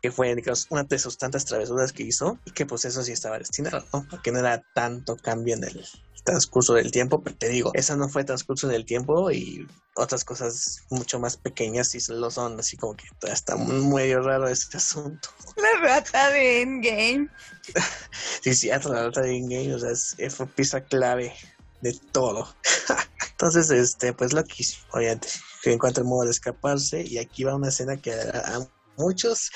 que 0.01 0.11
fue 0.11 0.33
digamos, 0.33 0.67
una 0.69 0.83
de 0.83 0.97
sus 0.97 1.17
tantas 1.17 1.43
travesuras 1.45 1.91
que 1.91 2.03
hizo, 2.03 2.39
y 2.45 2.51
que 2.51 2.65
pues 2.65 2.85
eso 2.85 3.03
sí 3.03 3.11
estaba 3.11 3.37
destinado, 3.37 3.85
¿no? 3.93 4.07
Porque 4.09 4.31
no 4.31 4.39
era 4.39 4.63
tanto 4.73 5.17
cambio 5.17 5.55
en 5.55 5.65
el 5.65 5.85
transcurso 6.23 6.73
del 6.73 6.91
tiempo, 6.91 7.21
pero 7.21 7.35
te 7.35 7.49
digo, 7.49 7.71
esa 7.73 7.95
no 7.95 8.09
fue 8.09 8.23
transcurso 8.23 8.69
en 8.69 8.75
el 8.75 8.85
tiempo 8.85 9.31
y 9.31 9.67
otras 9.95 10.23
cosas 10.23 10.83
mucho 10.89 11.19
más 11.19 11.37
pequeñas 11.37 11.89
sí 11.89 11.99
lo 12.09 12.31
son, 12.31 12.59
así 12.59 12.77
como 12.77 12.95
que 12.95 13.05
está 13.23 13.55
muy 13.55 14.13
raro 14.13 14.47
este 14.47 14.77
asunto. 14.77 15.29
La 15.57 15.81
rata 15.81 16.29
de 16.29 16.61
Endgame. 16.61 17.29
sí, 18.41 18.53
sí, 18.53 18.67
la 18.67 18.79
rata 18.79 19.21
de 19.21 19.37
Endgame, 19.37 19.75
o 19.75 19.79
sea, 19.79 19.91
es, 19.91 20.35
fue 20.35 20.47
pieza 20.47 20.81
clave 20.81 21.33
de 21.81 21.93
todo. 22.11 22.53
Entonces, 23.31 23.71
este, 23.71 24.13
pues 24.13 24.33
Loki, 24.33 24.65
obviamente, 24.91 25.27
que 25.63 25.73
encuentra 25.73 26.03
el 26.03 26.09
modo 26.09 26.25
de 26.25 26.31
escaparse 26.31 27.01
y 27.01 27.17
aquí 27.17 27.43
va 27.43 27.55
una 27.55 27.69
escena 27.69 27.97
que 27.97 28.13
a, 28.13 28.67
muchos 28.97 29.51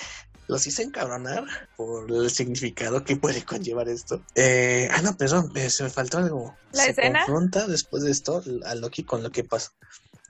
los 0.47 0.67
hice 0.67 0.83
encabronar 0.83 1.45
por 1.75 2.11
el 2.11 2.29
significado 2.29 3.03
que 3.03 3.15
puede 3.15 3.43
conllevar 3.43 3.89
esto. 3.89 4.23
Eh, 4.35 4.89
ah, 4.91 5.01
no, 5.01 5.15
perdón, 5.17 5.51
eh, 5.55 5.69
se 5.69 5.83
me 5.83 5.89
faltó 5.89 6.19
algo. 6.19 6.55
¿La 6.71 6.83
se 6.83 6.89
escena? 6.91 7.25
confronta 7.25 7.67
después 7.67 8.03
de 8.03 8.11
esto 8.11 8.43
a 8.65 8.75
Loki 8.75 9.03
con 9.03 9.23
lo 9.23 9.31
que 9.31 9.43
pasó. 9.43 9.71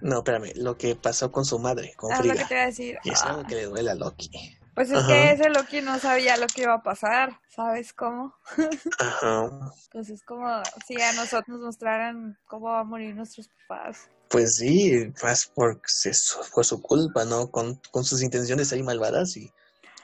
No, 0.02 0.18
espérame, 0.18 0.52
lo 0.56 0.78
que 0.78 0.96
pasó 0.96 1.32
con 1.32 1.46
su 1.46 1.58
madre, 1.60 1.94
con 1.96 2.12
ah, 2.12 2.18
Frigga. 2.18 2.34
Lo 2.34 2.40
que 2.42 2.46
te 2.46 2.54
iba 2.54 2.64
a 2.64 2.68
decir. 2.68 2.98
Y 3.04 3.12
es 3.12 3.22
algo 3.24 3.42
ah. 3.42 3.48
que 3.48 3.56
le 3.56 3.66
duele 3.66 3.92
a 3.92 3.96
Loki. 3.96 4.30
Pues 4.76 4.92
es 4.92 5.06
que 5.06 5.32
ese 5.32 5.50
Loki 5.50 5.80
no 5.80 5.98
sabía 6.00 6.36
lo 6.36 6.48
que 6.48 6.64
iba 6.64 6.74
a 6.74 6.84
pasar, 6.84 7.40
¿sabes 7.48 7.94
cómo? 7.94 8.36
Ajá. 9.00 9.50
Pues 9.94 10.10
es 10.10 10.22
como 10.24 10.46
si 10.86 11.02
a 11.02 11.14
nosotros 11.14 11.48
nos 11.48 11.62
mostraran 11.62 12.38
cómo 12.46 12.66
va 12.66 12.82
a 12.82 12.84
morir 12.84 13.16
nuestros 13.16 13.50
papás. 13.70 14.10
Pues 14.30 14.58
sí, 14.58 15.14
más 15.24 15.50
porque 15.54 15.88
fue 16.52 16.66
su 16.66 16.82
culpa, 16.82 17.24
¿no? 17.24 17.50
Con, 17.50 17.80
sus 18.04 18.22
intenciones 18.22 18.74
ahí 18.74 18.84
malvadas 18.84 19.38
y 19.38 19.50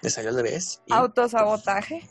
le 0.01 0.09
salió 0.09 0.29
al 0.29 0.37
revés. 0.37 0.81
Autosabotaje. 0.89 2.09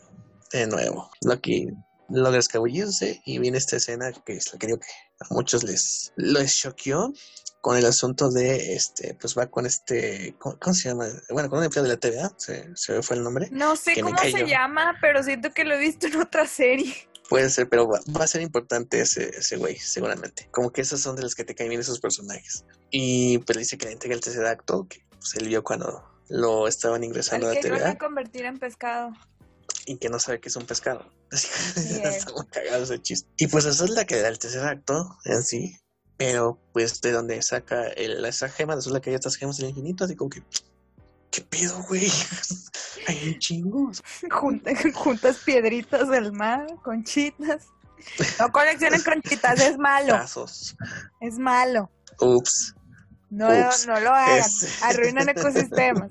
De 0.52 0.66
nuevo, 0.66 1.10
Loki 1.22 1.68
logra 2.08 2.38
escabullirse 2.38 3.20
y 3.24 3.38
viene 3.38 3.58
esta 3.58 3.76
escena 3.76 4.12
que 4.24 4.32
es 4.34 4.52
la 4.52 4.58
que 4.58 4.66
creo 4.66 4.80
que 4.80 4.86
a 5.20 5.32
muchos 5.32 5.62
les, 5.62 6.12
les 6.16 6.56
choqueó 6.56 7.12
con 7.60 7.76
el 7.76 7.84
asunto 7.84 8.30
de, 8.30 8.74
este, 8.74 9.14
pues 9.20 9.36
va 9.36 9.46
con 9.46 9.66
este, 9.66 10.34
¿cómo, 10.38 10.74
se 10.74 10.88
llama? 10.88 11.06
Bueno, 11.28 11.50
con 11.50 11.58
un 11.58 11.66
empleado 11.66 11.86
de 11.86 11.94
la 11.94 12.00
TVA, 12.00 12.32
se, 12.38 12.74
se 12.74 13.02
fue 13.02 13.16
el 13.16 13.22
nombre. 13.22 13.48
No 13.50 13.76
sé 13.76 14.00
cómo 14.00 14.16
se 14.16 14.46
llama, 14.46 14.96
pero 15.00 15.22
siento 15.22 15.50
que 15.50 15.64
lo 15.64 15.74
he 15.74 15.78
visto 15.78 16.06
en 16.06 16.16
otra 16.16 16.46
serie. 16.46 16.94
Puede 17.28 17.48
ser, 17.50 17.68
pero 17.68 17.86
va, 17.86 18.24
a 18.24 18.26
ser 18.26 18.40
importante 18.40 19.00
ese, 19.00 19.28
ese 19.28 19.56
güey, 19.56 19.76
seguramente. 19.76 20.48
Como 20.50 20.72
que 20.72 20.80
esos 20.80 21.00
son 21.00 21.16
de 21.16 21.22
los 21.22 21.34
que 21.34 21.44
te 21.44 21.54
caen 21.54 21.68
bien 21.68 21.80
esos 21.80 22.00
personajes. 22.00 22.64
Y 22.90 23.38
pues 23.38 23.58
dice 23.58 23.78
que 23.78 23.86
le 23.86 23.92
entrega 23.92 24.14
el 24.14 24.20
tercer 24.20 24.46
acto, 24.46 24.88
que 24.88 25.04
pues, 25.10 25.34
él 25.36 25.46
vio 25.46 25.62
cuando 25.62 26.02
lo 26.30 26.68
estaban 26.68 27.04
ingresando 27.04 27.48
a 27.48 27.54
la 27.54 27.60
TVA. 27.60 27.98
Convertir 27.98 28.46
en 28.46 28.58
pescado. 28.58 29.12
Y 29.86 29.98
que 29.98 30.08
no 30.08 30.18
sabe 30.18 30.40
que 30.40 30.48
es 30.48 30.56
un 30.56 30.64
pescado. 30.64 31.12
Así 31.32 32.00
que 32.00 32.08
estamos 32.08 32.44
cagados 32.46 32.90
ese 32.90 33.02
chiste. 33.02 33.28
Y 33.36 33.48
pues 33.48 33.66
eso 33.66 33.84
es 33.84 33.90
la 33.90 34.04
que 34.04 34.20
da 34.20 34.28
el 34.28 34.38
tercer 34.38 34.64
acto 34.64 35.18
en 35.24 35.42
sí. 35.42 35.76
Pero, 36.16 36.60
pues, 36.72 37.00
de 37.00 37.12
donde 37.12 37.40
saca 37.40 37.86
el, 37.88 38.24
esa 38.26 38.48
gema, 38.48 38.74
resulta 38.74 39.00
que 39.00 39.10
hay 39.10 39.16
estas 39.16 39.36
gemas 39.36 39.56
del 39.56 39.70
infinito, 39.70 40.04
así 40.04 40.14
como 40.14 40.28
que, 40.28 40.42
¿qué 41.30 41.40
pedo, 41.40 41.82
güey? 41.88 42.10
hay 43.08 43.38
chingos. 43.38 44.02
juntas 44.94 45.38
piedritas 45.38 46.08
del 46.10 46.32
mar, 46.32 46.66
conchitas. 46.84 47.68
No 48.38 48.52
coleccionen 48.52 49.02
conchitas, 49.02 49.60
es 49.60 49.78
malo. 49.78 50.14
Es 51.20 51.38
malo. 51.38 51.90
Ups. 52.20 52.74
No, 53.30 53.48
no 53.86 54.00
lo 54.00 54.10
hagas, 54.10 54.66
arruinan 54.82 55.28
ecosistemas. 55.28 56.10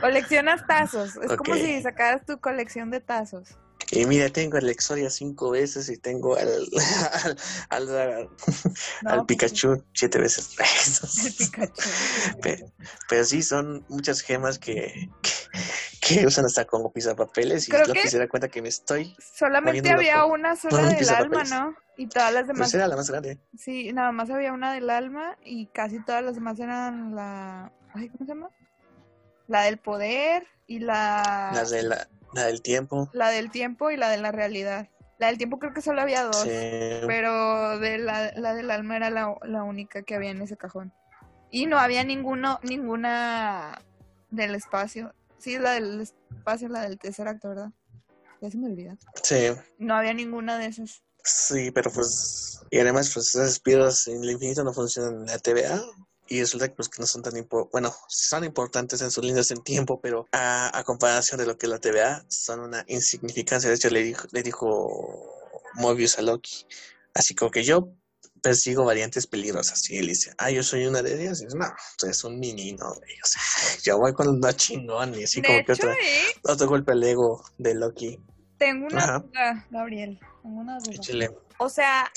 Coleccionas 0.00 0.66
tazos, 0.66 1.16
es 1.16 1.36
como 1.36 1.54
si 1.54 1.82
sacaras 1.82 2.24
tu 2.24 2.38
colección 2.38 2.90
de 2.90 3.00
tazos. 3.00 3.56
Y 3.90 4.06
mira, 4.06 4.28
tengo 4.28 4.56
al 4.56 4.68
Exodia 4.68 5.10
cinco 5.10 5.50
veces 5.50 5.88
y 5.88 5.96
tengo 5.96 6.36
al, 6.36 6.48
al, 7.68 7.96
al, 7.96 8.28
pues 9.02 9.24
Pikachu 9.26 9.84
siete 9.92 10.18
veces. 10.18 10.50
El 11.24 11.32
Pikachu. 11.34 11.90
Pero, 13.08 13.24
sí, 13.24 13.42
son 13.42 13.84
muchas 13.88 14.20
gemas 14.20 14.58
que, 14.58 15.10
que, 15.22 15.30
usan 16.26 16.44
hasta 16.44 16.64
como 16.64 16.92
pisapapeles 16.92 17.68
y 17.68 17.70
Creo 17.70 17.92
que 17.92 18.08
se 18.08 18.18
da 18.18 18.28
cuenta 18.28 18.48
que 18.48 18.62
me 18.62 18.68
estoy. 18.68 19.14
Solamente 19.18 19.90
había 19.90 20.24
una 20.24 20.56
sola 20.56 20.88
del 20.88 21.08
alma, 21.08 21.44
¿no? 21.44 21.74
Y 21.96 22.08
todas 22.08 22.32
las 22.32 22.46
demás. 22.46 22.68
Pues 22.70 22.74
era 22.74 22.88
la 22.88 22.96
más 22.96 23.10
grande. 23.10 23.38
Sí, 23.56 23.92
nada 23.92 24.12
más 24.12 24.30
había 24.30 24.52
una 24.52 24.72
del 24.72 24.90
alma 24.90 25.36
y 25.44 25.66
casi 25.66 26.02
todas 26.04 26.22
las 26.24 26.34
demás 26.34 26.58
eran 26.58 27.14
la. 27.14 27.72
Ay, 27.92 28.08
¿Cómo 28.08 28.24
se 28.24 28.34
llama? 28.34 28.50
La 29.46 29.62
del 29.62 29.78
poder 29.78 30.46
y 30.66 30.80
la. 30.80 31.50
Las 31.54 31.70
de 31.70 31.82
la 31.84 32.08
la 32.34 32.46
del 32.46 32.62
tiempo. 32.62 33.08
La 33.12 33.30
del 33.30 33.50
tiempo 33.50 33.90
y 33.90 33.96
la 33.96 34.08
de 34.08 34.18
la 34.18 34.32
realidad. 34.32 34.88
La 35.18 35.28
del 35.28 35.38
tiempo 35.38 35.58
creo 35.60 35.72
que 35.72 35.80
solo 35.80 36.02
había 36.02 36.24
dos, 36.24 36.44
pero 36.44 37.78
de 37.78 37.98
la, 37.98 38.32
la 38.32 38.54
del 38.54 38.70
alma 38.70 38.96
era 38.96 39.10
la, 39.10 39.36
la, 39.42 39.62
única 39.62 40.02
que 40.02 40.16
había 40.16 40.30
en 40.30 40.42
ese 40.42 40.56
cajón. 40.56 40.92
Y 41.50 41.66
no 41.66 41.78
había 41.78 42.02
ninguno, 42.02 42.58
ninguna 42.64 43.80
del 44.30 44.56
espacio. 44.56 45.14
Sí, 45.44 45.58
la 45.58 45.72
del 45.72 46.00
espacio, 46.00 46.70
la 46.70 46.88
del 46.88 46.98
tercer 46.98 47.28
acto, 47.28 47.50
¿verdad? 47.50 47.70
Ya 48.40 48.50
se 48.50 48.56
me 48.56 48.66
olvida. 48.66 48.96
Sí. 49.22 49.48
No 49.76 49.94
había 49.94 50.14
ninguna 50.14 50.56
de 50.56 50.68
esas. 50.68 51.02
Sí, 51.22 51.70
pero 51.70 51.92
pues... 51.92 52.62
Y 52.70 52.78
además, 52.78 53.10
pues 53.12 53.34
esas 53.34 53.60
piedras 53.60 54.06
en 54.06 54.24
el 54.24 54.30
infinito 54.30 54.64
no 54.64 54.72
funcionan 54.72 55.16
en 55.16 55.26
la 55.26 55.38
TVA 55.38 55.84
y 56.28 56.40
resulta 56.40 56.68
que, 56.68 56.74
pues, 56.76 56.88
que 56.88 57.02
no 57.02 57.06
son 57.06 57.20
tan 57.20 57.36
importantes, 57.36 57.72
bueno, 57.72 57.94
son 58.08 58.44
importantes 58.44 59.02
en 59.02 59.10
sus 59.10 59.22
líneas 59.22 59.50
en 59.50 59.62
tiempo, 59.62 60.00
pero 60.00 60.26
a, 60.32 60.82
comparación 60.86 61.38
de 61.38 61.44
lo 61.44 61.58
que 61.58 61.66
es 61.66 61.70
la 61.70 61.78
TVA, 61.78 62.24
son 62.28 62.60
una 62.60 62.82
insignificancia. 62.88 63.68
De 63.68 63.76
hecho, 63.76 63.90
le 63.90 64.02
dijo, 64.02 64.26
le 64.32 64.42
dijo 64.42 65.30
Mobius 65.74 66.18
a 66.18 66.22
Loki, 66.22 66.66
así 67.12 67.34
como 67.34 67.50
que 67.50 67.64
yo 67.64 67.92
persigo 68.44 68.84
variantes 68.84 69.26
peligrosas. 69.26 69.88
Y 69.88 69.96
él 69.96 70.08
dice, 70.08 70.34
ah, 70.36 70.50
yo 70.50 70.62
soy 70.62 70.84
una 70.84 71.00
de 71.00 71.22
ellas. 71.22 71.40
Y 71.40 71.46
dice, 71.46 71.56
no, 71.56 71.66
tú 71.96 72.04
eres 72.04 72.22
un 72.24 72.38
menino, 72.38 72.90
O 72.90 72.94
sea, 73.24 73.42
yo 73.82 73.98
voy 73.98 74.12
con 74.12 74.38
los 74.38 74.56
chingón 74.56 75.18
y 75.18 75.24
así 75.24 75.40
como 75.40 75.64
que 75.64 75.72
otra, 75.72 75.96
otro 76.42 76.68
golpe 76.68 76.92
al 76.92 77.02
ego 77.02 77.42
de 77.56 77.74
Loki. 77.74 78.20
Tengo 78.58 78.86
una 78.86 79.18
duda, 79.18 79.66
Gabriel. 79.70 80.20
Tengo 80.42 80.60
una 80.60 80.78
duda. 80.78 81.30
O 81.56 81.70
sea, 81.70 82.12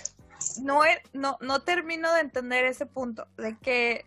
no, 0.62 0.82
no, 1.14 1.38
no 1.40 1.62
termino 1.62 2.14
de 2.14 2.20
entender 2.20 2.66
ese 2.66 2.86
punto, 2.86 3.28
de 3.38 3.58
que 3.60 4.06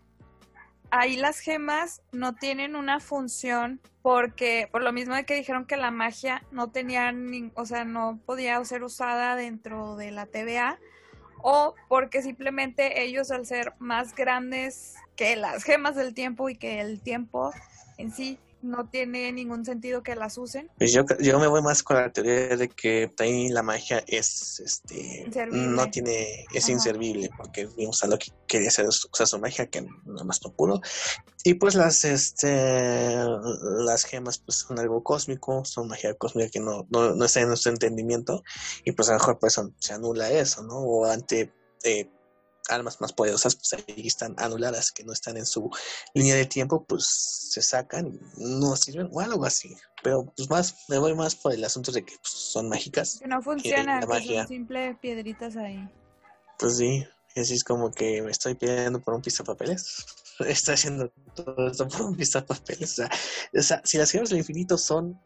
ahí 0.91 1.17
las 1.17 1.39
gemas 1.39 2.01
no 2.11 2.35
tienen 2.35 2.75
una 2.75 2.99
función 2.99 3.81
porque 4.03 4.67
por 4.71 4.83
lo 4.83 4.93
mismo 4.93 5.15
de 5.15 5.25
que 5.25 5.35
dijeron 5.35 5.65
que 5.65 5.77
la 5.77 5.89
magia 5.89 6.43
no 6.51 6.69
tenía, 6.69 7.11
ni, 7.11 7.51
o 7.55 7.65
sea, 7.65 7.83
no 7.83 8.19
podía 8.25 8.63
ser 8.63 8.83
usada 8.83 9.35
dentro 9.35 9.95
de 9.95 10.11
la 10.11 10.27
TVA 10.27 10.79
o 11.43 11.75
porque 11.87 12.21
simplemente 12.21 13.03
ellos 13.03 13.31
al 13.31 13.45
ser 13.45 13.73
más 13.79 14.15
grandes 14.15 14.95
que 15.15 15.35
las 15.35 15.63
gemas 15.63 15.95
del 15.95 16.13
tiempo 16.13 16.49
y 16.49 16.55
que 16.55 16.79
el 16.81 17.01
tiempo 17.01 17.51
en 17.97 18.11
sí 18.11 18.39
no 18.61 18.89
tiene 18.89 19.31
ningún 19.31 19.65
sentido 19.65 20.03
que 20.03 20.15
las 20.15 20.37
usen. 20.37 20.69
Pues 20.77 20.93
yo, 20.93 21.03
yo 21.19 21.39
me 21.39 21.47
voy 21.47 21.61
más 21.61 21.83
con 21.83 21.97
la 21.97 22.11
teoría 22.11 22.55
de 22.55 22.69
que 22.69 23.11
también 23.15 23.53
la 23.53 23.63
magia 23.63 24.03
es, 24.07 24.59
este, 24.59 25.29
no 25.51 25.89
tiene, 25.89 26.45
es 26.53 26.69
inservible, 26.69 27.29
porque 27.37 27.67
vimos 27.77 28.03
a 28.03 28.07
lo 28.07 28.17
que 28.17 28.31
quería 28.47 28.69
hacer 28.69 28.87
usar 28.87 29.27
su 29.27 29.39
magia, 29.39 29.67
que 29.67 29.81
nada 29.81 30.23
más 30.23 30.41
no 30.43 30.51
pudo. 30.51 30.81
Y 31.43 31.55
pues 31.55 31.75
las, 31.75 32.05
este, 32.05 33.15
las 33.85 34.05
gemas 34.05 34.37
pues 34.37 34.59
son 34.59 34.79
algo 34.79 35.03
cósmico, 35.03 35.65
son 35.65 35.87
magia 35.87 36.13
cósmica 36.13 36.49
que 36.49 36.59
no, 36.59 36.87
no, 36.89 37.23
está 37.23 37.41
en 37.41 37.47
nuestro 37.47 37.71
entendimiento, 37.71 38.43
y 38.85 38.91
pues 38.91 39.09
a 39.09 39.13
lo 39.13 39.19
mejor 39.19 39.39
pues 39.39 39.59
se 39.79 39.93
anula 39.93 40.31
eso, 40.31 40.63
¿no? 40.63 40.77
O 40.77 41.05
ante... 41.05 41.51
Eh, 41.83 42.09
almas 42.69 43.01
más 43.01 43.13
poderosas 43.13 43.55
pues 43.55 43.73
ahí 43.73 44.07
están 44.07 44.35
anuladas, 44.37 44.91
que 44.91 45.03
no 45.03 45.13
están 45.13 45.37
en 45.37 45.45
su 45.45 45.69
línea 46.13 46.35
de 46.35 46.45
tiempo, 46.45 46.85
pues 46.85 47.05
se 47.51 47.61
sacan, 47.61 48.19
no 48.37 48.75
sirven 48.75 49.09
o 49.11 49.19
algo 49.19 49.45
así. 49.45 49.75
Pero 50.03 50.25
pues 50.35 50.49
más, 50.49 50.75
me 50.87 50.97
voy 50.97 51.13
más 51.13 51.35
por 51.35 51.53
el 51.53 51.63
asunto 51.63 51.91
de 51.91 52.03
que 52.03 52.13
pues, 52.21 52.33
son 52.33 52.69
mágicas. 52.69 53.19
Que 53.19 53.27
no 53.27 53.41
funcionan, 53.41 54.07
que 54.07 54.37
son 54.37 54.47
simples 54.47 54.97
piedritas 54.99 55.55
ahí. 55.57 55.87
Pues 56.57 56.77
sí, 56.77 57.05
así 57.35 57.55
es 57.55 57.63
como 57.63 57.91
que 57.91 58.21
me 58.21 58.31
estoy 58.31 58.55
pidiendo 58.55 59.01
por 59.01 59.13
un 59.13 59.21
papeles 59.45 60.05
Estoy 60.39 60.75
haciendo 60.75 61.11
todo 61.35 61.67
esto 61.67 61.87
por 61.87 62.01
un 62.01 62.17
papeles 62.47 62.91
O 62.91 62.95
sea, 62.95 63.09
o 63.57 63.61
sea 63.61 63.81
si 63.83 63.97
las 63.97 64.11
gemas 64.11 64.29
del 64.29 64.39
infinito 64.39 64.77
son 64.77 65.19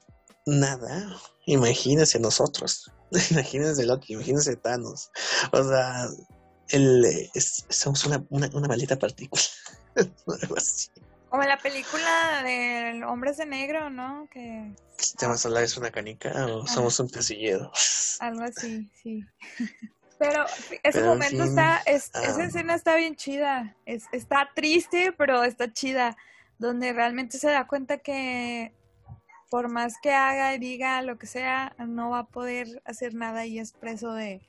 nada, 0.46 1.20
imagínense 1.46 2.20
nosotros. 2.20 2.92
imagínense 3.32 3.86
Loki, 3.86 4.14
imagínense 4.14 4.56
Thanos. 4.56 5.10
O 5.52 5.64
sea, 5.64 6.08
el, 6.70 7.30
somos 7.70 8.06
una, 8.06 8.24
una, 8.30 8.50
una 8.54 8.68
maldita 8.68 8.98
partícula. 8.98 9.42
Algo 9.96 10.58
así. 10.58 10.90
Como 11.30 11.44
la 11.44 11.58
película 11.58 12.44
de 12.44 13.04
Hombres 13.06 13.38
de 13.38 13.46
Negro, 13.46 13.90
¿no? 13.90 14.28
Que... 14.32 14.72
¿Te 15.18 15.28
vas 15.28 15.46
a 15.46 15.62
es 15.62 15.76
una 15.76 15.92
canica 15.92 16.46
o 16.46 16.66
somos 16.66 17.00
un 17.00 17.10
pesillero? 17.10 17.72
Algo 18.20 18.44
así, 18.44 18.90
sí. 19.02 19.26
Pero 20.18 20.46
ese 20.84 21.04
momento 21.04 21.44
está, 21.44 21.82
esa 21.86 22.20
ah. 22.20 22.46
escena 22.46 22.76
está 22.76 22.96
bien 22.96 23.18
chida. 23.18 23.76
Es, 23.86 24.06
está 24.14 24.50
triste, 24.56 25.12
pero 25.12 25.44
está 25.44 25.74
chida. 25.74 26.16
Donde 26.58 26.94
realmente 26.94 27.38
se 27.38 27.50
da 27.50 27.68
cuenta 27.68 27.98
que 27.98 28.74
por 29.50 29.68
más 29.68 29.96
que 30.02 30.14
haga 30.14 30.56
y 30.56 30.60
diga 30.60 31.02
lo 31.02 31.18
que 31.18 31.28
sea, 31.28 31.76
no 31.86 32.12
va 32.12 32.20
a 32.20 32.28
poder 32.28 32.82
hacer 32.86 33.14
nada 33.14 33.46
y 33.46 33.60
es 33.60 33.74
preso 33.74 34.14
de, 34.14 34.42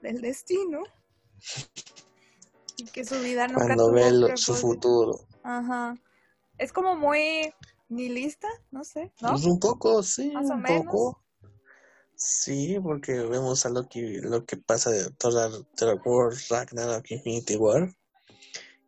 del 0.00 0.22
destino. 0.22 0.84
Y 2.76 2.84
que 2.84 3.04
su 3.04 3.18
vida 3.20 3.48
nunca 3.48 3.66
Cuando 3.66 3.92
ve 3.92 4.36
su 4.36 4.54
futuro. 4.54 5.20
Ajá. 5.42 5.96
Es 6.58 6.72
como 6.72 6.94
muy 6.96 7.52
nihilista, 7.88 8.48
no 8.70 8.84
sé, 8.84 9.12
¿no? 9.20 9.30
Pues 9.30 9.44
un 9.44 9.58
poco, 9.58 10.02
sí, 10.02 10.32
un 10.34 10.62
poco. 10.62 11.22
Sí, 12.14 12.78
porque 12.82 13.12
vemos 13.12 13.64
a 13.64 13.70
lo 13.70 13.88
que, 13.88 14.20
lo 14.22 14.44
que 14.44 14.56
pasa 14.56 14.90
de 14.90 15.10
toda 15.12 15.50
la 15.50 15.94
War, 16.04 16.32
Ragnarok, 16.50 17.10
Infinity 17.10 17.56
War. 17.56 17.94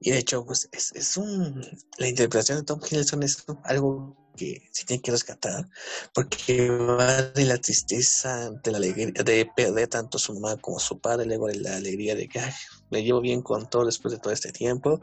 Y 0.01 0.11
de 0.11 0.19
hecho, 0.19 0.45
pues 0.45 0.69
es, 0.73 0.93
es 0.93 1.17
un. 1.17 1.65
La 1.99 2.09
interpretación 2.09 2.59
de 2.59 2.65
Tom 2.65 2.81
Hiddleston 2.81 3.23
es 3.23 3.45
algo 3.65 4.17
que 4.41 4.63
se 4.73 4.87
tiene 4.87 5.03
que 5.03 5.11
rescatar, 5.11 5.69
porque 6.15 6.71
va 6.71 7.23
de 7.23 7.45
la 7.45 7.59
tristeza, 7.59 8.51
de 8.63 8.71
la 8.71 8.79
alegría, 8.79 9.13
de 9.23 9.51
perder 9.55 9.89
tanto 9.89 10.17
a 10.17 10.21
su 10.21 10.33
mamá 10.33 10.57
como 10.57 10.79
a 10.79 10.81
su 10.81 10.99
padre, 10.99 11.27
luego 11.27 11.49
de 11.49 11.57
la 11.57 11.77
alegría 11.77 12.15
de 12.15 12.27
que 12.27 12.41
me 12.91 13.03
llevo 13.03 13.21
bien 13.21 13.43
con 13.43 13.69
todo 13.69 13.85
después 13.85 14.13
de 14.13 14.19
todo 14.19 14.33
este 14.33 14.51
tiempo, 14.51 14.99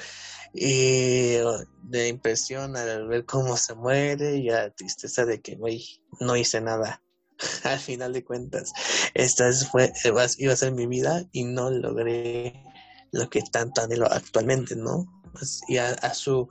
y 0.54 1.36
de 1.84 2.08
impresión 2.08 2.76
al 2.76 3.08
ver 3.08 3.26
cómo 3.26 3.58
se 3.58 3.76
muere, 3.76 4.38
y 4.38 4.50
a 4.50 4.64
la 4.64 4.70
tristeza 4.72 5.26
de 5.26 5.40
que, 5.40 5.58
no 6.20 6.36
hice 6.36 6.62
nada. 6.62 7.04
al 7.64 7.78
final 7.78 8.14
de 8.14 8.24
cuentas, 8.24 8.74
esta 9.14 9.54
fue, 9.54 9.94
iba 10.40 10.54
a 10.54 10.56
ser 10.56 10.72
mi 10.72 10.88
vida 10.88 11.24
y 11.32 11.44
no 11.44 11.70
logré 11.70 12.64
lo 13.12 13.30
que 13.30 13.44
tanto 13.44 13.82
anhelo 13.82 14.12
actualmente, 14.12 14.76
¿no? 14.76 15.06
Pues, 15.34 15.62
y 15.68 15.78
a, 15.78 15.96
su 16.16 16.48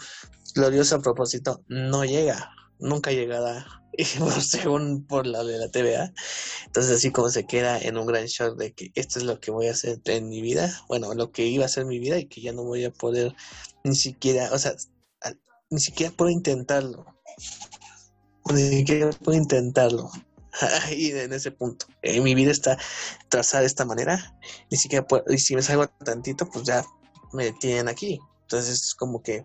glorioso 0.54 1.02
propósito 1.02 1.64
no 1.66 2.04
llega, 2.04 2.50
nunca 2.78 3.12
llegará, 3.12 3.66
según 4.40 5.06
por 5.06 5.26
la 5.26 5.44
de 5.44 5.58
la 5.58 5.70
TVA. 5.70 6.12
Entonces 6.66 6.96
así 6.96 7.10
como 7.10 7.30
se 7.30 7.46
queda 7.46 7.78
en 7.78 7.96
un 7.96 8.06
gran 8.06 8.26
shock 8.26 8.56
de 8.56 8.72
que 8.72 8.90
esto 8.94 9.18
es 9.18 9.24
lo 9.24 9.40
que 9.40 9.50
voy 9.50 9.68
a 9.68 9.72
hacer 9.72 10.00
en 10.06 10.28
mi 10.28 10.42
vida, 10.42 10.82
bueno, 10.88 11.14
lo 11.14 11.30
que 11.32 11.46
iba 11.46 11.64
a 11.64 11.68
ser 11.68 11.86
mi 11.86 11.98
vida 11.98 12.18
y 12.18 12.26
que 12.26 12.40
ya 12.40 12.52
no 12.52 12.64
voy 12.64 12.84
a 12.84 12.92
poder 12.92 13.34
ni 13.84 13.94
siquiera, 13.94 14.50
o 14.52 14.58
sea, 14.58 14.74
ni 15.70 15.80
siquiera 15.80 16.12
puedo 16.14 16.30
intentarlo. 16.30 17.06
Ni 18.52 18.68
siquiera 18.78 19.10
puedo 19.10 19.36
intentarlo. 19.36 20.10
Ahí 20.84 21.10
en 21.10 21.32
ese 21.32 21.50
punto. 21.50 21.86
En 22.02 22.22
mi 22.22 22.34
vida 22.34 22.50
está 22.50 22.78
trazada 23.28 23.62
de 23.62 23.66
esta 23.66 23.84
manera. 23.84 24.36
Ni 24.70 24.76
siquiera 24.76 25.06
puedo, 25.06 25.24
y 25.28 25.38
si 25.38 25.54
me 25.54 25.62
salgo 25.62 25.86
tantito, 26.04 26.48
pues 26.48 26.64
ya 26.64 26.84
me 27.32 27.52
tienen 27.52 27.88
aquí. 27.88 28.20
Entonces 28.42 28.82
es 28.82 28.94
como 28.94 29.22
que 29.22 29.44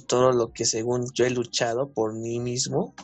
todo 0.00 0.32
lo 0.32 0.52
que 0.52 0.64
según 0.64 1.12
yo 1.12 1.24
he 1.24 1.30
luchado 1.30 1.92
por 1.92 2.14
mí 2.14 2.38
mismo 2.38 2.94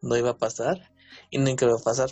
no 0.00 0.16
iba 0.16 0.30
a 0.30 0.38
pasar 0.38 0.90
y 1.30 1.38
nunca 1.38 1.66
iba 1.66 1.76
a 1.76 1.82
pasar. 1.82 2.10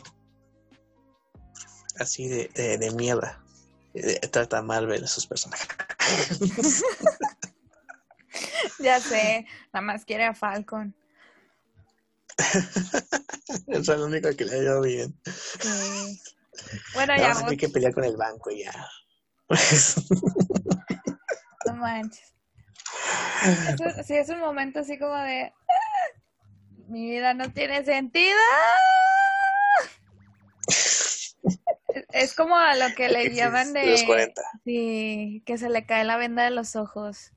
Así 1.98 2.28
de, 2.28 2.78
de, 2.78 2.90
mierda. 2.92 3.42
trata 4.30 4.62
Marvel 4.62 5.04
a 5.04 5.06
sus 5.06 5.26
personajes. 5.26 5.68
ya 8.78 9.00
sé, 9.00 9.46
nada 9.72 9.86
más 9.86 10.04
quiere 10.04 10.24
a 10.24 10.34
Falcon. 10.34 10.94
es 13.68 13.88
lo 13.88 14.04
único 14.04 14.28
que 14.36 14.44
le 14.44 14.52
ha 14.52 14.58
ido 14.58 14.82
bien. 14.82 15.18
Bueno, 16.94 17.16
ya. 17.16 17.46
Hay 17.46 17.56
que 17.56 17.70
pelear 17.70 17.94
con 17.94 18.04
el 18.04 18.16
banco 18.16 18.50
y 18.50 18.64
ya. 18.64 18.90
no 21.66 21.74
manches. 21.76 22.35
Sí, 24.04 24.14
es 24.14 24.28
un 24.28 24.40
momento 24.40 24.80
así 24.80 24.98
como 24.98 25.14
de. 25.16 25.52
Ah, 25.68 26.20
mi 26.88 27.10
vida 27.10 27.34
no 27.34 27.50
tiene 27.52 27.84
sentido. 27.84 28.38
Es 32.12 32.34
como 32.34 32.56
a 32.56 32.74
lo 32.76 32.94
que 32.94 33.08
le 33.08 33.34
llaman 33.34 33.72
de. 33.72 33.96
Sí, 34.64 35.42
que 35.46 35.58
se 35.58 35.68
le 35.68 35.86
cae 35.86 36.04
la 36.04 36.16
venda 36.16 36.44
de 36.44 36.50
los 36.50 36.76
ojos. 36.76 37.32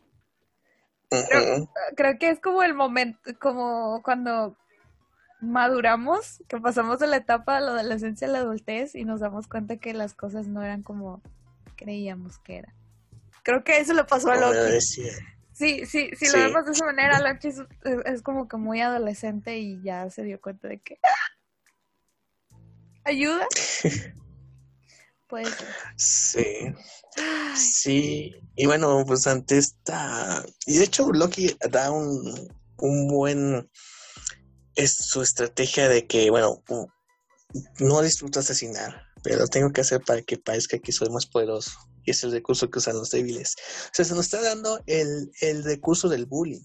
creo, 1.95 2.19
que 2.19 2.29
es 2.29 2.39
como 2.39 2.63
el 2.63 2.73
momento, 2.73 3.19
como 3.39 4.01
cuando 4.03 4.57
maduramos, 5.41 6.43
que 6.47 6.59
pasamos 6.59 6.99
de 6.99 7.07
la 7.07 7.17
etapa 7.17 7.55
de 7.55 7.61
la 7.61 7.71
adolescencia 7.71 8.27
a 8.27 8.31
la 8.31 8.39
adultez 8.39 8.95
y 8.95 9.05
nos 9.05 9.21
damos 9.21 9.47
cuenta 9.47 9.77
que 9.77 9.93
las 9.93 10.13
cosas 10.13 10.47
no 10.47 10.63
eran 10.63 10.83
como 10.83 11.21
creíamos 11.75 12.39
que 12.39 12.57
eran. 12.57 12.73
Creo 13.43 13.63
que 13.63 13.79
eso 13.79 13.93
le 13.93 14.03
pasó 14.03 14.31
a 14.31 14.35
Loki. 14.35 14.77
Sí, 15.59 15.85
sí, 15.85 16.09
si 16.15 16.27
lo 16.27 16.39
vemos 16.39 16.65
de 16.65 16.71
esa 16.71 16.85
manera, 16.85 17.19
Loki 17.19 17.49
es, 18.05 18.21
como 18.21 18.47
que 18.47 18.55
muy 18.55 18.79
adolescente 18.79 19.57
y 19.57 19.81
ya 19.83 20.09
se 20.09 20.23
dio 20.23 20.39
cuenta 20.39 20.69
de 20.69 20.79
que 20.79 20.99
ayuda. 23.03 23.45
Pues 25.27 25.47
sí. 25.95 26.73
Sí, 27.55 28.33
y 28.55 28.65
bueno, 28.65 29.03
pues 29.05 29.27
ante 29.27 29.59
esta 29.59 30.43
y 30.65 30.79
de 30.79 30.85
hecho 30.85 31.11
Loki 31.11 31.55
da 31.69 31.91
un 31.91 32.51
un 32.77 33.07
buen 33.07 33.69
es 34.75 34.95
su 34.95 35.21
estrategia 35.21 35.87
de 35.87 36.07
que, 36.07 36.31
bueno, 36.31 36.63
no 37.79 38.01
disfruto 38.01 38.39
asesinar, 38.39 39.08
pero 39.23 39.39
lo 39.39 39.47
tengo 39.47 39.71
que 39.71 39.81
hacer 39.81 40.01
para 40.01 40.21
que 40.21 40.37
parezca 40.37 40.79
que 40.79 40.91
soy 40.91 41.09
más 41.09 41.25
poderoso. 41.25 41.71
Y 42.03 42.11
es 42.11 42.23
el 42.23 42.31
recurso 42.31 42.69
que 42.69 42.79
usan 42.79 42.97
los 42.97 43.11
débiles. 43.11 43.55
O 43.85 43.89
sea, 43.93 44.05
se 44.05 44.15
nos 44.15 44.25
está 44.25 44.41
dando 44.41 44.81
el, 44.87 45.31
el 45.41 45.63
recurso 45.63 46.09
del 46.09 46.25
bullying. 46.25 46.63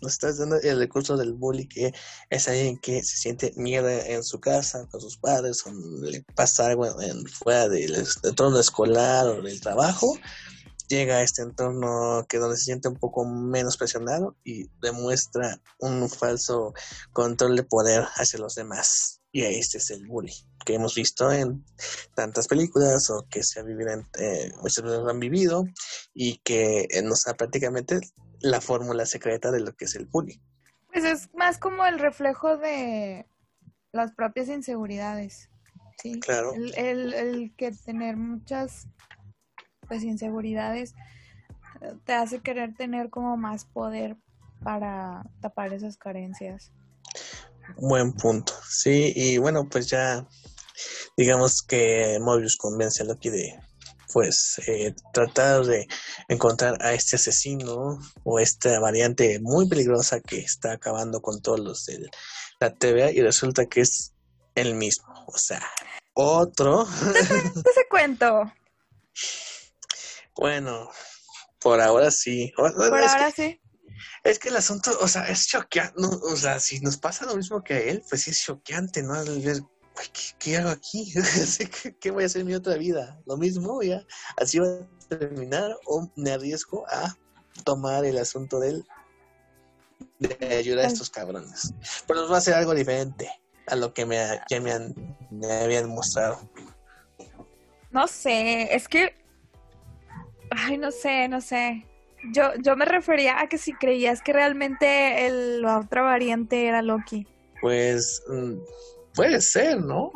Nos 0.00 0.12
está 0.12 0.32
dando 0.32 0.56
el 0.56 0.78
recurso 0.78 1.16
del 1.16 1.32
bullying 1.32 1.68
que 1.68 1.94
es 2.30 2.48
alguien 2.48 2.76
que 2.78 3.04
se 3.04 3.16
siente 3.16 3.52
miedo 3.56 3.88
en 3.88 4.24
su 4.24 4.40
casa, 4.40 4.88
con 4.90 5.00
sus 5.00 5.16
padres, 5.16 5.64
o 5.66 5.72
le 5.72 6.24
pasa 6.34 6.66
algo 6.66 7.00
en, 7.00 7.24
fuera 7.26 7.68
del 7.68 8.04
entorno 8.24 8.58
escolar 8.58 9.26
o 9.28 9.42
del 9.42 9.60
trabajo 9.60 10.16
llega 10.92 11.16
a 11.16 11.22
este 11.22 11.40
entorno 11.40 12.26
que 12.28 12.36
donde 12.36 12.58
se 12.58 12.64
siente 12.64 12.88
un 12.88 12.96
poco 12.96 13.24
menos 13.24 13.78
presionado 13.78 14.36
y 14.44 14.68
demuestra 14.82 15.58
un 15.78 16.08
falso 16.10 16.74
control 17.12 17.56
de 17.56 17.62
poder 17.62 18.04
hacia 18.16 18.38
los 18.38 18.56
demás. 18.56 19.21
Y 19.32 19.42
este 19.44 19.78
es 19.78 19.90
el 19.90 20.06
bully 20.06 20.32
que 20.64 20.74
hemos 20.74 20.94
visto 20.94 21.30
en 21.32 21.64
tantas 22.14 22.46
películas 22.46 23.10
o 23.10 23.26
que 23.28 23.42
se 23.42 23.60
ha 23.60 23.62
vivido 23.62 23.90
en, 23.90 24.06
eh, 24.18 24.52
muchas 24.62 24.84
veces 24.84 25.00
han 25.08 25.18
vivido 25.18 25.64
y 26.14 26.38
que 26.38 26.86
eh, 26.90 27.02
nos 27.02 27.22
da 27.22 27.34
prácticamente 27.34 27.98
la 28.40 28.60
fórmula 28.60 29.06
secreta 29.06 29.50
de 29.50 29.60
lo 29.60 29.72
que 29.74 29.86
es 29.86 29.94
el 29.96 30.06
bully. 30.06 30.40
Pues 30.92 31.04
es 31.04 31.34
más 31.34 31.58
como 31.58 31.84
el 31.86 31.98
reflejo 31.98 32.56
de 32.58 33.26
las 33.92 34.12
propias 34.12 34.48
inseguridades. 34.48 35.48
Sí, 36.00 36.20
claro. 36.20 36.52
El, 36.54 36.74
el, 36.76 37.14
el 37.14 37.56
que 37.56 37.72
tener 37.72 38.16
muchas 38.16 38.88
pues 39.88 40.04
inseguridades 40.04 40.94
eh, 41.80 41.94
te 42.04 42.12
hace 42.14 42.40
querer 42.40 42.74
tener 42.74 43.10
como 43.10 43.36
más 43.36 43.64
poder 43.64 44.16
para 44.62 45.24
tapar 45.40 45.72
esas 45.72 45.96
carencias. 45.96 46.72
Buen 47.76 48.12
punto, 48.12 48.52
sí, 48.68 49.12
y 49.14 49.38
bueno, 49.38 49.68
pues 49.68 49.88
ya 49.88 50.26
digamos 51.16 51.62
que 51.62 52.18
Mobius 52.20 52.56
convence 52.56 53.02
a 53.02 53.06
Loki 53.06 53.30
de 53.30 53.58
pues 54.12 54.60
eh, 54.66 54.94
tratar 55.12 55.64
de 55.64 55.88
encontrar 56.28 56.76
a 56.82 56.92
este 56.92 57.16
asesino 57.16 57.98
o 58.24 58.38
esta 58.38 58.78
variante 58.78 59.40
muy 59.40 59.68
peligrosa 59.68 60.20
que 60.20 60.38
está 60.38 60.72
acabando 60.72 61.22
con 61.22 61.40
todos 61.40 61.60
los 61.60 61.86
de 61.86 62.10
la 62.60 62.74
TVA 62.74 63.10
y 63.10 63.22
resulta 63.22 63.66
que 63.66 63.80
es 63.80 64.12
el 64.54 64.74
mismo, 64.74 65.24
o 65.26 65.38
sea, 65.38 65.62
otro. 66.14 66.86
Ese 66.86 67.86
cuento. 67.88 68.52
Bueno, 70.34 70.88
por 71.60 71.78
ahora 71.82 72.10
sí. 72.10 72.50
por 72.56 72.72
ahora 72.74 73.30
sí. 73.30 73.61
Es 74.24 74.38
que 74.38 74.48
el 74.48 74.56
asunto, 74.56 74.96
o 75.00 75.08
sea, 75.08 75.28
es 75.28 75.46
choqueante, 75.46 75.94
o 76.02 76.36
sea, 76.36 76.60
si 76.60 76.80
nos 76.80 76.96
pasa 76.96 77.26
lo 77.26 77.36
mismo 77.36 77.62
que 77.62 77.74
a 77.74 77.80
él, 77.80 78.02
pues 78.08 78.22
sí 78.22 78.30
es 78.30 78.42
choqueante, 78.42 79.02
¿no? 79.02 79.14
¿qué, 80.38 80.56
hago 80.56 80.70
aquí? 80.70 81.12
¿Qué, 82.00 82.10
voy 82.10 82.22
a 82.22 82.26
hacer 82.26 82.42
en 82.42 82.46
mi 82.46 82.54
otra 82.54 82.76
vida? 82.76 83.20
Lo 83.26 83.36
mismo, 83.36 83.82
ya, 83.82 84.04
así 84.36 84.58
va 84.58 84.66
a 84.66 85.08
terminar, 85.08 85.76
o 85.86 86.10
me 86.16 86.30
arriesgo 86.30 86.86
a 86.88 87.16
tomar 87.64 88.04
el 88.04 88.18
asunto 88.18 88.58
de 88.60 88.70
él 88.70 88.86
de 90.18 90.56
ayudar 90.56 90.84
a 90.84 90.88
estos 90.88 91.10
cabrones. 91.10 91.74
Pero 92.06 92.20
nos 92.20 92.30
va 92.30 92.36
a 92.36 92.38
hacer 92.38 92.54
algo 92.54 92.74
diferente 92.74 93.30
a 93.66 93.76
lo 93.76 93.92
que 93.92 94.06
me, 94.06 94.16
ya 94.48 94.60
me, 94.60 94.72
han, 94.72 94.94
me 95.30 95.52
habían 95.52 95.88
mostrado. 95.88 96.48
No 97.90 98.06
sé, 98.06 98.74
es 98.74 98.88
que. 98.88 99.14
Ay, 100.50 100.78
no 100.78 100.90
sé, 100.90 101.28
no 101.28 101.40
sé. 101.40 101.86
Yo, 102.30 102.54
yo 102.60 102.76
me 102.76 102.84
refería 102.84 103.40
a 103.40 103.48
que 103.48 103.58
si 103.58 103.72
creías 103.72 104.22
que 104.22 104.32
realmente 104.32 105.26
el, 105.26 105.62
la 105.62 105.78
otra 105.78 106.02
variante 106.02 106.66
era 106.66 106.82
Loki. 106.82 107.26
Pues 107.60 108.22
mm, 108.28 108.54
puede 109.14 109.40
ser, 109.40 109.80
¿no? 109.80 110.12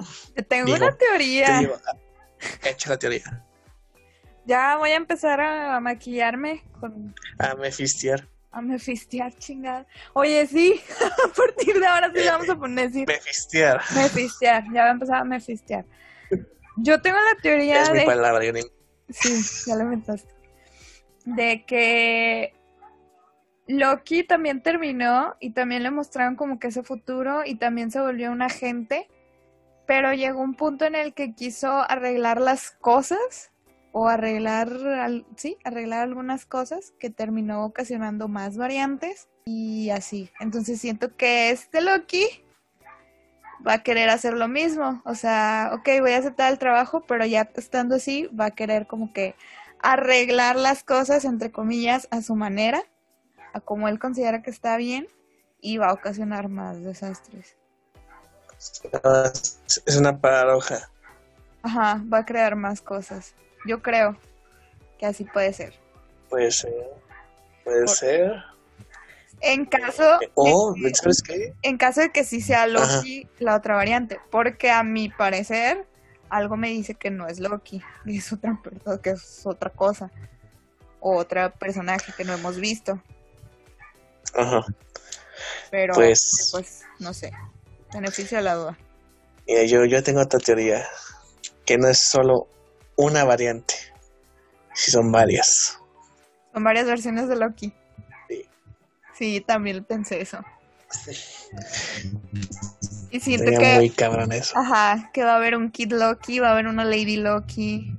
Tengo 0.49 0.75
una 0.75 0.97
teoría. 0.97 1.61
Echa 2.63 2.91
la 2.91 2.99
teoría. 2.99 3.45
Ya 4.45 4.77
voy 4.77 4.91
a 4.91 4.97
empezar 4.97 5.41
a 5.41 5.81
maquillarme 5.81 6.63
con... 6.79 7.15
A 7.39 7.55
mefistear. 7.57 8.29
A 8.53 8.63
mefistear, 8.63 9.35
chingada. 9.35 9.87
Oye, 10.13 10.47
sí, 10.47 10.81
a 11.25 11.29
partir 11.35 11.79
de 11.79 11.87
ahora 11.87 12.13
sí 12.15 12.21
vamos 12.25 12.49
a 12.49 12.57
poner 12.57 12.93
sí. 12.93 13.05
Mefistear. 13.07 13.83
Mefistear, 13.97 14.65
ya 14.73 14.83
va 14.83 14.89
a 14.89 14.93
empezar 14.93 15.17
a 15.17 15.25
mefistear. 15.25 15.85
Yo 16.77 17.01
tengo 17.03 17.17
la 17.17 17.41
teoría 17.43 17.83
es 17.83 17.93
de... 17.93 18.01
mi 18.01 18.07
palabra, 18.07 18.45
Sí, 19.09 19.65
ya 19.67 19.77
lo 19.77 19.85
inventaste. 19.85 20.36
De 21.27 21.65
que 21.67 22.55
Loki 23.67 24.23
también 24.25 24.63
terminó 24.63 25.37
y 25.41 25.51
también 25.51 25.83
le 25.83 25.91
mostraron 25.91 26.37
como 26.37 26.59
que 26.59 26.69
ese 26.69 26.83
futuro 26.83 27.45
y 27.45 27.57
también 27.57 27.91
se 27.91 28.01
volvió 28.01 28.31
un 28.31 28.43
agente, 28.43 29.09
pero 29.87 30.13
llegó 30.13 30.41
un 30.41 30.55
punto 30.55 30.85
en 30.85 30.95
el 30.95 31.15
que 31.15 31.35
quiso 31.35 31.83
arreglar 31.89 32.41
las 32.41 32.71
cosas 32.71 33.51
o 33.93 34.09
arreglar, 34.09 34.69
sí, 35.37 35.57
arreglar 35.65 36.03
algunas 36.03 36.47
cosas 36.47 36.93
que 36.99 37.11
terminó 37.11 37.65
ocasionando 37.65 38.29
más 38.29 38.57
variantes 38.57 39.29
y 39.47 39.91
así. 39.91 40.31
Entonces 40.39 40.81
siento 40.81 41.17
que 41.17 41.51
este 41.51 41.81
Loki 41.81 42.27
va 43.67 43.75
a 43.75 43.83
querer 43.83 44.11
hacer 44.11 44.35
lo 44.35 44.49
mismo. 44.49 45.03
O 45.05 45.15
sea, 45.15 45.71
ok, 45.73 45.89
voy 46.01 46.13
a 46.13 46.19
aceptar 46.19 46.53
el 46.53 46.59
trabajo, 46.59 47.05
pero 47.07 47.25
ya 47.25 47.49
estando 47.57 47.97
así, 47.97 48.27
va 48.27 48.47
a 48.47 48.51
querer 48.51 48.87
como 48.87 49.13
que 49.13 49.35
arreglar 49.81 50.57
las 50.57 50.83
cosas, 50.83 51.25
entre 51.25 51.51
comillas, 51.51 52.09
a 52.11 52.23
su 52.23 52.35
manera, 52.35 52.83
a 53.53 53.61
como 53.61 53.89
él 53.89 53.99
considera 53.99 54.43
que 54.43 54.51
está 54.51 54.77
bien, 54.77 55.09
y 55.61 55.79
va 55.79 55.89
a 55.89 55.93
ocasionar 55.93 56.49
más 56.49 56.83
desastres. 56.83 57.57
Es 59.85 59.97
una 59.97 60.19
paradoja. 60.19 60.91
Ajá, 61.63 62.03
va 62.13 62.19
a 62.19 62.25
crear 62.25 62.57
más 62.57 62.81
cosas. 62.81 63.35
Yo 63.67 63.83
creo 63.83 64.17
que 64.99 65.07
así 65.07 65.25
puede 65.25 65.53
ser. 65.53 65.75
Puede 66.31 66.51
ser. 66.51 66.73
Puede 67.65 67.89
ser. 67.89 68.33
En 69.41 69.67
caso. 69.67 70.19
O, 70.35 70.75
¿sabes 70.95 71.23
qué? 71.23 71.55
En 71.63 71.77
caso 71.77 72.01
de 72.01 72.11
que 72.11 72.25
sí 72.25 72.41
sea 72.41 72.67
Loki 72.67 73.29
la 73.39 73.57
otra 73.57 73.75
variante. 73.75 74.21
Porque 74.31 74.71
a 74.71 74.83
mi 74.83 75.09
parecer, 75.09 75.87
algo 76.31 76.57
me 76.57 76.69
dice 76.69 76.95
que 76.95 77.11
no 77.11 77.27
es 77.27 77.41
Loki. 77.41 77.83
Es 78.07 78.33
otra, 78.33 78.59
que 79.03 79.11
es 79.11 79.43
otra 79.45 79.71
cosa. 79.71 80.11
O 81.01 81.17
otra 81.17 81.51
personaje 81.51 82.13
que 82.17 82.25
no 82.25 82.33
hemos 82.35 82.59
visto. 82.59 83.01
Ajá. 84.35 84.65
Pero, 85.71 85.95
pues, 85.95 86.49
pues 86.53 86.83
no 86.99 87.13
sé. 87.13 87.33
Beneficio 87.93 88.39
a 88.39 88.41
la 88.41 88.55
duda. 88.55 88.79
yo, 89.47 89.85
yo 89.85 90.03
tengo 90.03 90.21
otra 90.21 90.41
teoría. 90.41 90.87
Que 91.65 91.79
no 91.79 91.89
es 91.89 92.01
solo 92.01 92.49
una 92.97 93.25
variante. 93.25 93.75
Si 94.75 94.91
son 94.91 95.11
varias. 95.13 95.81
Son 96.53 96.65
varias 96.65 96.87
versiones 96.87 97.29
de 97.29 97.37
Loki. 97.37 97.73
Sí. 98.29 98.49
Sí, 99.15 99.41
también 99.41 99.85
pensé 99.85 100.21
eso. 100.21 100.39
Sí. 100.91 101.13
Y 103.17 103.21
siento 103.21 103.45
Sería 103.45 103.59
que. 103.59 103.75
muy 103.77 103.91
cabrón 103.91 104.31
eso. 104.33 104.59
Ajá, 104.59 105.11
que 105.15 105.25
va 105.25 105.33
a 105.33 105.37
haber 105.37 105.57
un 105.57 105.71
Kid 105.71 105.93
Loki, 105.93 106.39
va 106.39 106.49
a 106.49 106.53
haber 106.53 106.67
una 106.67 106.85
Lady 106.85 107.17
Loki. 107.17 107.97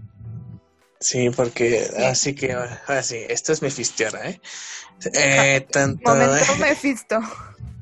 Sí, 1.00 1.30
porque 1.32 1.90
así 2.06 2.36
que, 2.36 2.54
así, 2.88 3.18
esto 3.28 3.54
es 3.54 3.62
Mefistiora, 3.62 4.30
¿eh? 4.30 4.42
eh 5.14 5.66
tanto, 5.72 6.10
Momento 6.10 6.56
Mefisto. 6.60 7.20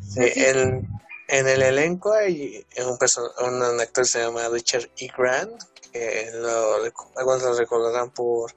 Sí, 0.01 0.31
el, 0.35 0.87
en 1.27 1.47
el 1.47 1.61
elenco 1.61 2.13
hay 2.13 2.65
un, 2.77 3.63
un 3.63 3.81
actor 3.81 4.05
se 4.05 4.19
llama 4.19 4.47
Richard 4.49 4.89
E. 4.97 5.09
Grant, 5.17 5.61
que 5.91 6.29
lo, 6.35 6.75
algunos 7.17 7.43
lo 7.43 7.53
recordarán 7.57 8.11
por 8.11 8.53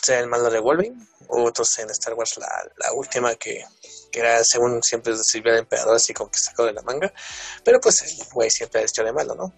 ser 0.00 0.20
el 0.20 0.28
malo 0.28 0.48
de 0.48 0.60
Wolverine, 0.60 1.06
otros 1.28 1.76
en 1.78 1.90
Star 1.90 2.14
Wars 2.14 2.36
la, 2.38 2.48
la 2.76 2.92
última 2.92 3.34
que, 3.34 3.64
que, 4.12 4.20
era 4.20 4.44
según 4.44 4.82
siempre 4.82 5.16
sirvió 5.16 5.52
al 5.52 5.60
emperador 5.60 5.96
así 5.96 6.14
como 6.14 6.30
que 6.30 6.38
sacó 6.38 6.64
de 6.64 6.72
la 6.72 6.82
manga, 6.82 7.12
pero 7.64 7.80
pues 7.80 8.02
el 8.02 8.26
güey 8.32 8.50
siempre 8.50 8.80
ha 8.80 8.84
hecho 8.84 9.02
de 9.02 9.12
malo, 9.12 9.34
¿no? 9.34 9.52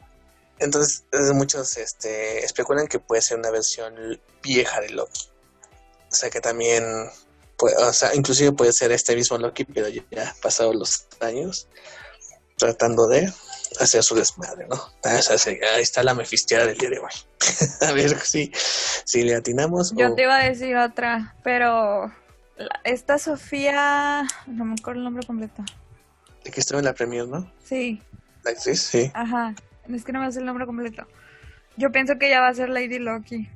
Entonces 0.59 1.05
muchos 1.35 1.77
este, 1.77 2.45
especulan 2.45 2.87
que 2.87 3.01
puede 3.01 3.21
ser 3.21 3.39
una 3.39 3.51
versión 3.51 4.21
vieja 4.43 4.81
de 4.81 4.91
Loki, 4.91 5.29
o 6.11 6.15
sea 6.15 6.31
que 6.31 6.41
también, 6.41 6.85
puede, 7.57 7.77
o 7.77 7.93
sea, 7.93 8.15
inclusive 8.15 8.53
puede 8.53 8.73
ser 8.73 8.93
este 8.93 9.15
mismo 9.15 9.37
Loki, 9.37 9.65
pero 9.65 9.89
ya, 9.89 10.03
ya 10.11 10.35
pasado 10.41 10.73
los 10.73 11.07
años 11.21 11.69
tratando 12.57 13.09
de 13.09 13.33
hacer 13.81 14.03
su 14.03 14.15
desmadre, 14.15 14.67
¿no? 14.69 14.81
Ahí 15.03 15.83
está 15.83 16.03
la 16.03 16.15
mefistiada 16.15 16.67
del 16.67 16.79
día 16.79 16.91
de 16.91 16.99
hoy. 16.99 17.11
a 17.81 17.93
ver 17.93 18.19
si, 18.21 18.53
si 19.05 19.23
le 19.23 19.35
atinamos. 19.35 19.93
Yo 19.97 20.15
te 20.15 20.23
iba 20.23 20.37
a 20.37 20.45
decir 20.45 20.77
otra, 20.77 21.35
pero 21.43 22.13
esta 22.85 23.19
Sofía, 23.19 24.27
no 24.47 24.65
me 24.65 24.75
acuerdo 24.75 25.01
el 25.01 25.05
nombre 25.05 25.27
completo. 25.27 25.65
De 26.45 26.51
que 26.51 26.61
estuvo 26.61 26.79
en 26.79 26.85
la 26.85 26.95
premier, 26.95 27.27
¿no? 27.27 27.51
Sí. 27.65 28.03
La 28.45 28.51
actriz, 28.51 28.83
sí. 28.83 29.11
Ajá, 29.15 29.55
es 29.89 30.05
que 30.05 30.13
no 30.13 30.21
me 30.21 30.27
hace 30.27 30.41
el 30.41 30.45
nombre 30.45 30.67
completo. 30.67 31.07
Yo 31.77 31.91
pienso 31.91 32.19
que 32.19 32.27
ella 32.27 32.41
va 32.41 32.49
a 32.49 32.55
ser 32.55 32.69
Lady 32.69 32.99
Loki. 32.99 33.49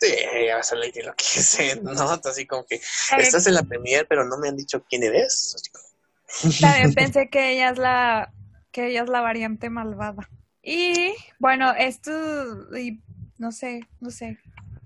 Sí, 0.00 0.14
ella 0.32 0.54
va 0.54 0.60
a 0.60 0.64
ser 0.64 0.78
Lady 0.78 1.02
Loki. 1.02 1.24
Sí, 1.24 1.70
no, 1.82 1.92
así 1.92 2.46
como 2.46 2.64
que 2.66 2.80
estás 3.18 3.46
en 3.46 3.54
la 3.54 3.62
premier, 3.62 4.06
pero 4.08 4.24
no 4.24 4.38
me 4.38 4.48
han 4.48 4.56
dicho 4.56 4.82
quién 4.88 5.02
eres. 5.02 5.56
También 6.60 6.94
pensé 6.94 7.28
que 7.28 7.52
ella 7.52 7.70
es 7.70 7.78
la 7.78 8.32
que 8.72 8.88
ella 8.88 9.02
es 9.02 9.08
la 9.08 9.20
variante 9.20 9.70
malvada. 9.70 10.28
Y 10.62 11.14
bueno, 11.38 11.72
esto 11.78 12.10
y 12.76 13.00
no 13.38 13.52
sé, 13.52 13.86
no 14.00 14.10
sé. 14.10 14.38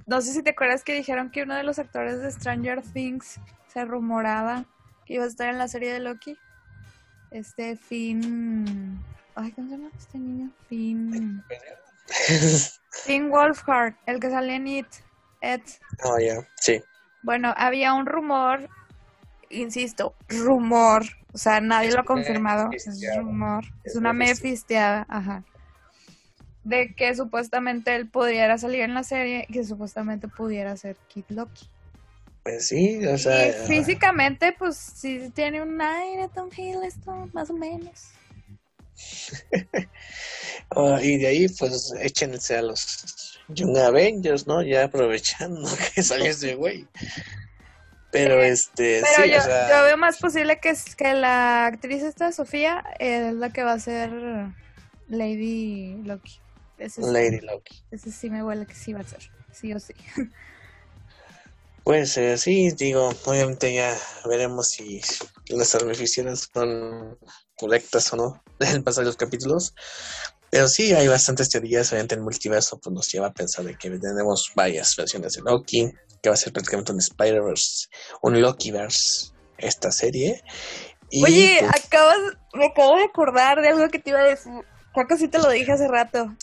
No 0.09 0.23
sé 0.23 0.33
si 0.33 0.43
te 0.43 0.51
acuerdas 0.51 0.83
que 0.83 0.95
dijeron 0.95 1.31
que 1.31 1.43
uno 1.43 1.55
de 1.55 1.63
los 1.63 1.79
actores 1.79 2.21
de 2.21 2.31
Stranger 2.31 2.83
Things 2.83 3.39
se 3.73 3.85
rumoraba 3.85 4.65
que 5.05 5.15
iba 5.15 5.25
a 5.25 5.29
estar 5.29 5.49
en 5.49 5.59
la 5.59 5.69
serie 5.69 5.93
de 5.93 6.01
Loki. 6.01 6.39
Este 7.31 7.77
Finn 7.77 8.99
Ay, 9.41 9.53
¿cómo 9.53 9.69
se 9.69 9.77
llama 9.77 9.91
este 9.97 10.19
niño? 10.19 10.51
Finn 10.67 11.45
Finn 12.91 13.31
Wolfhard, 13.31 13.95
el 14.07 14.19
que 14.19 14.31
sale 14.31 14.57
en 14.57 14.67
It. 14.67 14.87
Ed. 15.41 15.61
Oh, 16.03 16.19
ya, 16.19 16.41
sí. 16.57 16.83
Bueno, 17.23 17.55
había 17.57 17.95
un 17.95 18.07
rumor, 18.07 18.69
insisto, 19.51 20.17
rumor, 20.29 21.05
o 21.33 21.39
sea, 21.39 21.61
nadie 21.61 21.93
lo 21.93 22.01
ha 22.01 22.05
confirmado. 22.05 22.71
Es 22.73 22.99
rumor. 23.17 23.65
Es 23.85 23.95
una 23.95 24.13
mefisteada, 24.13 25.07
ajá. 25.09 25.45
De 26.69 26.95
que 26.95 27.15
supuestamente 27.15 27.95
él 27.95 28.09
pudiera 28.09 28.59
salir 28.59 28.83
en 28.83 28.95
la 28.95 29.03
serie 29.03 29.47
y 29.49 29.53
que 29.53 29.65
supuestamente 29.65 30.29
pudiera 30.29 30.77
ser 30.77 30.97
Kid 31.09 31.25
Loki. 31.31 31.67
Pues 32.43 32.69
sí, 32.69 33.05
o 33.07 33.19
sea. 33.19 33.49
Y 33.49 33.67
físicamente, 33.67 34.55
pues 34.59 34.77
sí 34.77 35.31
tiene 35.35 35.63
un 35.63 35.81
aire 35.81 36.29
Tom 36.35 36.49
Hiddleston, 36.55 37.31
más 37.33 37.51
o 37.51 37.55
menos. 37.55 38.09
Oh, 40.71 40.99
y 41.01 41.17
de 41.17 41.27
ahí, 41.29 41.49
pues 41.49 41.95
échense 41.99 42.55
a 42.59 42.61
los 42.61 43.39
Young 43.49 43.77
Avengers, 43.79 44.47
¿no? 44.47 44.63
Ya 44.63 44.85
aprovechando 44.85 45.67
que 45.95 46.03
salió 46.03 46.27
ese 46.27 46.57
güey. 46.57 46.87
Pero 48.11 48.43
este. 48.43 49.03
Pero 49.17 49.27
yo, 49.27 49.39
yo, 49.39 49.83
veo 49.85 49.97
más 49.97 50.19
posible 50.19 50.61
que, 50.61 50.75
que 50.97 51.15
la 51.15 51.67
actriz 51.67 52.03
esta, 52.03 52.33
Sofía, 52.33 52.85
es 52.99 53.35
la 53.35 53.51
que 53.51 53.65
va 53.65 53.73
a 53.73 53.81
ser 53.81 54.11
Lady 55.09 56.03
Loki. 56.05 56.39
Lady 56.99 57.41
Loki. 57.41 57.83
Ese 57.91 58.11
sí 58.13 58.31
me 58.31 58.43
huele 58.43 58.67
que 58.67 58.75
sí 58.75 58.93
va 58.93 59.01
a 59.01 59.05
ser, 59.05 59.31
sí 59.53 59.73
o 59.73 59.81
sí. 59.81 59.95
Pues 61.85 62.21
sí, 62.37 62.71
digo, 62.73 63.09
obviamente 63.25 63.73
ya 63.73 63.97
veremos 64.27 64.69
si 64.69 65.01
nuestras 65.49 65.85
beneficiadas 65.85 66.51
son 66.53 67.19
correctas 67.57 68.13
o 68.13 68.17
no 68.17 68.43
en 68.61 68.85
pasar 68.85 69.07
los 69.07 69.17
capítulos. 69.17 69.73
Pero 70.51 70.69
sí, 70.69 70.93
hay 70.93 71.09
bastantes 71.09 71.49
teorías. 71.49 71.91
Obviamente, 71.91 72.15
el 72.15 72.21
multiverso 72.21 72.79
pues, 72.79 72.93
nos 72.93 73.11
lleva 73.11 73.29
a 73.29 73.33
pensar 73.33 73.65
de 73.65 73.75
que 73.75 73.89
tenemos 73.89 74.53
varias 74.55 74.95
versiones 74.97 75.33
de 75.33 75.41
Loki 75.41 75.91
que 76.23 76.29
va 76.29 76.35
a 76.35 76.37
ser 76.37 76.53
prácticamente 76.53 76.93
un 76.93 76.99
Spider-Verse, 76.99 77.89
un 78.21 78.39
Loki-verse, 78.39 79.33
esta 79.57 79.91
serie. 79.91 80.43
Oye, 81.25 81.59
pues, 81.61 81.85
acabas, 81.87 82.19
me 82.53 82.67
acabo 82.67 82.97
de 82.97 83.05
acordar 83.05 83.63
de 83.63 83.69
algo 83.69 83.89
que 83.89 83.99
te 83.99 84.11
iba 84.11 84.21
a 84.21 84.25
decir. 84.25 84.53
Sí 85.19 85.29
te 85.29 85.39
lo 85.39 85.51
dije 85.51 85.73
hace 85.73 85.89
rato. 85.89 86.35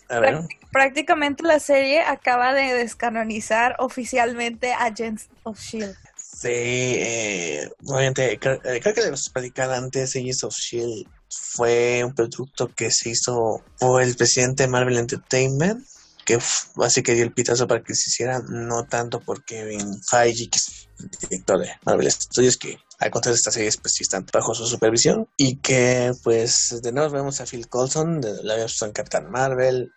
Prácticamente 0.72 1.44
la 1.44 1.60
serie 1.60 2.02
acaba 2.02 2.54
de 2.54 2.74
descanonizar 2.74 3.76
oficialmente 3.80 4.74
a 4.74 4.86
Agents 4.86 5.30
of 5.44 5.60
S.H.I.E.L.D. 5.60 5.96
Sí, 6.18 6.50
eh, 6.50 7.70
obviamente, 7.86 8.38
creo, 8.40 8.56
eh, 8.66 8.80
creo 8.82 8.94
que 8.94 9.10
les 9.10 9.30
platicar 9.30 9.72
antes, 9.72 10.16
Agents 10.16 10.44
of 10.44 10.54
Shield 10.54 11.08
fue 11.30 12.04
un 12.04 12.14
producto 12.14 12.74
que 12.74 12.92
se 12.92 13.10
hizo 13.10 13.64
por 13.80 14.02
el 14.02 14.16
presidente 14.16 14.64
de 14.64 14.70
Marvel 14.70 14.98
Entertainment, 14.98 15.86
que 16.26 16.38
así 16.84 17.04
que 17.04 17.14
dio 17.14 17.24
el 17.24 17.32
pitazo 17.32 17.68
para 17.68 17.84
que 17.84 17.96
se 17.96 18.10
hiciera, 18.10 18.40
no 18.50 18.86
tanto 18.86 19.22
por 19.22 19.46
Kevin 19.46 20.02
Feige, 20.04 20.50
que 20.50 20.58
es 20.58 20.90
el 21.00 21.10
director 21.10 21.60
de 21.60 21.72
Marvel 21.84 22.12
Studios, 22.12 22.58
que 22.58 22.78
al 23.00 23.12
contrario 23.12 23.36
estas 23.36 23.54
series 23.54 23.78
pues 23.78 23.94
sí 23.94 24.04
están 24.04 24.26
bajo 24.32 24.54
su 24.54 24.66
supervisión 24.66 25.28
y 25.38 25.58
que 25.58 26.14
pues 26.24 26.82
de 26.82 26.92
nuevo 26.92 27.10
vemos 27.12 27.42
a 27.42 27.46
Phil 27.46 27.68
Coulson, 27.68 28.22
de, 28.22 28.44
la 28.44 28.54
habíamos 28.54 28.74
visto 28.74 28.86
en 28.86 28.92
Captain 28.94 29.30
Marvel, 29.30 29.92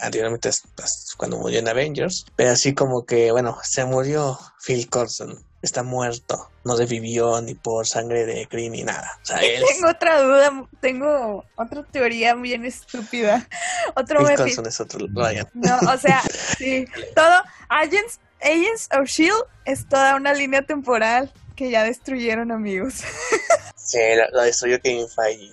anteriormente 0.00 0.50
pues, 0.74 1.14
cuando 1.16 1.38
murió 1.38 1.58
en 1.58 1.68
Avengers, 1.68 2.26
pero 2.36 2.50
así 2.50 2.74
como 2.74 3.04
que 3.04 3.30
bueno, 3.32 3.58
se 3.62 3.84
murió 3.84 4.38
Phil 4.64 4.88
Coulson, 4.88 5.44
está 5.62 5.82
muerto, 5.82 6.50
no 6.64 6.76
revivió 6.76 7.40
ni 7.40 7.54
por 7.54 7.86
sangre 7.86 8.24
de 8.24 8.46
Green 8.50 8.72
ni 8.72 8.82
nada. 8.82 9.18
Tengo 9.26 9.90
otra 9.90 10.22
duda, 10.22 10.66
tengo 10.80 11.44
otra 11.56 11.82
teoría 11.84 12.34
bien 12.34 12.64
estúpida. 12.64 13.46
Otro 13.94 14.24
Phil 14.24 14.36
Coulson 14.36 14.66
es 14.66 14.80
otro 14.80 15.06
Ryan. 15.12 15.48
No, 15.54 15.76
o 15.92 15.98
sea, 15.98 16.22
sí, 16.56 16.86
todo 17.14 17.42
Agents 17.68 18.20
Agents 18.40 18.88
of 18.92 19.08
Shield 19.08 19.42
es 19.64 19.88
toda 19.88 20.14
una 20.16 20.32
línea 20.32 20.62
temporal 20.62 21.32
que 21.58 21.72
ya 21.72 21.82
destruyeron, 21.82 22.52
amigos. 22.52 23.02
sí, 23.76 23.98
lo, 24.32 24.42
destruyó 24.42 24.80
Kevin 24.80 25.08
Feige. 25.08 25.52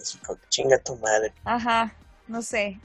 Chinga 0.49 0.77
tu 0.77 0.95
madre. 0.97 1.33
Ajá, 1.43 1.95
no 2.27 2.43
sé. 2.43 2.79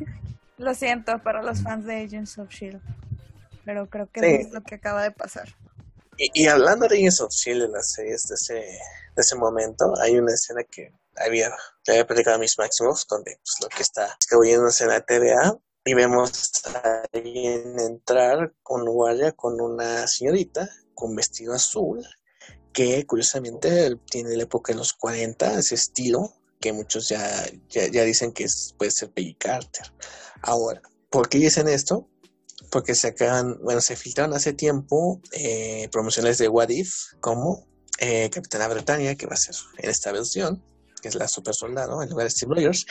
lo 0.58 0.74
siento 0.74 1.22
para 1.22 1.42
los 1.42 1.62
fans 1.62 1.86
de 1.86 2.02
Agents 2.02 2.36
of 2.38 2.50
Shield. 2.50 2.82
Pero 3.64 3.88
creo 3.88 4.10
que 4.10 4.40
es 4.40 4.50
lo 4.50 4.62
que 4.64 4.74
acaba 4.74 5.04
de 5.04 5.12
pasar. 5.12 5.48
Y, 6.18 6.48
hablando 6.48 6.88
de 6.88 6.96
Agents 6.96 7.20
of 7.20 7.32
Shield 7.32 7.66
en 7.66 7.72
las 7.72 7.92
series 7.92 8.26
de 8.26 8.34
ese, 8.34 8.54
de 8.54 9.22
ese 9.22 9.36
momento, 9.36 9.94
hay 10.00 10.18
una 10.18 10.34
escena 10.34 10.64
que 10.64 10.92
había, 11.14 11.54
que 11.84 11.92
había 11.92 12.06
platicado 12.06 12.34
a 12.34 12.40
mis 12.40 12.58
máximos, 12.58 13.06
donde 13.08 13.38
pues, 13.44 13.58
lo 13.62 13.68
que 13.68 13.82
está 13.82 14.16
escribiéndose 14.20 14.82
en 14.82 14.90
la 14.90 15.02
TVA 15.02 15.56
y 15.84 15.94
vemos 15.94 16.50
a 16.66 17.04
alguien 17.12 17.78
entrar 17.78 18.52
con 18.64 18.84
guardia 18.86 19.30
con 19.30 19.60
una 19.60 20.08
señorita 20.08 20.68
con 20.94 21.14
vestido 21.14 21.54
azul 21.54 22.04
que 22.76 23.06
curiosamente 23.06 23.96
tiene 24.10 24.36
la 24.36 24.42
época 24.42 24.70
de 24.70 24.78
los 24.78 24.92
40, 24.92 25.60
ese 25.60 25.76
estilo 25.76 26.34
que 26.60 26.74
muchos 26.74 27.08
ya, 27.08 27.22
ya, 27.70 28.04
dicen 28.04 28.32
que 28.32 28.44
puede 28.76 28.90
ser 28.90 29.10
Peggy 29.10 29.32
Carter. 29.32 29.90
Ahora, 30.42 30.82
¿por 31.08 31.30
qué 31.30 31.38
dicen 31.38 31.68
esto? 31.68 32.06
Porque 32.70 32.94
se 32.94 33.08
acaban, 33.08 33.58
bueno, 33.62 33.80
se 33.80 33.96
filtraron 33.96 34.36
hace 34.36 34.52
tiempo 34.52 35.22
eh, 35.32 35.88
promociones 35.90 36.36
de 36.36 36.48
What 36.48 36.68
If, 36.68 37.14
como 37.20 37.66
eh, 37.98 38.28
Capitana 38.28 38.68
Britannia, 38.68 39.14
que 39.14 39.26
va 39.26 39.36
a 39.36 39.38
ser 39.38 39.54
en 39.78 39.88
esta 39.88 40.12
versión, 40.12 40.62
que 41.00 41.08
es 41.08 41.14
la 41.14 41.28
super 41.28 41.54
soldado, 41.54 42.02
en 42.02 42.10
lugar 42.10 42.26
de 42.26 42.30
Steve 42.30 42.56
Rogers. 42.56 42.84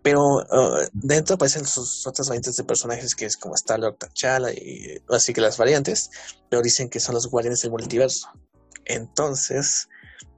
Pero 0.00 0.36
uh, 0.36 0.86
dentro 0.92 1.34
aparecen 1.34 1.66
sus 1.66 2.06
otras 2.06 2.28
variantes 2.28 2.54
de 2.54 2.62
personajes, 2.62 3.16
que 3.16 3.26
es 3.26 3.36
como 3.36 3.56
Star-Lord, 3.56 3.96
T'Challa, 3.96 4.52
y 4.52 5.02
así 5.08 5.32
que 5.32 5.40
las 5.40 5.58
variantes, 5.58 6.08
pero 6.48 6.62
dicen 6.62 6.88
que 6.88 7.00
son 7.00 7.16
los 7.16 7.26
guardianes 7.26 7.62
del 7.62 7.72
multiverso. 7.72 8.28
Entonces, 8.88 9.88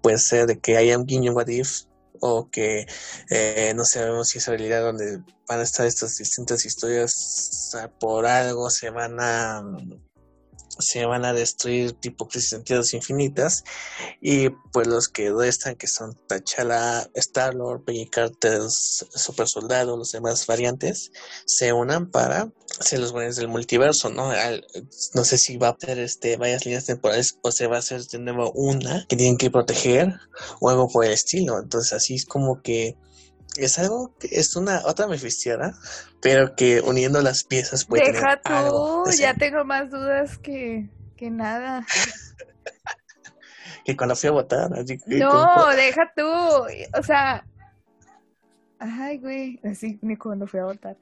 puede 0.02 0.18
ser 0.18 0.46
de 0.46 0.58
que 0.58 0.76
haya 0.76 0.98
un 0.98 1.06
guiño 1.06 1.32
What 1.32 1.48
If 1.48 1.84
o 2.20 2.50
que 2.50 2.86
eh, 3.30 3.72
no 3.74 3.84
sabemos 3.84 4.28
si 4.28 4.38
esa 4.38 4.50
realidad 4.50 4.82
donde 4.82 5.22
van 5.48 5.60
a 5.60 5.62
estar 5.62 5.86
estas 5.86 6.18
distintas 6.18 6.66
historias 6.66 7.74
por 7.98 8.26
algo 8.26 8.68
se 8.68 8.90
van 8.90 9.18
a 9.20 9.62
se 10.80 11.04
van 11.06 11.24
a 11.24 11.32
destruir 11.32 11.92
tipo 11.92 12.28
crisis 12.28 12.50
sentidos 12.50 12.94
infinitas 12.94 13.64
y 14.20 14.50
pues 14.72 14.86
los 14.86 15.08
que 15.08 15.32
restan 15.32 15.76
que 15.76 15.86
son 15.86 16.16
T'Challa, 16.28 17.08
Star-Lord, 17.14 17.84
Peggy 17.84 18.06
Carter, 18.06 18.62
Super 18.68 19.48
Soldado, 19.48 19.96
los 19.96 20.12
demás 20.12 20.46
variantes 20.46 21.12
se 21.46 21.72
unan 21.72 22.10
para 22.10 22.50
ser 22.80 23.00
los 23.00 23.12
guardianes 23.12 23.36
del 23.36 23.48
multiverso, 23.48 24.10
¿no? 24.10 24.30
no 25.14 25.24
sé 25.24 25.38
si 25.38 25.56
va 25.56 25.68
a 25.68 25.76
tener 25.76 25.98
este 25.98 26.36
varias 26.36 26.64
líneas 26.64 26.86
temporales 26.86 27.38
o 27.42 27.52
se 27.52 27.66
va 27.66 27.76
a 27.76 27.80
hacer 27.80 28.02
de 28.06 28.18
nuevo 28.18 28.52
una 28.52 29.06
que 29.08 29.16
tienen 29.16 29.36
que 29.36 29.50
proteger 29.50 30.14
o 30.60 30.70
algo 30.70 30.88
por 30.88 31.04
el 31.04 31.12
estilo, 31.12 31.58
entonces 31.58 31.92
así 31.92 32.14
es 32.14 32.24
como 32.24 32.62
que 32.62 32.96
es 33.56 33.78
algo 33.78 34.14
que 34.18 34.28
es 34.30 34.56
una 34.56 34.82
otra 34.84 35.06
mefistiana, 35.06 35.78
pero 36.20 36.54
que 36.54 36.80
uniendo 36.80 37.20
las 37.22 37.44
piezas 37.44 37.84
puede 37.84 38.12
Deja 38.12 38.40
tú, 38.42 39.04
ya 39.18 39.34
tengo 39.34 39.64
más 39.64 39.90
dudas 39.90 40.38
que, 40.38 40.88
que 41.16 41.30
nada. 41.30 41.84
que 43.84 43.96
cuando 43.96 44.16
fui 44.16 44.28
a 44.28 44.32
votar. 44.32 44.72
Así 44.74 44.98
no, 45.06 45.66
deja 45.68 46.12
tú, 46.16 46.26
o 46.26 47.02
sea, 47.02 47.44
ay, 48.78 49.18
güey, 49.18 49.60
así 49.64 49.98
ni 50.02 50.16
cuando 50.16 50.46
fui 50.46 50.60
a 50.60 50.64
votar. 50.64 50.96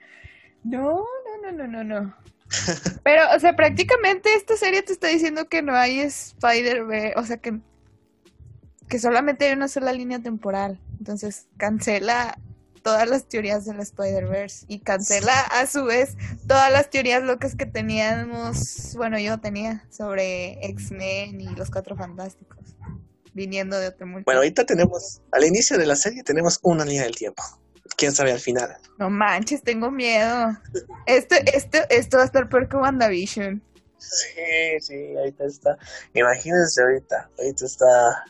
No, 0.64 1.04
no, 1.42 1.52
no, 1.52 1.66
no, 1.66 1.66
no, 1.66 1.84
no. 1.84 2.16
Pero, 3.04 3.22
o 3.34 3.38
sea, 3.38 3.54
prácticamente 3.54 4.34
esta 4.34 4.56
serie 4.56 4.82
te 4.82 4.92
está 4.92 5.08
diciendo 5.08 5.48
que 5.48 5.62
no 5.62 5.74
hay 5.74 6.00
Spider-Man, 6.00 7.12
o 7.16 7.24
sea, 7.24 7.36
que 7.36 7.60
que 8.88 8.98
solamente 8.98 9.46
hay 9.46 9.52
una 9.52 9.68
sola 9.68 9.92
línea 9.92 10.18
temporal. 10.18 10.80
Entonces 10.98 11.46
cancela 11.56 12.38
todas 12.82 13.08
las 13.08 13.28
teorías 13.28 13.64
de 13.66 13.74
la 13.74 13.82
Spider-Verse 13.82 14.64
y 14.68 14.80
cancela 14.80 15.38
a 15.40 15.66
su 15.66 15.84
vez 15.84 16.16
todas 16.46 16.72
las 16.72 16.88
teorías 16.88 17.22
locas 17.22 17.54
que 17.54 17.66
teníamos, 17.66 18.94
bueno, 18.96 19.18
yo 19.18 19.38
tenía 19.40 19.84
sobre 19.90 20.64
X-Men 20.64 21.40
y 21.40 21.48
los 21.54 21.70
Cuatro 21.70 21.96
Fantásticos, 21.96 22.76
viniendo 23.34 23.78
de 23.78 23.88
otro 23.88 24.06
mundo. 24.06 24.22
Bueno, 24.24 24.40
ahorita 24.40 24.64
tenemos, 24.64 25.20
al 25.32 25.44
inicio 25.44 25.76
de 25.76 25.86
la 25.86 25.96
serie 25.96 26.22
tenemos 26.22 26.58
una 26.62 26.84
línea 26.84 27.02
del 27.02 27.14
tiempo. 27.14 27.42
¿Quién 27.96 28.12
sabe 28.12 28.32
al 28.32 28.40
final? 28.40 28.76
No 28.98 29.10
manches, 29.10 29.62
tengo 29.62 29.90
miedo. 29.90 30.56
Esto, 31.06 31.34
esto, 31.52 31.78
esto 31.90 32.16
va 32.18 32.22
a 32.22 32.26
estar 32.26 32.48
peor 32.48 32.68
que 32.68 32.76
WandaVision. 32.76 33.62
Sí, 33.98 34.80
sí, 34.80 35.16
ahorita 35.16 35.44
está. 35.44 35.76
Imagínense 36.14 36.82
ahorita, 36.82 37.30
ahorita 37.38 37.64
está 37.64 38.24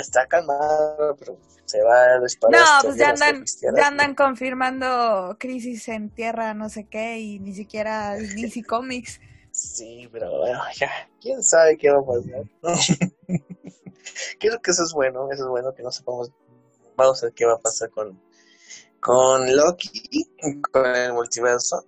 está 0.00 0.26
calmado, 0.26 1.16
pero 1.18 1.38
se 1.64 1.82
va 1.82 2.14
a 2.14 2.20
disparar. 2.20 2.60
No, 2.60 2.66
pues 2.82 2.96
ya 2.96 3.10
andan, 3.10 3.44
ya 3.76 3.86
andan 3.86 4.14
confirmando 4.14 5.36
crisis 5.38 5.88
en 5.88 6.10
tierra, 6.10 6.54
no 6.54 6.68
sé 6.68 6.84
qué, 6.84 7.18
y 7.18 7.38
ni 7.40 7.54
siquiera 7.54 8.14
DC 8.14 8.64
Comics. 8.64 9.20
Sí, 9.50 10.08
pero 10.12 10.38
bueno, 10.38 10.60
ya, 10.74 10.90
quién 11.20 11.42
sabe 11.42 11.76
qué 11.78 11.90
va 11.90 12.00
a 12.00 12.04
pasar. 12.04 12.44
Creo 14.40 14.60
que 14.60 14.70
eso 14.70 14.82
es 14.82 14.92
bueno, 14.92 15.30
eso 15.30 15.44
es 15.44 15.48
bueno 15.48 15.74
que 15.74 15.82
no 15.82 15.90
sepamos. 15.90 16.30
Vamos 16.96 17.22
a 17.22 17.26
ver 17.26 17.34
qué 17.34 17.44
va 17.44 17.54
a 17.54 17.58
pasar 17.58 17.90
con, 17.90 18.20
con 19.00 19.54
Loki, 19.56 20.28
con 20.72 20.86
el 20.86 21.12
multiverso. 21.12 21.84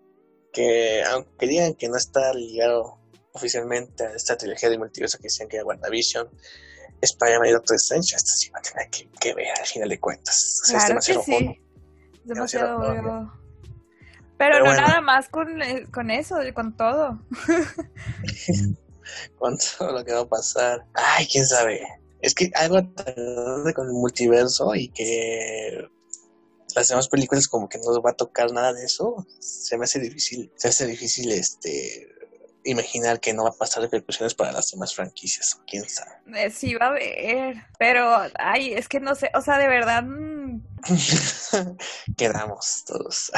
Que 0.53 1.03
aunque 1.05 1.47
digan 1.47 1.74
que 1.74 1.89
no 1.89 1.97
está 1.97 2.32
ligado 2.32 2.99
oficialmente 3.32 4.07
a 4.07 4.14
esta 4.14 4.37
trilogía 4.37 4.70
de 4.70 4.78
multiverso 4.78 5.18
que 5.18 5.24
decían 5.24 5.49
que 5.49 5.57
era 5.57 5.66
WandaVision, 5.66 6.30
Spider-Man 7.01 7.49
y 7.49 7.53
Doctor 7.53 7.77
Strange, 7.77 8.17
esto 8.17 8.31
sí 8.31 8.51
va 8.51 8.59
a 8.59 8.63
tener 8.63 8.91
que, 8.91 9.35
ver 9.35 9.49
al 9.59 9.67
final 9.67 9.89
de 9.89 10.01
cuentas. 10.01 10.63
claro 10.65 10.83
es 10.83 10.89
demasiado 10.89 11.21
que 11.21 11.25
sí. 11.27 11.61
Demasiado, 12.25 12.81
demasiado 12.81 13.33
Pero, 14.39 14.65
no 14.65 14.75
nada 14.75 15.01
más 15.01 15.29
con, 15.29 15.63
eh, 15.63 15.87
con 15.93 16.11
eso, 16.11 16.37
con 16.55 16.77
todo. 16.77 17.21
con 19.39 19.57
todo 19.57 19.93
lo 19.93 20.05
que 20.05 20.13
va 20.13 20.21
a 20.21 20.29
pasar. 20.29 20.85
Ay, 20.95 21.27
quién 21.31 21.47
sabe. 21.47 21.87
Es 22.21 22.35
que 22.35 22.51
algo 22.55 22.79
con 23.75 23.87
el 23.87 23.93
multiverso 23.93 24.75
y 24.75 24.89
que 24.89 25.89
las 26.75 26.89
demás 26.89 27.09
películas 27.09 27.49
como 27.49 27.69
que 27.69 27.79
no 27.79 28.03
va 28.03 28.11
a 28.11 28.17
tocar 28.17 28.53
nada 28.53 28.73
de 28.73 28.85
eso, 28.85 29.27
se 29.39 29.79
me 29.79 29.85
hace 29.85 29.99
difícil, 29.99 30.53
se 30.57 30.69
hace 30.69 30.87
difícil 30.87 31.33
este 31.33 32.09
imaginar 32.67 33.21
que 33.21 33.33
no 33.33 33.45
va 33.45 33.51
a 33.51 33.53
pasar 33.53 33.83
repercusiones 33.83 34.35
para 34.35 34.53
las 34.53 34.71
demás 34.71 34.95
franquicias, 34.95 35.61
quién 35.67 35.89
sabe. 35.89 36.12
Eh, 36.35 36.51
sí 36.51 36.75
va 36.75 36.87
a 36.87 36.89
haber, 36.91 37.64
pero 37.79 38.17
ay, 38.39 38.75
es 38.75 38.89
que 38.89 39.01
no 39.01 39.14
sé, 39.14 39.31
o 39.35 39.41
sea, 39.41 39.59
de 39.59 39.69
verdad 39.69 40.03
mm. 40.03 40.62
quedamos 42.17 42.85
todos. 42.87 43.31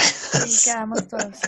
sí, 0.47 0.70
quedamos 0.70 1.07
todos. 1.09 1.39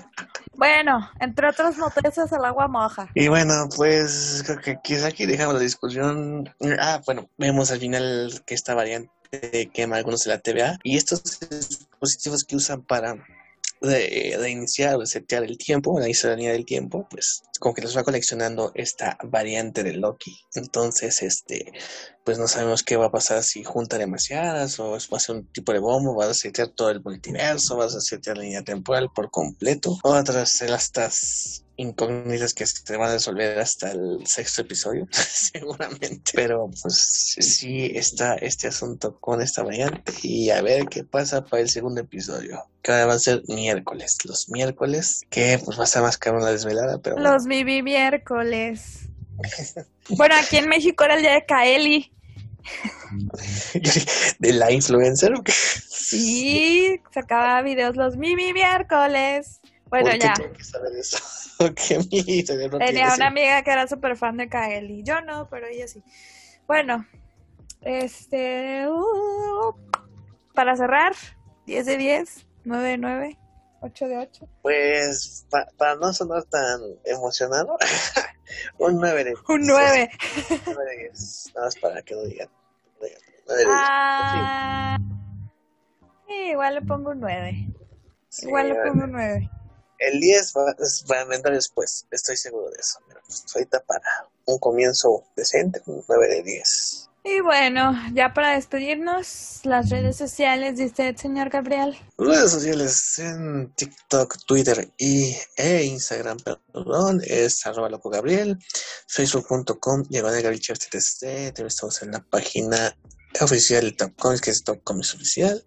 Bueno, 0.55 1.11
entre 1.21 1.49
otros 1.49 1.77
noticias 1.79 2.31
el 2.33 2.45
agua 2.45 2.69
moja. 2.69 3.09
Y 3.15 3.29
bueno, 3.29 3.69
pues 3.77 4.43
creo 4.45 4.61
que 4.61 4.79
quizá 4.83 5.09
aquí 5.09 5.27
dejamos 5.27 5.55
la 5.55 5.61
discusión. 5.61 6.55
Ah, 6.79 7.01
bueno, 7.07 7.29
vemos 7.39 7.71
al 7.71 7.81
final 7.81 8.43
que 8.47 8.55
esta 8.55 8.75
variante 8.75 9.71
quema 9.73 9.97
algunos 9.97 10.25
de 10.25 10.31
la 10.31 10.41
TVA 10.41 10.79
y 10.83 10.97
estos 10.97 11.41
dispositivos 11.41 12.45
que 12.45 12.57
usan 12.57 12.83
para 12.83 13.15
de, 13.81 14.37
de, 14.39 14.51
iniciar 14.51 14.97
o 14.97 15.07
setear 15.07 15.45
el 15.45 15.57
tiempo, 15.57 15.99
la 15.99 16.07
línea 16.07 16.53
del 16.53 16.67
tiempo, 16.67 17.07
pues 17.11 17.43
como 17.61 17.75
que 17.75 17.83
nos 17.83 17.97
va 17.97 18.03
coleccionando 18.03 18.73
esta 18.75 19.17
variante 19.23 19.85
de 19.85 19.93
Loki. 19.93 20.41
Entonces, 20.55 21.23
este, 21.23 21.73
pues 22.25 22.39
no 22.39 22.49
sabemos 22.49 22.83
qué 22.83 22.97
va 22.97 23.07
a 23.07 23.13
pasar 23.13 23.43
si 23.43 23.63
junta 23.63 23.99
demasiadas 23.99 24.81
o 24.81 24.91
va 24.91 24.97
a 24.97 25.21
ser 25.21 25.37
un 25.37 25.47
tipo 25.53 25.73
de 25.73 25.79
bombo, 25.79 26.17
va 26.17 26.27
a 26.27 26.35
setear 26.35 26.69
todo 26.69 26.91
el 26.91 27.03
multiverso, 27.03 27.77
va 27.77 27.85
a 27.85 27.89
setear 27.91 28.39
la 28.39 28.43
línea 28.43 28.63
temporal 28.63 29.11
por 29.15 29.31
completo, 29.31 29.99
otras 30.03 30.59
de 30.59 30.75
estas 30.75 31.65
incógnitas 31.81 32.53
que 32.53 32.67
se 32.67 32.97
van 32.97 33.11
a 33.11 33.15
resolver 33.15 33.59
hasta 33.59 33.93
el 33.93 34.27
sexto 34.27 34.63
episodio, 34.63 35.09
seguramente. 35.13 36.33
Pero 36.35 36.71
pues 36.83 37.37
sí 37.39 37.91
está 37.95 38.35
este 38.35 38.69
asunto 38.69 39.19
con 39.19 39.41
esta 39.41 39.63
variante 39.63 40.13
y 40.23 40.51
a 40.51 40.61
ver 40.63 40.87
qué 40.87 41.05
pasa 41.05 41.45
para 41.45 41.63
el 41.63 41.71
segundo 41.71 42.03
episodio. 42.03 42.65
Que 42.83 42.93
va 43.05 43.15
a 43.15 43.19
ser 43.19 43.43
miércoles, 43.49 44.17
los 44.25 44.49
miércoles, 44.49 45.23
que 45.29 45.61
pues 45.63 45.79
va 45.79 45.85
a 45.85 45.87
ser 45.87 46.03
más 46.03 46.17
caro 46.17 46.39
una 46.39 46.51
desvelada, 46.51 46.99
pero... 46.99 47.19
Los 47.19 47.45
viví 47.51 47.83
miércoles. 47.83 49.09
bueno, 50.11 50.35
aquí 50.41 50.57
en 50.57 50.69
México 50.69 51.05
era 51.05 51.17
el 51.17 51.23
día 51.23 51.35
de 51.35 51.45
Kaeli. 51.45 52.13
¿De 54.39 54.53
la 54.53 54.71
influencer? 54.71 55.33
Sí, 55.47 57.01
sacaba 57.13 57.61
videos 57.63 57.97
los 57.97 58.17
Mimi 58.17 58.53
miércoles. 58.53 59.61
Bueno, 59.89 60.15
ya. 60.15 60.35
Tenía 62.79 63.15
una 63.15 63.27
amiga 63.27 63.63
que 63.63 63.71
era 63.71 63.89
súper 63.89 64.17
fan 64.17 64.37
de 64.37 64.49
Kaeli. 64.49 65.03
Yo 65.03 65.21
no, 65.21 65.49
pero 65.51 65.67
ella 65.67 65.89
sí. 65.89 66.03
Bueno, 66.67 67.07
este. 67.83 68.87
Uh, 68.89 69.75
para 70.55 70.77
cerrar, 70.77 71.15
10 71.67 71.87
de 71.87 71.97
10, 71.97 72.47
9 72.65 72.89
de 72.89 72.99
9, 72.99 73.39
8 73.81 74.09
de 74.09 74.19
8. 74.19 74.49
Pues, 74.63 75.47
para 75.77 75.97
no 75.97 76.13
sonar 76.13 76.45
tan 76.45 76.81
emocionado, 77.05 77.79
un 78.79 78.97
9 78.97 79.25
de 79.25 79.31
10. 79.31 79.41
Un 79.49 79.67
9. 79.67 80.11
9 80.67 80.85
de 80.85 80.99
10. 81.05 81.53
Nada 81.55 81.67
más 81.67 81.77
para 81.77 82.03
que 82.03 82.15
no 82.15 82.23
digan. 82.23 82.49
Ah, 83.67 84.97
sí, 86.29 86.35
igual 86.35 86.75
le 86.77 86.83
pongo 86.83 87.11
un 87.11 87.21
9. 87.21 87.67
igual 88.43 88.69
le 88.69 88.75
pongo 88.77 89.05
un 89.05 89.13
9. 89.13 89.51
El 89.99 90.21
10 90.21 90.53
va, 90.57 90.65
va, 91.11 91.21
a 91.21 91.25
vendrá 91.25 91.53
después, 91.53 92.07
estoy 92.11 92.37
seguro 92.37 92.71
de 92.71 92.79
eso. 92.79 93.01
Pero 93.09 93.21
pues 93.27 93.45
ahorita 93.55 93.81
para 93.85 94.29
un 94.47 94.59
comienzo 94.59 95.25
decente, 95.37 95.83
un 95.87 96.05
9 96.09 96.29
de 96.29 96.43
10. 96.43 97.10
Y 97.23 97.41
bueno, 97.43 97.95
ya 98.15 98.33
para 98.33 98.55
despedirnos, 98.55 99.61
las 99.65 99.91
redes 99.91 100.17
sociales 100.17 100.79
de 100.79 100.87
usted, 100.87 101.17
señor 101.17 101.51
Gabriel. 101.51 101.99
Redes 102.17 102.51
sociales 102.51 103.19
en 103.19 103.71
TikTok, 103.75 104.39
Twitter 104.47 104.91
y 104.97 105.37
e 105.57 105.85
Instagram, 105.85 106.39
perdón, 106.73 107.21
es 107.25 107.67
arroba 107.67 107.91
loco 107.91 108.09
Gabriel, 108.09 108.59
facebook.com, 109.07 110.05
diagonal 110.09 110.41
Gabriel 110.41 110.63
3D, 110.63 111.67
estamos 111.67 112.03
en 112.03 112.13
la 112.13 112.21
página 112.21 112.97
oficial 113.41 113.85
de 113.85 113.93
Top 113.93 114.13
Comics, 114.17 114.41
que 114.41 114.51
es 114.51 114.65
Top 114.65 114.83
Comics 114.85 115.15
Oficial, 115.15 115.65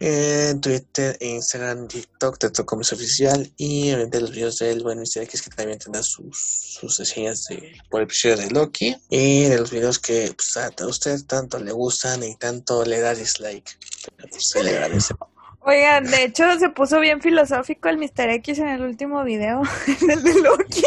en 0.00 0.60
Twitter, 0.60 1.16
Instagram, 1.20 1.88
TikTok 1.88 2.38
de 2.38 2.50
Top 2.50 2.66
Comics 2.66 2.92
Oficial 2.92 3.50
y 3.56 3.92
obviamente 3.92 4.20
los 4.20 4.30
videos 4.30 4.58
del 4.58 4.82
buen 4.82 4.98
Mr. 4.98 5.22
X 5.22 5.42
que 5.42 5.50
también 5.50 5.78
tendrá 5.78 6.02
sus, 6.02 6.76
sus 6.78 6.98
reseñas 6.98 7.44
de, 7.44 7.76
por 7.90 8.00
el 8.00 8.04
episodio 8.04 8.36
de 8.36 8.50
Loki 8.50 8.96
y 9.10 9.44
de 9.44 9.58
los 9.58 9.70
videos 9.70 9.98
que 9.98 10.32
pues, 10.34 10.56
a 10.56 10.86
usted 10.86 11.18
tanto 11.26 11.58
le 11.58 11.72
gustan 11.72 12.22
y 12.22 12.36
tanto 12.36 12.84
le 12.84 13.00
da 13.00 13.14
dislike. 13.14 13.78
Se 14.38 14.62
le 14.62 14.70
agradece. 14.70 15.14
Oigan, 15.60 16.04
de 16.04 16.24
hecho 16.24 16.44
se 16.58 16.70
puso 16.70 17.00
bien 17.00 17.20
filosófico 17.20 17.88
el 17.88 17.98
Mr. 17.98 18.30
X 18.30 18.58
en 18.60 18.68
el 18.68 18.82
último 18.82 19.24
video, 19.24 19.62
el 20.08 20.22
de 20.22 20.34
Loki 20.40 20.82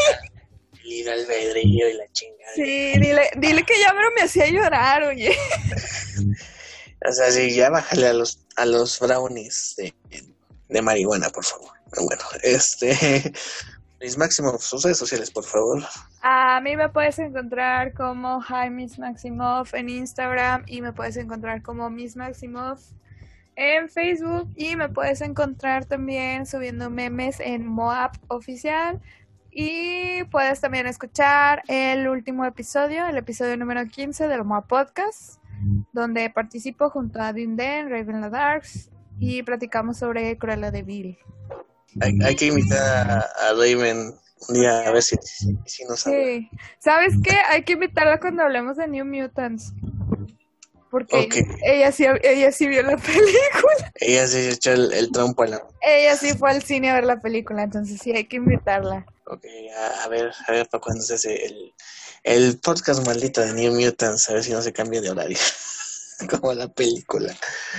libre 0.91 1.13
albedrío 1.13 1.89
y 1.89 1.93
la 1.93 2.07
chingada. 2.11 2.53
Sí, 2.55 2.93
dile, 2.99 3.29
dile 3.37 3.63
que 3.63 3.79
ya 3.79 3.93
me 3.93 4.21
hacía 4.21 4.47
llorar, 4.49 5.03
oye. 5.03 5.35
o 7.07 7.11
sea, 7.11 7.31
sí, 7.31 7.55
ya 7.55 7.69
bájale 7.69 8.07
a 8.07 8.13
los, 8.13 8.39
a 8.55 8.65
los 8.65 8.99
brownies 8.99 9.75
de, 9.77 9.93
de 10.69 10.81
marihuana, 10.81 11.29
por 11.29 11.45
favor. 11.45 11.71
Pero 11.91 12.05
bueno, 12.05 12.23
este... 12.43 13.33
Mis 14.01 14.17
máximos, 14.17 14.63
sus 14.63 14.81
redes 14.81 14.97
sociales, 14.97 15.29
por 15.29 15.43
favor. 15.43 15.83
A 16.23 16.59
mí 16.61 16.75
me 16.75 16.89
puedes 16.89 17.19
encontrar 17.19 17.93
como 17.93 18.43
Miss 18.71 18.97
Maximov 18.97 19.67
en 19.73 19.89
Instagram 19.89 20.63
y 20.65 20.81
me 20.81 20.91
puedes 20.91 21.17
encontrar 21.17 21.61
como 21.61 21.87
Miss 21.91 22.15
Maximov 22.15 22.79
en 23.55 23.89
Facebook 23.89 24.49
y 24.55 24.75
me 24.75 24.89
puedes 24.89 25.21
encontrar 25.21 25.85
también 25.85 26.47
subiendo 26.47 26.89
memes 26.89 27.39
en 27.39 27.67
Moab 27.67 28.11
Oficial. 28.27 28.99
Y 29.51 30.23
puedes 30.25 30.61
también 30.61 30.87
escuchar 30.87 31.61
el 31.67 32.07
último 32.07 32.45
episodio, 32.45 33.05
el 33.05 33.17
episodio 33.17 33.57
número 33.57 33.85
15 33.85 34.27
del 34.27 34.45
MOA 34.45 34.65
Podcast, 34.65 35.41
donde 35.91 36.29
participo 36.29 36.89
junto 36.89 37.21
a 37.21 37.33
Dinden, 37.33 37.89
Raven 37.89 38.21
la 38.21 38.29
Darks 38.29 38.89
y 39.19 39.43
platicamos 39.43 39.97
sobre 39.97 40.37
Cruella 40.37 40.71
de 40.71 40.83
Vil. 40.83 41.17
Hay, 41.99 42.35
que 42.35 42.47
invitar 42.47 43.11
a, 43.11 43.51
Raven 43.51 44.13
un 44.47 44.55
día 44.55 44.87
a 44.87 44.91
ver 44.91 45.03
si, 45.03 45.17
si 45.65 45.83
nos 45.83 45.99
Sí. 45.99 46.49
¿Sabes 46.79 47.15
qué? 47.21 47.35
Hay 47.49 47.63
que 47.63 47.73
invitarla 47.73 48.19
cuando 48.19 48.43
hablemos 48.43 48.77
de 48.77 48.87
New 48.87 49.05
Mutants. 49.05 49.73
Porque 50.91 51.47
ella 51.63 51.91
sí 51.93 52.05
ella 52.21 52.51
sí 52.51 52.67
vio 52.67 52.83
la 52.83 52.97
película. 52.97 53.91
Ella 53.95 54.27
sí 54.27 54.49
echó 54.49 54.73
el, 54.73 54.91
el 54.91 55.09
trompo 55.11 55.43
a 55.43 55.47
la... 55.47 55.67
Ella 55.81 56.17
sí 56.17 56.33
fue 56.37 56.51
al 56.51 56.61
cine 56.61 56.91
a 56.91 56.95
ver 56.95 57.05
la 57.05 57.21
película, 57.21 57.63
entonces 57.63 57.99
sí 58.01 58.11
hay 58.11 58.25
que 58.25 58.35
invitarla. 58.35 59.05
Ok, 59.25 59.45
a, 60.03 60.07
ver, 60.09 60.31
a 60.47 60.51
ver 60.51 60.67
para 60.67 60.81
cuando 60.81 61.01
se 61.01 61.13
hace 61.13 61.45
el, 61.45 61.73
el 62.23 62.59
podcast 62.59 63.07
maldito 63.07 63.39
de 63.39 63.53
New 63.53 63.73
Mutants, 63.73 64.29
a 64.29 64.33
ver 64.33 64.43
si 64.43 64.51
no 64.51 64.61
se 64.61 64.73
cambia 64.73 64.99
de 64.99 65.09
horario. 65.09 65.37
Como 66.29 66.53
la 66.53 66.67
película. 66.67 67.33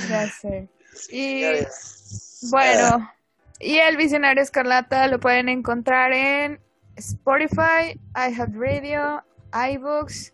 Ya 0.08 0.30
sé. 0.30 0.68
y 1.10 1.44
bueno, 2.50 2.86
ah. 2.92 3.14
y 3.60 3.76
el 3.78 3.98
Visionario 3.98 4.42
Escarlata 4.42 5.06
lo 5.06 5.20
pueden 5.20 5.50
encontrar 5.50 6.12
en 6.14 6.60
Spotify, 6.96 8.00
iHeartRadio, 8.16 9.22
iBooks, 9.52 10.32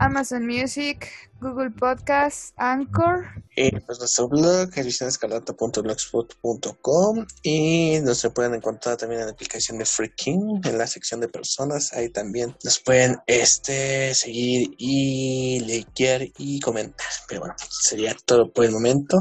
Amazon 0.00 0.44
Music, 0.46 1.08
Google 1.40 1.70
Podcast, 1.70 2.52
Anchor. 2.56 3.24
Y 3.54 3.70
pues 3.80 3.98
nuestro 3.98 4.28
blog, 4.28 4.70
edicionescarlata.blogspot.com 4.74 7.26
y 7.42 8.00
nos 8.00 8.26
pueden 8.34 8.54
encontrar 8.54 8.96
también 8.96 9.20
en 9.20 9.26
la 9.26 9.32
aplicación 9.32 9.76
de 9.76 9.84
Freaking, 9.84 10.62
en 10.64 10.78
la 10.78 10.86
sección 10.86 11.20
de 11.20 11.28
personas, 11.28 11.92
ahí 11.92 12.08
también 12.08 12.56
nos 12.64 12.80
pueden 12.80 13.18
este 13.26 14.14
seguir 14.14 14.70
y 14.78 15.60
likear 15.60 16.22
y 16.38 16.60
comentar. 16.60 17.08
Pero 17.28 17.40
bueno, 17.40 17.54
sería 17.58 18.16
todo 18.24 18.50
por 18.50 18.64
el 18.64 18.72
momento. 18.72 19.18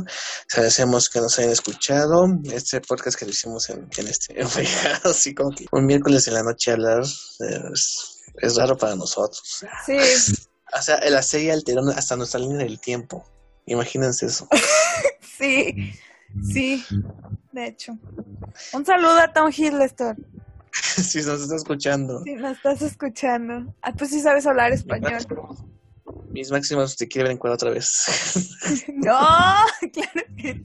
Agradecemos 0.53 1.09
que 1.09 1.19
nos 1.19 1.37
hayan 1.39 1.51
escuchado. 1.51 2.25
Este 2.53 2.79
podcast 2.79 3.19
que 3.19 3.25
lo 3.25 3.31
hicimos 3.31 3.69
en, 3.69 3.89
en 3.97 4.07
este, 4.07 4.33
así 5.03 5.35
como 5.35 5.51
que 5.51 5.65
un 5.73 5.85
miércoles 5.85 6.25
en 6.29 6.35
la 6.35 6.43
noche 6.43 6.71
hablar 6.71 7.01
es, 7.01 8.21
es 8.41 8.55
raro 8.55 8.77
para 8.77 8.95
nosotros. 8.95 9.65
Sí. 9.85 9.97
O 10.77 10.81
sea, 10.81 10.99
la 11.09 11.21
serie 11.21 11.51
alteró 11.51 11.81
hasta 11.95 12.15
nuestra 12.15 12.39
línea 12.39 12.59
del 12.59 12.79
tiempo. 12.79 13.25
Imagínense 13.65 14.25
eso. 14.25 14.47
sí, 15.37 15.93
sí, 16.51 16.83
de 17.51 17.67
hecho. 17.67 17.97
Un 18.73 18.85
saludo 18.85 19.19
a 19.19 19.31
Tom 19.31 19.51
Hiddleston. 19.55 20.17
si 20.71 21.19
nos 21.19 21.41
está 21.41 21.55
escuchando. 21.55 22.23
Si 22.23 22.35
nos 22.35 22.57
estás 22.57 22.81
escuchando. 22.81 23.73
Ah, 23.81 23.93
pues 23.93 24.11
sí 24.11 24.19
sabes 24.19 24.45
hablar 24.45 24.71
español. 24.71 25.25
Mis 26.31 26.51
máximos 26.51 26.95
te 26.95 27.07
quieren 27.07 27.37
ver 27.37 27.47
en 27.47 27.53
otra 27.53 27.71
vez. 27.71 28.85
no, 28.93 29.17
claro 29.91 30.27
que 30.37 30.63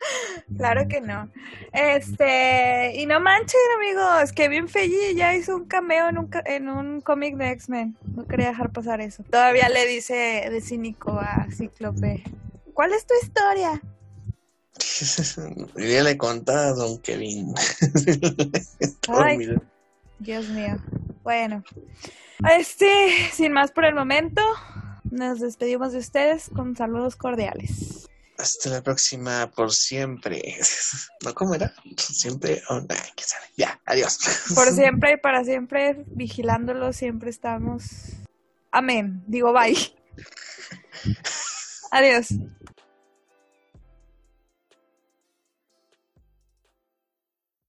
Claro 0.56 0.88
que 0.88 1.00
no. 1.00 1.30
Este, 1.72 2.92
y 2.96 3.06
no 3.06 3.20
manchen, 3.20 3.60
amigos, 3.76 4.32
Kevin 4.32 4.68
Feige 4.68 5.14
ya 5.14 5.34
hizo 5.34 5.56
un 5.56 5.66
cameo 5.66 6.08
en 6.08 6.18
un, 6.18 6.30
en 6.44 6.68
un 6.68 7.00
cómic 7.00 7.36
de 7.36 7.50
X-Men. 7.50 7.96
No 8.14 8.26
quería 8.26 8.48
dejar 8.48 8.70
pasar 8.70 9.00
eso. 9.00 9.22
Todavía 9.24 9.68
le 9.68 9.86
dice 9.86 10.48
de 10.50 10.60
cínico 10.60 11.12
a 11.12 11.46
Cíclope. 11.50 12.24
¿Cuál 12.74 12.92
es 12.92 13.06
tu 13.06 13.14
historia? 13.22 13.80
ya 15.76 16.02
le 16.02 16.16
contaba 16.16 16.68
a 16.68 16.72
Don 16.72 16.98
Kevin. 16.98 17.54
Ay, 19.08 19.56
Dios 20.18 20.48
mío. 20.48 20.78
Bueno, 21.22 21.62
este, 22.56 23.10
sin 23.32 23.52
más 23.52 23.72
por 23.72 23.84
el 23.84 23.94
momento, 23.94 24.42
nos 25.10 25.40
despedimos 25.40 25.92
de 25.92 25.98
ustedes 25.98 26.50
con 26.54 26.76
saludos 26.76 27.16
cordiales. 27.16 27.99
Hasta 28.40 28.70
la 28.70 28.82
próxima 28.82 29.50
por 29.54 29.70
siempre. 29.70 30.40
¿No 31.24 31.34
cómo 31.34 31.54
era? 31.54 31.74
Siempre. 31.96 32.62
Oh, 32.70 32.80
ya, 33.56 33.78
adiós. 33.84 34.18
Por 34.54 34.72
siempre 34.72 35.12
y 35.12 35.16
para 35.18 35.44
siempre, 35.44 36.04
vigilándolo, 36.06 36.92
siempre 36.92 37.28
estamos. 37.28 37.82
Amén. 38.70 39.22
Digo, 39.26 39.52
bye. 39.52 39.76
Adiós. 41.90 42.28